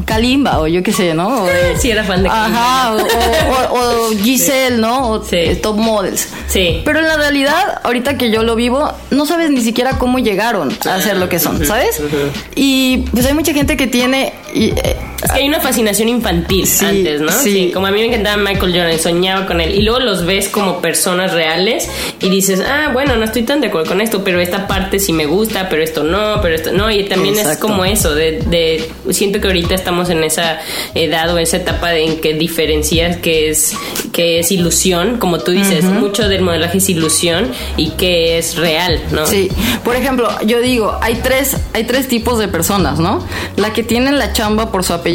[0.05, 1.45] Kalimba o yo qué sé, ¿no?
[1.45, 5.09] De- Sí, era fan de Ajá, o, o- o- o Giselle, ¿no?
[5.11, 5.36] O Sí.
[5.38, 6.28] eh, Top Models.
[6.47, 6.82] Sí.
[6.84, 10.76] Pero en la realidad, ahorita que yo lo vivo, no sabes ni siquiera cómo llegaron
[10.89, 12.01] a ser lo que son, ¿sabes?
[12.55, 14.34] Y pues hay mucha gente que tiene...
[14.53, 17.32] y, eh, Es que hay una fascinación infantil Sí, antes, ¿no?
[17.32, 17.71] sí.
[17.74, 19.74] Como a mí me encantaba Michael Jordan, soñaba con él.
[19.76, 21.89] Y luego los ves como personas reales
[22.21, 25.13] y dices, ah, bueno, no estoy tan de acuerdo con esto, pero esta parte sí
[25.13, 26.91] me gusta, pero esto no, pero esto no.
[26.91, 27.67] Y también es Exacto.
[27.67, 30.59] como eso, de, de- siento que ahorita estamos en esa
[30.95, 33.74] edad o esa etapa en que diferencias que es,
[34.11, 38.99] que es ilusión, como tú dices, mucho del modelaje es ilusión y que es real,
[39.11, 39.26] ¿no?
[39.26, 39.49] Sí,
[39.84, 43.26] por ejemplo, yo digo, hay tres, hay tres tipos de personas, ¿no?
[43.55, 45.12] La que tienen la chamba por su apellido,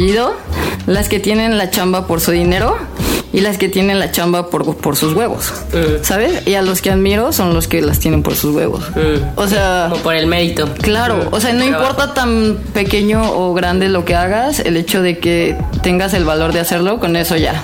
[0.87, 2.77] las que tienen la chamba por su dinero
[3.31, 6.03] y las que tienen la chamba por, por sus huevos, Mm.
[6.03, 6.47] ¿sabes?
[6.47, 8.83] Y a los que admiro son los que las tienen por sus huevos.
[9.35, 10.67] O sea, Como por el mérito.
[10.81, 15.19] Claro, o sea, no importa tan pequeño o grande lo que hagas, el hecho de
[15.19, 17.63] que tengas el valor de hacerlo, con eso ya.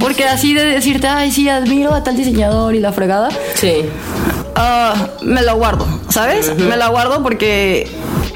[0.00, 3.82] Porque así de decirte, ay, sí, admiro a tal diseñador y la fregada, Sí.
[4.56, 6.56] ah, me la guardo, ¿sabes?
[6.58, 7.88] Me la guardo porque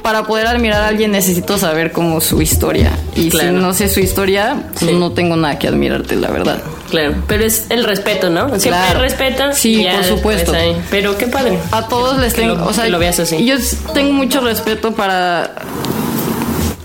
[0.02, 2.90] para poder admirar a alguien necesito saber como su historia.
[3.16, 3.48] Y Claro.
[3.50, 4.96] si no sé su historia, pues Sí.
[4.96, 6.58] no tengo nada que admirarte, la verdad.
[6.90, 8.48] Claro, pero es el respeto, ¿no?
[8.48, 8.96] Siempre Claro.
[9.00, 9.52] hay respeto.
[9.52, 10.52] Sí, por supuesto.
[10.90, 11.58] Pero qué padre.
[11.70, 13.44] A todos les tengo, lo- o sea, que lo veas así.
[13.44, 13.56] yo
[13.92, 15.52] tengo mucho respeto para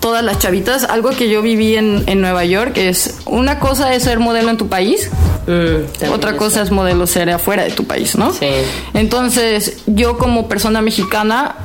[0.00, 0.84] todas las chavitas.
[0.84, 4.56] Algo que yo viví en, en Nueva York es una cosa es ser modelo en
[4.58, 5.08] tu país,
[5.46, 8.32] Mm, otra cosa es modelo ser afuera de tu país, ¿no?
[8.32, 8.46] Sí.
[8.94, 11.56] Entonces, yo como persona mexicana,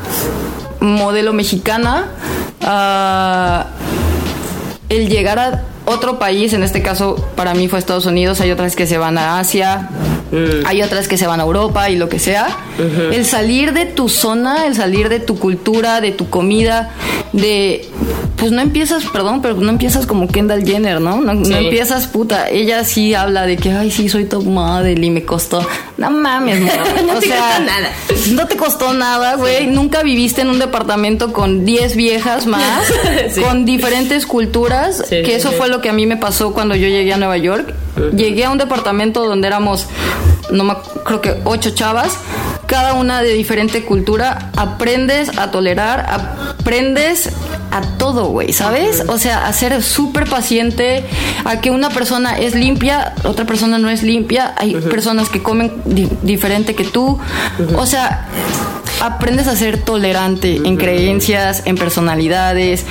[0.79, 2.07] modelo mexicana,
[2.61, 3.67] ah,
[4.89, 8.75] el llegar a otro país, en este caso para mí fue Estados Unidos, hay otras
[8.75, 9.89] que se van a Asia,
[10.65, 12.47] hay otras que se van a Europa y lo que sea.
[13.11, 16.91] El salir de tu zona, el salir de tu cultura, de tu comida,
[17.33, 17.87] de...
[18.37, 21.17] Pues no empiezas, perdón, pero no empiezas como Kendall Jenner, ¿no?
[21.19, 22.47] No, empiezas puta.
[22.49, 25.67] Ella sí habla de que, ay, sí, soy top model y me costó.
[25.97, 26.67] No mames, no.
[27.19, 27.89] Te sea, costó nada.
[28.31, 29.67] No te costó nada, güey.
[29.67, 32.85] Nunca viviste en un departamento con 10 viejas más,
[33.31, 33.41] Sí.
[33.41, 37.11] con diferentes culturas, que eso fue lo que a mí me pasó cuando yo llegué
[37.11, 37.73] a Nueva York.
[38.15, 39.87] Llegué a un departamento donde éramos,
[40.51, 40.73] no me,
[41.05, 42.17] creo que ocho chavas,
[42.65, 44.51] cada una de diferente cultura.
[44.57, 46.05] Aprendes a tolerar,
[46.59, 47.29] aprendes
[47.71, 49.03] a todo, güey, ¿sabes?
[49.07, 51.05] O sea, a ser súper paciente,
[51.45, 55.71] a que una persona es limpia, otra persona no es limpia, hay personas que comen
[55.85, 57.19] di- diferente que tú,
[57.77, 58.27] o sea,
[59.01, 62.85] aprendes a ser tolerante en creencias, en personalidades,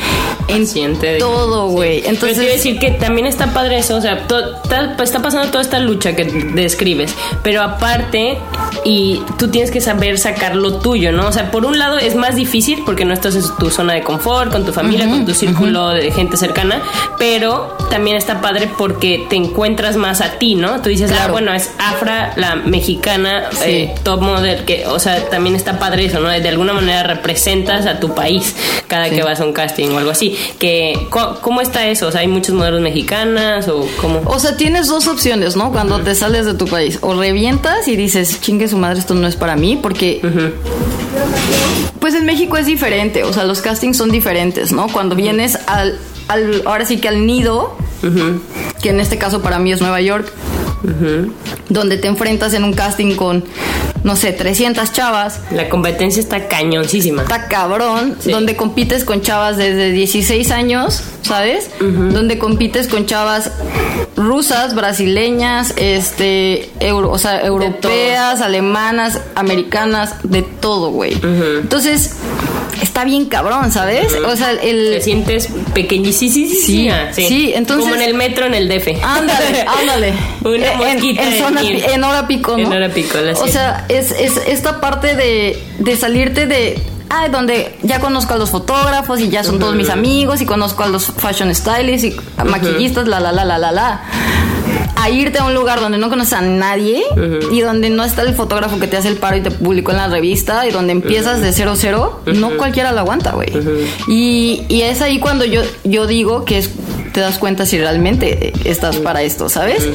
[0.48, 1.18] en Paciente.
[1.18, 2.02] todo, güey.
[2.02, 4.96] Pero te iba a Entonces, decir que también está padre eso, o sea, to- está,
[5.02, 8.38] está pasando toda esta lucha que describes, pero aparte,
[8.84, 11.26] y tú tienes que saber sacar lo tuyo, ¿no?
[11.28, 14.02] O sea, por un lado es más difícil porque no estás en tu zona de
[14.02, 16.80] confort, con tu familia, con tu círculo de gente cercana,
[17.18, 20.80] pero también está padre porque te encuentras más a ti, ¿no?
[20.80, 23.58] Tú dices, ah, bueno, es Afra, la mexicana, Sí.
[23.66, 26.28] eh, top model, que, o sea, también está padre eso, ¿no?
[26.28, 28.54] De alguna manera representas a tu país
[28.86, 29.16] cada Sí.
[29.16, 30.36] que vas a un casting o algo así.
[30.58, 31.06] Que,
[31.40, 32.08] ¿Cómo está eso?
[32.08, 34.22] O sea, ¿hay muchos modelos mexicanas o cómo?
[34.26, 35.70] o sea, tienes dos opciones, ¿no?
[35.72, 36.98] Cuando te sales de tu país.
[37.02, 40.20] O revientas y dices, chingue su madre, esto no es para mí, porque...
[42.00, 44.86] Pues en México es diferente, o sea, los castings son diferentes, ¿no?
[44.88, 47.76] Cuando vienes al, al ahora sí que al nido,
[48.82, 50.32] que en este caso para mí es Nueva York,
[51.68, 53.44] donde te enfrentas en un casting con,
[54.08, 57.22] no sé, 300 chavas, La competencia está cañoncísima.
[57.24, 58.30] está cabrón, Sí.
[58.30, 61.68] donde compites con chavas desde 16 años, ¿sabes?
[61.78, 63.50] Donde compites con chavas
[64.16, 71.12] rusas, brasileñas, este, euro- o sea, europeas, alemanas, americanas, de todo, güey.
[71.60, 72.14] Entonces,
[72.80, 74.12] está bien cabrón, ¿sabes?
[74.14, 75.02] O sea, Te el...
[75.02, 77.12] sientes pequeñísima.
[77.12, 79.02] Sí, sí, entonces- Como en el metro en el DF.
[79.02, 80.14] Ándale, ándale.
[80.44, 82.66] Una mosquita en, zona hora pico, ¿no?
[82.66, 83.52] En hora pico, la O sí.
[83.52, 86.80] sea, es, es esta parte de, de salirte de.
[87.10, 90.82] Ay, donde ya conozco a los fotógrafos y ya son todos mis amigos y conozco
[90.82, 94.02] a los fashion stylists y maquillistas, la, la, la, la, la, la.
[95.00, 97.02] A irte a un lugar donde no conoces a nadie
[97.52, 99.98] y donde no está el fotógrafo que te hace el paro y te publicó en
[99.98, 103.48] la revista y donde empiezas de cero cero, no cualquiera lo aguanta, güey.
[104.08, 106.70] y, y es ahí cuando yo, yo digo que es
[107.12, 109.88] te das cuenta si realmente estás para esto, ¿sabes?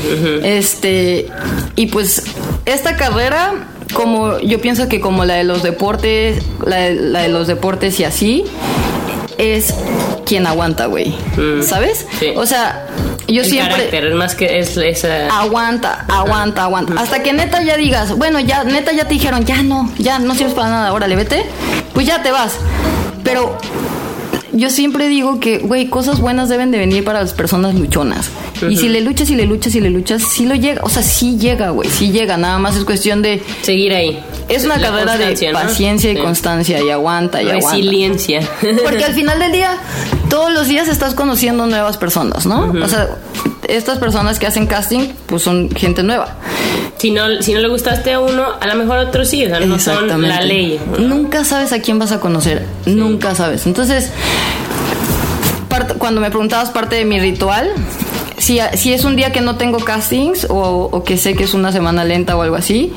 [0.43, 1.27] Este,
[1.75, 2.23] y pues
[2.65, 3.53] esta carrera,
[3.93, 7.99] como yo pienso que como la de los deportes, la de, la de los deportes
[7.99, 8.43] y así,
[9.37, 9.73] es
[10.25, 11.13] quien aguanta, güey.
[11.61, 12.05] ¿Sabes?
[12.19, 12.33] Sí.
[12.35, 12.87] O sea,
[13.27, 13.75] yo el siempre...
[13.75, 15.27] carácter, es más que es esa...
[15.27, 16.93] Aguanta, aguanta, aguanta.
[16.97, 20.35] Hasta que neta ya digas, bueno, ya, neta ya te dijeron, ya no, ya no
[20.35, 21.45] sirves para nada, órale, vete.
[21.93, 22.53] Pues ya te vas.
[23.23, 23.57] Pero
[24.51, 28.29] yo siempre digo que, güey, cosas buenas deben de venir para las personas luchonas.
[28.69, 30.81] Y si le luchas y le luchas y le luchas, sí lo llega.
[30.83, 32.37] O sea, sí llega, güey, sí llega.
[32.37, 33.43] Nada más es cuestión de...
[33.61, 34.23] Seguir ahí.
[34.49, 36.21] Es una La carrera de paciencia y Sí.
[36.21, 37.69] constancia y aguanta y aguanta.
[37.71, 38.41] Resiliencia.
[38.83, 39.77] Porque al final del día,
[40.29, 42.73] todos los días estás conociendo nuevas personas, ¿no?
[42.83, 43.09] O sea,
[43.67, 46.35] estas personas que hacen casting, pues son gente nueva.
[46.97, 49.45] si, no, si no le gustaste a uno, a lo mejor a otro sí.
[49.45, 50.79] O sea, no son la ley.
[50.99, 52.65] Nunca sabes a quién vas a conocer.
[52.85, 53.65] Nunca sabes.
[53.65, 54.09] Entonces,
[55.97, 57.71] cuando me preguntabas parte de mi ritual,
[58.37, 61.53] si, si es un día que no tengo castings o, o que sé que es
[61.53, 62.93] una semana lenta o algo así,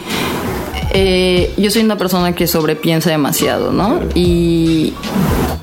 [0.98, 4.00] eh, yo soy una persona que sobrepiensa demasiado, ¿no?
[4.14, 4.94] Y,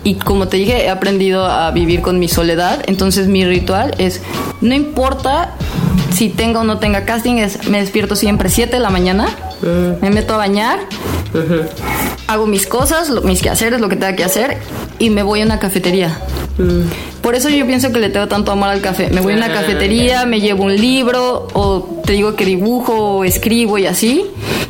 [0.04, 2.84] y como te dije, he aprendido a vivir con mi soledad.
[2.86, 4.22] Entonces mi ritual es,
[4.62, 5.56] no importa
[6.14, 9.28] si tenga o no tenga casting, es me despierto siempre 7 de la mañana,
[10.02, 10.80] me meto a bañar,
[12.28, 14.58] hago mis cosas, lo- mis quehaceres, lo que tenga que hacer
[15.00, 16.18] y me voy a una cafetería.
[17.22, 19.10] Por eso yo pienso que le tengo tanto amor al café.
[19.12, 22.94] Me voy a una Ah, cafetería, me llevo un libro o te digo que dibujo
[22.94, 24.26] o escribo y así.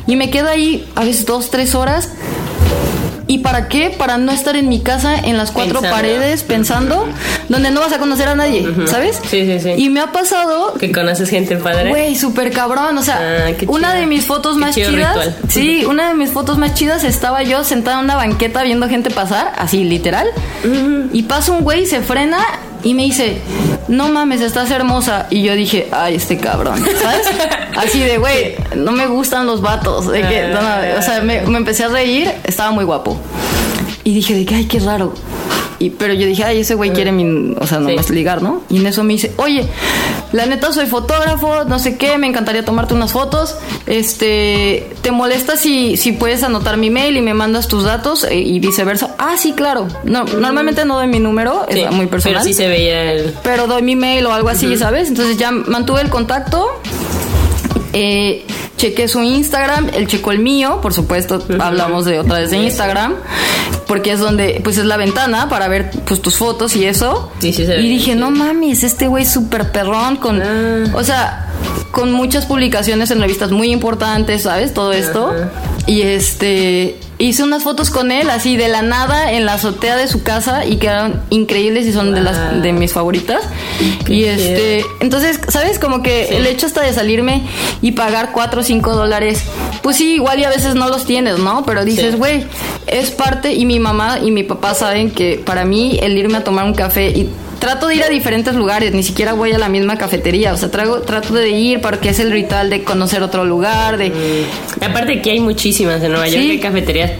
[0.06, 2.10] Y me quedo ahí a veces dos, tres horas.
[3.26, 3.88] ¿Y para qué?
[3.90, 5.96] Para no estar en mi casa en las cuatro Pensando.
[5.96, 7.06] paredes pensando,
[7.48, 9.18] donde no vas a conocer a nadie, ¿sabes?
[9.30, 9.70] Sí, sí, sí.
[9.78, 11.88] Y me ha pasado Que conoces gente padre.
[11.88, 12.98] Güey, súper cabrón.
[12.98, 14.92] O sea, Ah, una de mis fotos Qué más chidas.
[15.16, 15.36] ritual.
[15.48, 19.10] Sí, una de mis fotos más chidas estaba yo sentada en una banqueta viendo gente
[19.10, 20.26] pasar, así literal.
[21.12, 22.38] Y pasa un güey, se frena
[22.82, 23.38] y me dice,
[23.88, 25.26] no mames, estás hermosa.
[25.30, 27.26] Y yo dije, ay, este cabrón, ¿sabes?
[27.76, 30.06] Así de, güey, no me gustan los vatos.
[30.10, 33.18] De que, no, no, o sea, me, me empecé a reír, estaba muy guapo.
[34.04, 35.14] Y dije, de que, ay, qué raro.
[35.78, 38.12] Y, pero yo dije, ay, ese güey quiere mi, o sea, nomás Sí.
[38.12, 38.62] ligar, ¿no?
[38.70, 39.66] Y en eso me dice, oye,
[40.34, 43.56] la neta soy fotógrafo, no sé qué, me encantaría tomarte unas fotos.
[43.86, 48.34] Este, ¿te molesta si, si puedes anotar mi mail y me mandas tus datos E-
[48.40, 49.14] y viceversa?
[49.18, 49.86] Ah, sí, claro.
[50.02, 52.40] No, normalmente no doy mi número, Sí, es muy personal.
[52.42, 53.34] Pero sí se veía el.
[53.44, 55.08] pero doy mi mail o algo así, ¿sabes?
[55.08, 56.66] Entonces ya mantuve el contacto.
[57.96, 58.44] Eh,
[58.76, 63.14] chequé su Instagram, él checó el mío, por supuesto, hablamos de otra vez de Instagram,
[63.86, 67.30] porque es donde, pues es la ventana para ver pues tus fotos y eso.
[67.38, 70.90] Sí, sí, y dije, bien, no mames, este güey súper perrón con, Ah.
[70.92, 71.52] o sea,
[71.92, 74.74] con muchas publicaciones en revistas muy importantes, ¿sabes?
[74.74, 75.32] Todo esto.
[75.86, 80.08] Y este, hice unas fotos con él así de la nada en la azotea de
[80.08, 83.42] su casa y quedaron increíbles y son de las de mis favoritas.
[84.08, 85.78] y este, entonces, ¿sabes?
[85.78, 87.42] Como que el hecho hasta de salirme
[87.82, 89.42] y pagar 4 o 5 dólares,
[89.82, 91.64] pues sí, igual y a veces no los tienes, ¿no?
[91.64, 92.16] Pero dices, Sí.
[92.18, 92.44] güey,
[92.86, 96.44] es parte y mi mamá y mi papá saben que para mí el irme a
[96.44, 97.30] tomar un café y
[97.64, 100.70] trato de ir a diferentes lugares, ni siquiera voy a la misma cafetería, o sea,
[100.70, 104.12] trago, trato de ir porque es el ritual de conocer otro lugar, de...
[104.86, 106.50] Aparte que hay muchísimas en Nueva York, Sí.
[106.50, 107.12] hay cafeterías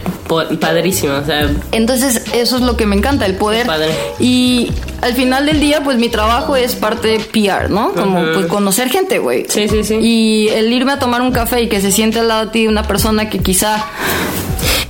[0.59, 1.23] padrísimas.
[1.23, 3.65] O sea, Entonces, eso es lo que me encanta, el poder.
[3.65, 3.89] Padre.
[4.19, 7.93] Y al final del día, pues mi trabajo es parte PR, ¿no?
[7.93, 9.45] Como pues conocer gente, güey.
[9.49, 9.95] Sí, sí, sí.
[9.99, 12.67] Y el irme a tomar un café y que se siente al lado de ti
[12.67, 13.83] una persona que quizá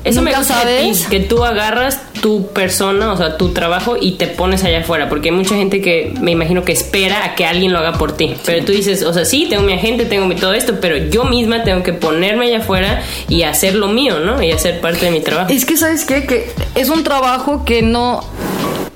[0.04, 1.08] eso me nunca gusta de ti, sabes.
[1.10, 5.10] que tú agarras tu persona, o sea, tu trabajo y te pones allá afuera.
[5.10, 8.14] Porque hay mucha gente que me imagino que espera a que alguien lo haga por
[8.18, 8.34] ti.
[8.48, 11.26] Pero tú dices, o sea, sí, tengo mi agente, tengo mi todo esto, pero yo
[11.26, 14.42] misma tengo que ponerme allá afuera y hacer lo mío, ¿no?
[14.42, 15.54] Y hacer parte de mi trabajo.
[15.54, 16.26] Es que, ¿sabes qué?
[16.26, 18.24] Que es un trabajo que no,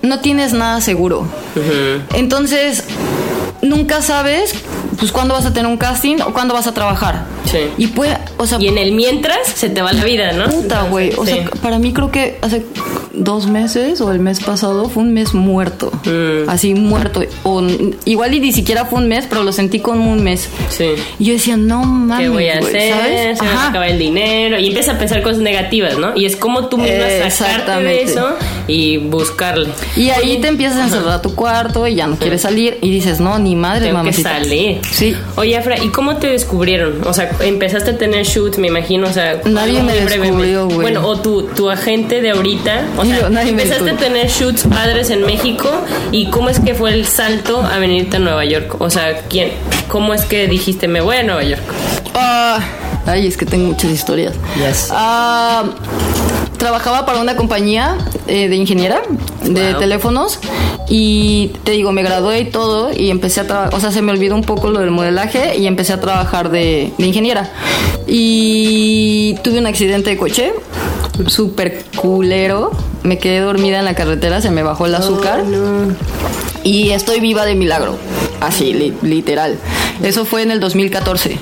[0.02, 1.28] no tienes nada seguro.
[2.16, 2.84] Entonces,
[3.62, 4.56] nunca sabes,
[5.00, 7.24] pues, cuándo vas a tener un casting o cuándo vas a trabajar.
[7.46, 7.60] Sí.
[7.78, 10.46] Y puede, o sea, Y en el mientras se te va la vida, ¿no?
[10.50, 11.12] puta, güey.
[11.18, 11.32] O Sí.
[11.34, 12.64] sea, para mí creo que hace
[13.14, 15.92] dos meses o el mes pasado fue un mes muerto.
[16.06, 16.48] Mm.
[16.50, 17.22] Así, muerto.
[17.44, 17.62] O,
[18.06, 20.48] igual y ni siquiera fue un mes, pero lo sentí como un mes.
[20.70, 20.90] Sí.
[21.18, 22.94] Y yo decía, no mames, ¿Qué voy a güey, hacer?
[22.94, 23.38] ¿sabes?
[23.40, 23.70] Se me va a Ajá.
[23.70, 24.60] acabar el dinero.
[24.60, 26.16] Y empiezas a pensar cosas negativas, ¿no?
[26.16, 28.30] Y es como tú misma sacarte de eso
[28.68, 29.70] y buscarle.
[29.96, 32.90] Y ahí te empiezas a encerrar a tu cuarto y ya no quieres salir y
[32.92, 34.30] dices, no, ni madre, Tengo que mamacita.
[34.40, 34.82] salir.
[34.92, 35.16] Sí.
[35.36, 37.02] Oye, Afra, ¿y cómo te descubrieron?
[37.06, 39.42] O sea, empezaste a tener shoots, me imagino, o sea...
[39.46, 40.80] Nadie me descubrió, güey.
[40.80, 42.86] Bueno, o tu, tu agente de ahorita.
[42.98, 45.70] O sea, nadie me empezaste a tener shoots padres en México
[46.12, 48.76] y ¿cómo es que fue el salto a venirte a Nueva York?
[48.80, 49.52] O sea, ¿quién,
[49.88, 51.62] ¿cómo es que dijiste, me voy a Nueva York?
[52.14, 52.60] Ah,
[53.06, 54.34] ay, es que tengo muchas historias.
[54.58, 54.90] Yes.
[54.92, 55.64] Ah,
[56.60, 59.02] trabajaba para una compañía eh, de ingeniera
[59.44, 59.80] de Wow.
[59.80, 60.40] teléfonos
[60.90, 64.12] y te digo, me gradué y todo y empecé a trabajar, o sea, se me
[64.12, 67.50] olvidó un poco lo del modelaje y empecé a trabajar de, de ingeniera.
[68.08, 70.54] Y tuve un accidente de coche,
[71.28, 72.72] súper culero,
[73.04, 75.44] me quedé dormida en la carretera, se me bajó el azúcar
[76.64, 77.98] y estoy viva de milagro.
[78.42, 79.58] Así, li- literal.
[80.04, 81.38] Eso fue en el 2014.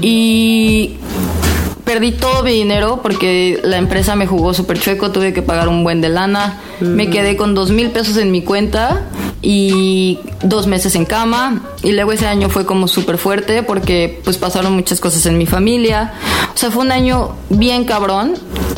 [0.00, 0.92] Y
[1.92, 5.84] perdí todo mi dinero porque la empresa me jugó súper chueco, tuve que pagar un
[5.84, 6.58] buen de lana.
[6.80, 9.02] Me quedé con dos mil pesos en mi cuenta
[9.42, 11.62] y dos meses en cama.
[11.82, 15.44] Y luego ese año fue como súper fuerte porque pues pasaron muchas cosas en mi
[15.44, 16.14] familia.
[16.54, 18.36] O sea, fue un año bien cabrón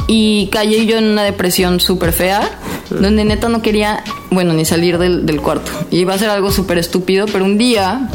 [0.08, 2.58] y caí yo en una depresión súper fea
[2.90, 5.70] donde neta no quería, bueno, ni salir del, del cuarto.
[5.92, 8.10] Y iba a ser algo súper estúpido, pero un día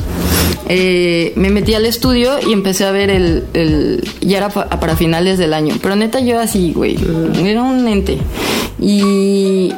[0.67, 4.95] eh, me metí al estudio y empecé a ver el, el- ya era pa- para
[4.95, 6.97] finales del año, pero neta yo así, güey,
[7.43, 8.17] era un ente.
[8.79, 9.71] Y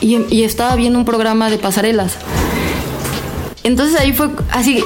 [0.00, 2.14] y, estaba viendo un programa de pasarelas.
[3.62, 4.82] Entonces ahí fue así,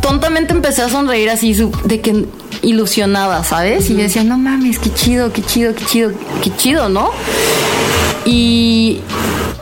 [0.00, 1.52] tontamente empecé a sonreír así
[1.84, 2.26] de que
[2.62, 3.90] ilusionada, ¿sabes?
[3.90, 6.12] Y yo decía, no mames, qué chido, qué chido, qué chido,
[6.42, 7.10] qué chido, ¿no?
[8.24, 9.00] Y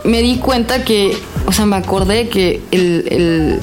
[0.04, 1.16] me di cuenta que,
[1.46, 3.60] o sea, me acordé que el-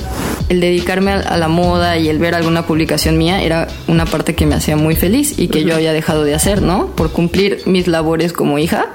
[0.52, 4.46] el dedicarme a, la moda y el ver alguna publicación mía era una parte que
[4.46, 6.88] me hacía muy feliz y que yo había dejado de hacer, ¿no?
[6.88, 8.88] Por cumplir mis labores como hija.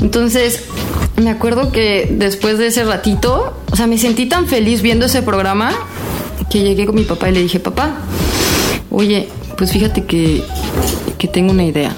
[0.00, 0.64] Entonces,
[1.16, 5.20] me acuerdo que después de ese ratito, o sea, me sentí tan feliz viendo ese
[5.20, 5.70] programa
[6.48, 7.98] que llegué con mi papá y le dije, papá,
[8.90, 9.28] oye,
[9.58, 10.42] pues fíjate que,
[11.18, 11.94] que tengo una idea.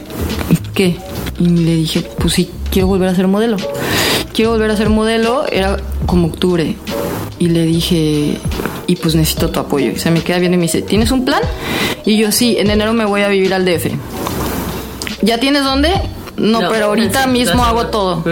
[0.75, 0.97] ¿Qué?
[1.39, 3.59] Y le dije, pues sí, quiero volver a ser modelo.
[4.35, 5.77] Quiero volver a ser modelo, era
[6.07, 6.75] como octubre.
[7.39, 8.39] Y le dije,
[8.87, 9.91] y pues necesito tu apoyo.
[9.93, 11.43] Y se me queda viendo y me dice, ¿tienes un plan?
[12.05, 13.89] Y yo, sí, en enero me voy a vivir al DF.
[15.23, 15.91] ¿Ya tienes dónde?
[16.37, 18.23] No, No, pero ahorita sí, mismo hago todo.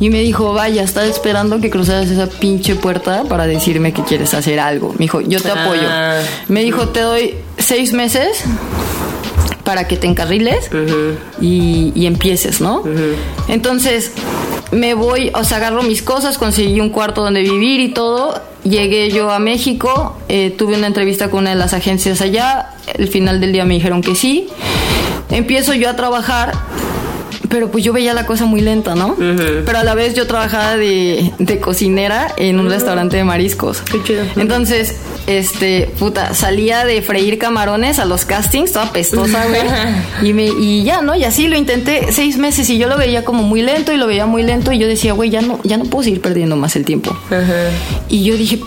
[0.00, 4.34] Y me dijo, vaya, estaba esperando que cruzaras esa pinche puerta para decirme que quieres
[4.34, 4.90] hacer algo.
[4.98, 5.64] Me dijo, yo te Ah.
[5.64, 5.88] apoyo.
[6.48, 8.42] Me dijo, te doy seis meses
[9.64, 10.68] para que te encarriles
[11.40, 12.82] y, y empieces, ¿no?
[13.48, 14.12] Entonces,
[14.70, 18.40] me voy, o sea, agarro mis cosas, conseguí un cuarto donde vivir y todo.
[18.64, 22.70] Llegué yo a México, eh, tuve una entrevista con una de las agencias allá.
[22.94, 24.48] El final del día me dijeron que sí.
[25.30, 26.52] Empiezo yo a trabajar.
[27.48, 29.16] Pero pues yo veía la cosa muy lenta, ¿no?
[29.16, 33.80] Pero a la vez yo trabajaba de, de cocinera en un restaurante de mariscos.
[33.82, 34.24] Qué chido.
[34.36, 34.96] Entonces,
[35.26, 39.60] este, puta, salía de freír camarones a los castings, toda pestosa, güey.
[40.22, 41.14] Y, me, y ya, ¿no?
[41.14, 44.06] Y así lo intenté seis meses y yo lo veía como muy lento y lo
[44.06, 46.76] veía muy lento y yo decía, güey, ya no, ya no puedo seguir perdiendo más
[46.76, 47.16] el tiempo.
[48.08, 48.58] Y yo dije,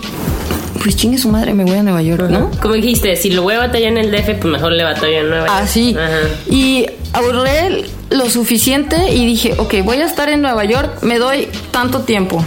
[0.82, 2.50] pues chingue su madre, me voy a Nueva York, ¿no?
[2.60, 5.28] Como dijiste, si lo voy a batallar en el DF, pues mejor le batallo en
[5.28, 5.60] Nueva York.
[5.62, 5.94] Así.
[5.96, 6.28] Ajá.
[6.50, 11.48] Y ahorré lo suficiente y dije, ok, voy a estar en Nueva York, me doy
[11.70, 12.44] tanto tiempo.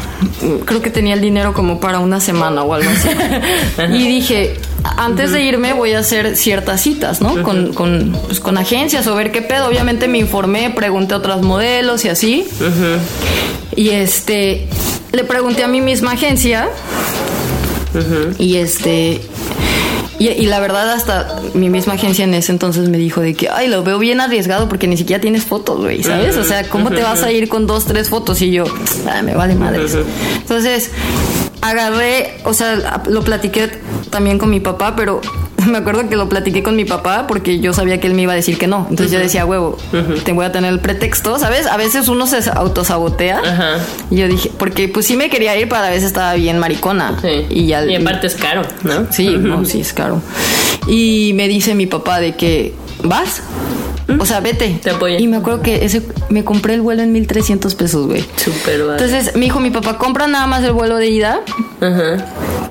[0.65, 3.09] Creo que tenía el dinero como para una semana o algo así.
[3.93, 7.41] y dije, antes de irme voy a hacer ciertas citas, ¿no?
[7.43, 9.67] Con, con, pues, con agencias o ver qué pedo.
[9.67, 12.45] Obviamente me informé, pregunté a otros modelos y así.
[13.75, 14.67] Y este,
[15.11, 16.69] le pregunté a mi misma agencia.
[18.37, 19.21] Y este.
[20.19, 23.49] Y, y la verdad, hasta mi misma agencia en ese entonces me dijo de que,
[23.49, 26.37] ay, lo veo bien arriesgado porque ni siquiera tienes fotos, güey, ¿sabes?
[26.37, 28.41] O sea, ¿cómo te vas a ir con dos, tres fotos?
[28.41, 28.63] Y yo,
[29.09, 29.95] "Ah, me vale madres.
[30.37, 30.91] Entonces,
[31.61, 33.69] agarré, o sea, lo platiqué
[34.09, 35.21] también con mi papá, pero
[35.71, 38.33] me acuerdo que lo platiqué con mi papá porque yo sabía que él me iba
[38.33, 38.87] a decir que no.
[38.89, 39.77] Entonces yo decía, huevo,
[40.23, 41.67] te voy a tener el pretexto, ¿sabes?
[41.67, 43.39] A veces uno se autosabotea.
[43.39, 43.77] Ajá.
[44.09, 47.17] Y yo dije, porque pues sí me quería ir, pero a veces estaba bien maricona.
[47.21, 47.45] Sí.
[47.49, 47.85] Y ya.
[47.85, 49.07] Y aparte es caro, ¿no?
[49.11, 50.21] Sí, no, sí, es caro.
[50.87, 52.73] Y me dice mi papá de que,
[53.03, 53.41] ¿vas?
[54.19, 54.79] O sea, vete.
[54.83, 55.19] Te apoya.
[55.19, 58.23] Y me acuerdo que ese, me compré el vuelo en 1300 pesos, güey.
[58.35, 59.03] Súper barato.
[59.03, 61.41] Entonces me dijo mi papá, compra nada más el vuelo de ida,
[61.81, 62.25] Ajá.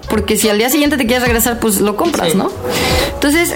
[0.09, 2.39] porque si al día siguiente te quieres regresar, pues lo compras, Sí.
[2.39, 2.51] ¿no?
[3.15, 3.55] Entonces,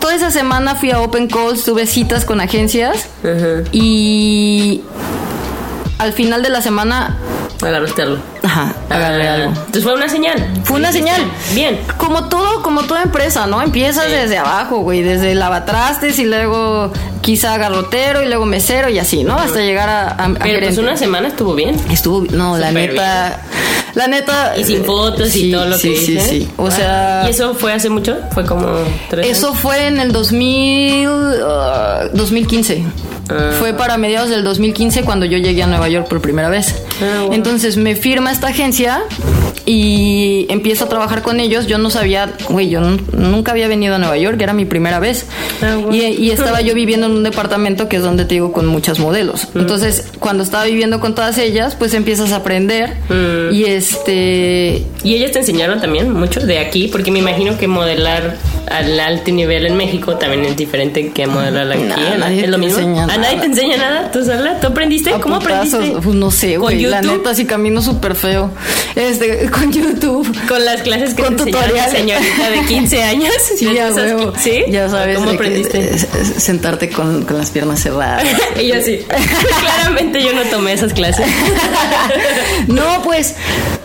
[0.00, 3.62] toda esa semana fui a Open Calls, tuve citas con agencias Ajá.
[3.70, 4.80] y
[5.98, 7.18] al final de la semana,
[7.62, 8.18] Agarraste algo.
[8.42, 9.48] ajá, agarré Ah, algo.
[9.50, 10.48] Entonces fue una señal.
[10.64, 11.20] Fue una señal.
[11.54, 11.78] Bien.
[11.98, 13.60] Como todo, como toda empresa, ¿no?
[13.62, 14.12] Empiezas Sí.
[14.12, 19.34] desde abajo, güey, desde lavatrastes y luego quizá garrotero y luego mesero y así, ¿no?
[19.34, 21.76] Hasta llegar a, a, a Pero pues una semana estuvo bien.
[21.90, 23.40] Estuvo, no, la neta,
[23.94, 24.54] la neta.
[24.58, 26.28] Y sin fotos sí, y todo lo sí, que Sí, dice.
[26.28, 27.24] sí, O Ah, sea.
[27.26, 28.16] ¿Y eso fue hace mucho?
[28.32, 28.66] Fue como
[29.08, 31.08] tres Eso fue en el 2000,
[31.44, 32.84] ah, 2015.
[33.30, 33.52] Ah.
[33.58, 36.74] Fue para mediados del 2015 cuando yo llegué a Nueva York por primera vez.
[37.00, 37.32] Bueno.
[37.34, 39.02] Entonces me firma esta agencia
[39.66, 41.66] y empiezo a trabajar con ellos.
[41.66, 44.98] Yo no sabía, güey, yo nun- nunca había venido a Nueva York, era mi primera
[44.98, 45.26] vez.
[45.62, 48.66] Ah, y, y estaba yo viviendo en un departamento que es donde te digo con
[48.66, 49.48] muchas modelos.
[49.54, 49.60] Mm.
[49.60, 52.96] Entonces, cuando estaba viviendo con todas ellas, pues empiezas a aprender.
[53.08, 53.54] Mm.
[53.54, 54.84] Y este.
[55.02, 56.88] ¿Y ellas te enseñaron también mucho de aquí?
[56.88, 58.36] Porque me imagino que modelar
[58.70, 61.82] al alto nivel en México también es diferente que modelar aquí.
[62.18, 63.00] Nadie ¿Es lo te mismo?
[63.00, 64.10] ¿A nadie te enseña nada?
[64.10, 64.60] ¿Tú sola?
[64.60, 65.10] ¿Tú aprendiste?
[65.12, 65.74] A ¿Cómo putazos.
[65.74, 66.02] aprendiste?
[66.02, 66.82] Pues no sé, ¿Con güey.
[66.82, 68.50] La neta, sí camino súper feo.
[68.94, 70.28] Este, con YouTube.
[70.46, 71.92] Con las clases que Con te enseñaron tutoriales.
[71.98, 73.32] señorita de 15 años.
[73.56, 74.32] Sí, ¿De ya, huevo.
[74.38, 74.62] ¿Sí?
[74.68, 75.16] Ya sabes.
[75.18, 75.78] ¿Cómo aprendiste?
[75.80, 78.24] eh, eh, sentarte con, con las piernas cerradas.
[78.60, 79.00] y yo sí.
[79.60, 81.26] Claramente yo no tomé esas clases.
[82.68, 83.34] no, pues,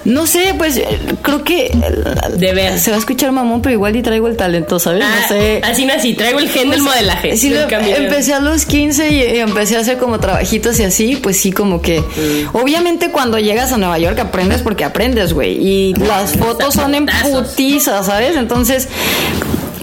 [0.05, 0.85] no sé, pues eh,
[1.21, 1.65] creo que.
[1.65, 2.03] eh,
[2.37, 2.79] De ver.
[2.79, 5.03] Se va a escuchar mamón, pero igual y traigo el talento, ¿sabes?
[5.05, 5.61] Ah, no sé.
[5.63, 6.13] Así nací.
[6.13, 7.35] Traigo el gen del modelaje.
[7.37, 10.83] Sí, del lo- empecé a los 15 y, y empecé a hacer como trabajitos y
[10.83, 11.99] así, pues sí, como que.
[12.01, 12.55] Mm.
[12.55, 15.57] Obviamente, cuando llegas a Nueva York aprendes porque aprendes, güey.
[15.61, 18.35] Y las fotos son en putiza, ¿sabes?
[18.37, 18.87] Entonces.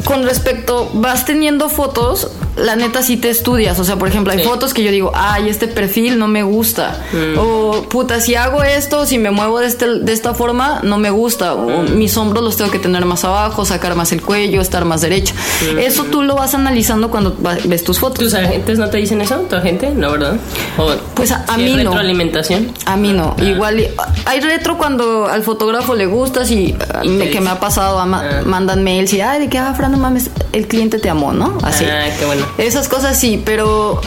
[0.05, 3.79] Con respecto, vas teniendo fotos, la neta sí te estudias.
[3.79, 4.45] O sea, por ejemplo, hay Sí.
[4.45, 7.03] fotos que yo digo, ay, este perfil no me gusta.
[7.39, 11.11] O, puta, si hago esto, si me muevo de, este, de esta forma, no me
[11.11, 11.55] gusta.
[11.55, 15.01] O mis hombros los tengo que tener más abajo, sacar más el cuello, estar más
[15.01, 15.35] derecho.
[15.79, 18.19] Eso tú lo vas analizando cuando ves tus fotos.
[18.19, 19.37] ¿Tus agentes no te dicen eso?
[19.49, 19.91] ¿Tu agente?
[19.91, 20.37] No, ¿verdad?
[20.79, 21.91] O, Pues a- a si es mí no.
[21.91, 22.73] retroalimentación.
[22.87, 23.89] A mí no, igual y-
[24.25, 27.99] hay retro cuando al fotógrafo le gustas y, ah, Y me- que me ha pasado,
[27.99, 28.43] ama- Ah.
[28.45, 31.59] mandan mails y ay de que ah Fran no mames, el cliente te amó, ¿no?
[31.63, 31.85] Así.
[31.85, 32.42] Ah, qué bueno.
[32.59, 34.01] Esas cosas sí, pero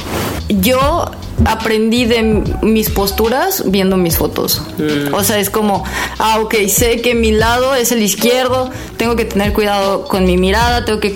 [0.49, 1.05] yo
[1.43, 4.61] aprendí de mis posturas viendo mis fotos.
[4.77, 5.13] Mm.
[5.13, 5.83] O sea, es como,
[6.17, 10.37] ah, ok, sé que mi lado es el izquierdo, tengo que tener cuidado con mi
[10.37, 11.13] mirada, tengo que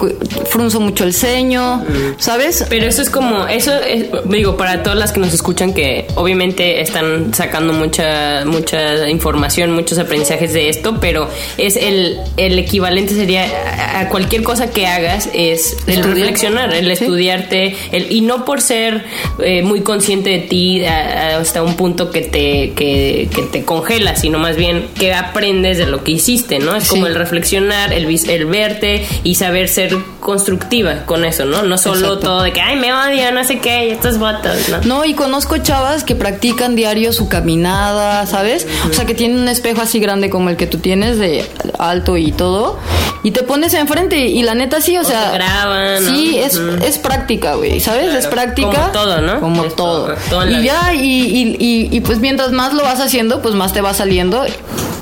[0.50, 2.20] frunzo mucho el ceño, Mm.
[2.20, 2.66] ¿sabes?
[2.70, 6.82] Pero eso es como, eso es, digo, para todas las que nos escuchan que obviamente
[6.82, 13.46] están sacando mucha, mucha información, muchos aprendizajes de esto, pero es el, el equivalente sería
[13.46, 16.18] a, a cualquier cosa que hagas es el Estudiar.
[16.18, 17.04] reflexionar, el Sí.
[17.06, 19.06] estudiarte, el, y no por ser
[19.44, 24.40] eh, muy consciente de ti hasta un punto que te, que, que te congela, sino
[24.40, 26.76] más bien que aprendes de lo que hiciste, ¿no?
[26.76, 31.62] Es como el reflexionar, el, el verte y saber ser constructiva con eso, ¿no?
[31.62, 32.20] No solo Exacto.
[32.20, 34.80] todo de que, ay, me odio, no sé qué, y estas botas, ¿no?
[34.84, 38.68] No, y conozco chavas que practican diario su caminada, ¿sabes?
[38.90, 41.46] O sea, que tienen un espejo así grande como el que tú tienes, de
[41.78, 42.80] alto y todo,
[43.24, 45.32] y te pones enfrente y la neta sí, o, sea...
[45.32, 46.12] se graban, ¿no?
[46.12, 48.14] Sí, es, es práctica, güey, ¿sabes?
[48.14, 48.70] Es práctica.
[48.70, 49.40] Como todo, ¿no?
[49.40, 49.99] Como Es todo.
[50.30, 53.74] Todo, y ya, y, y, y, y, pues mientras más lo vas haciendo, pues más
[53.74, 54.44] te va saliendo.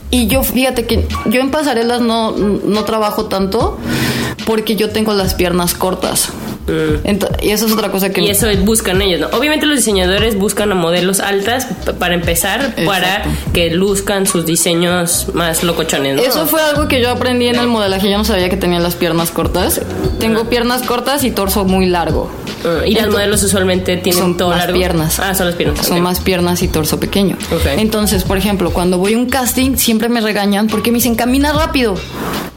[0.09, 3.77] Y yo, fíjate que yo en pasarelas no, no trabajo tanto
[4.45, 6.29] porque yo tengo las piernas cortas.
[6.67, 8.21] Ento- y eso es otra cosa que...
[8.21, 9.37] Y eso buscan ellos, ¿no?
[9.37, 11.67] Obviamente los diseñadores buscan a modelos altas
[11.97, 13.23] para empezar, para
[13.53, 16.21] que luzcan sus diseños más locochones, ¿no?
[16.21, 18.09] Eso fue algo que yo aprendí en el modelaje.
[18.11, 19.81] Yo no sabía que tenía las piernas cortas.
[20.19, 22.29] Tengo piernas cortas y torso muy largo.
[22.65, 24.77] Ah, Y las Ento- modelos usualmente tienen son todo más largo.
[24.77, 25.19] piernas.
[25.19, 25.85] Ah, son las piernas.
[25.85, 27.37] Son más piernas y torso pequeño.
[27.51, 27.65] Ok.
[27.77, 31.53] Entonces, por ejemplo, cuando voy a un casting, siempre me regañan porque me dicen camina
[31.53, 31.95] rápido.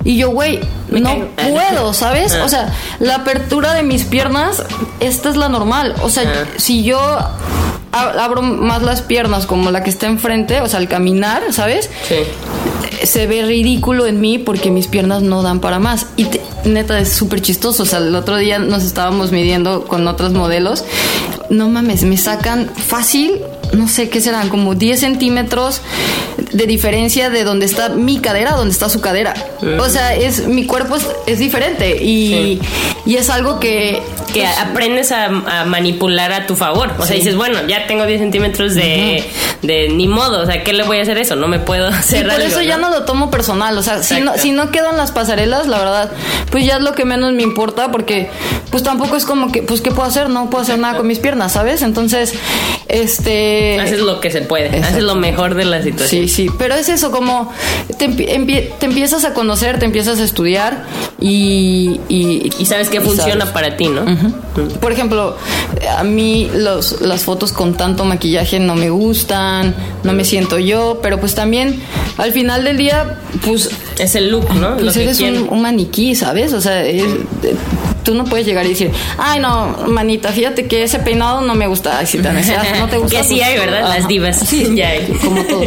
[0.02, 0.60] Y yo, güey,
[0.90, 2.32] no puedo, ¿sabes?
[2.32, 2.44] Ah.
[2.44, 4.62] O sea, la apertura de mis piernas,
[5.00, 5.94] esta es la normal.
[6.02, 6.48] O sea, Ah.
[6.56, 10.88] si yo ab- abro más las piernas como la que está enfrente, o sea, al
[10.88, 11.90] caminar, ¿sabes?
[12.08, 12.16] Sí.
[13.04, 16.06] Se ve ridículo en mí porque mis piernas no dan para más.
[16.16, 17.82] Y te- neta es súper chistoso.
[17.84, 20.84] O sea, el otro día nos estábamos midiendo con otros modelos.
[21.48, 23.40] No mames, me sacan fácil,
[23.72, 25.80] no sé qué serán, como 10 centímetros
[26.52, 29.34] de diferencia de donde está mi cadera a donde está su cadera.
[29.80, 32.60] O sea, es mi cuerpo es, es diferente y,
[33.06, 34.00] y es algo que...
[34.32, 36.92] Que pues, aprendes a, a manipular a tu favor.
[37.00, 39.24] O sea, dices, bueno, ya tengo 10 centímetros de,
[39.62, 40.40] de ni modo.
[40.40, 41.36] O sea, ¿qué le voy a hacer eso?
[41.36, 43.76] No me puedo Sí, hacer por algo, eso ya no lo tomo personal.
[43.76, 46.10] O sea, si no, si no quedan las pasarelas, la verdad,
[46.50, 48.30] pues ya es lo que menos me importa porque
[48.70, 50.28] pues tampoco es como que, pues, ¿qué puedo hacer?
[50.30, 51.82] No puedo hacer nada con mis piernas, ¿sabes?
[51.82, 52.34] Entonces,
[52.88, 53.78] este...
[53.80, 54.68] Haces lo que se puede.
[54.80, 56.08] Haces lo mejor de la situación.
[56.22, 57.52] Sí, sí, pero es eso, como
[57.98, 60.84] te, empie- te empiezas a conocer, te empiezas a estudiar
[61.20, 62.00] y...
[62.08, 63.50] Y, Y sabes que y funciona sabes.
[63.52, 64.04] para ti, ¿no?
[64.80, 65.36] Por ejemplo,
[65.96, 69.74] a mí los, las fotos con tanto maquillaje no me gustan,
[70.04, 71.80] no me siento yo, pero pues también
[72.18, 74.76] al final del día, pues Es el look, ¿no?
[74.76, 76.52] Pues lo eres un, un maniquí, ¿sabes?
[76.52, 77.04] O sea, es-
[78.02, 81.66] tú no puedes llegar y decir, ay, no, manita, fíjate que ese peinado no me
[81.66, 81.98] gusta.
[81.98, 83.18] Ay, si te deseas, no te gusta.
[83.18, 83.82] Que sí pues, hay, ¿verdad?
[83.88, 84.38] Las divas.
[84.38, 85.06] Sí, Ya hay.
[85.24, 85.62] como todo.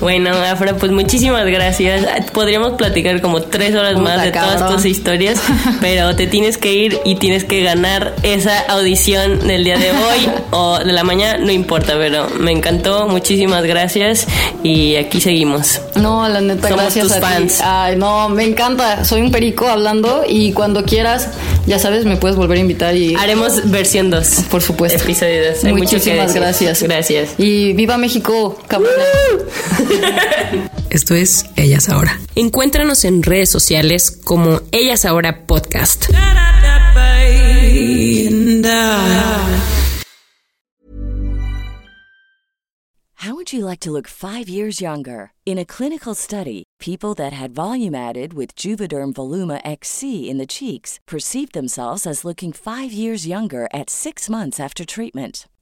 [0.00, 2.06] Bueno, Afra, pues muchísimas gracias.
[2.32, 5.40] Podríamos platicar como tres horas Puta, más de todas tus historias,
[5.80, 10.30] pero te tienes que ir y tienes que ganar esa audición del día de hoy
[10.50, 13.08] o de la mañana, no importa, pero me encantó.
[13.08, 14.26] Muchísimas gracias
[14.62, 15.80] y aquí seguimos.
[15.96, 17.26] No, la neta, Somos gracias tus a ti.
[17.26, 17.60] fans.
[17.62, 19.04] Ay, no, me encanta.
[19.04, 21.28] Soy un perico hablando y cuando quieras,
[21.66, 23.14] ya sabes, me puedes volver a invitar y...
[23.16, 24.44] Haremos versión 2.
[24.50, 25.02] Por supuesto.
[25.02, 25.64] Episodio 2.
[25.64, 26.82] Hay mucho que Muchísimas gracias.
[26.82, 27.30] Gracias.
[27.38, 28.92] Y viva México, cabrón.
[30.90, 32.18] Esto es Ellas Ahora.
[32.34, 36.06] Encuéntranos en redes sociales como Ellas Ahora Podcast.
[43.22, 45.32] How would you like to look five years younger?
[45.44, 50.46] In a clinical study, people that had volume added with Juvederm Voluma XC in the
[50.46, 55.48] cheeks perceived themselves as looking five years younger at six months after treatment.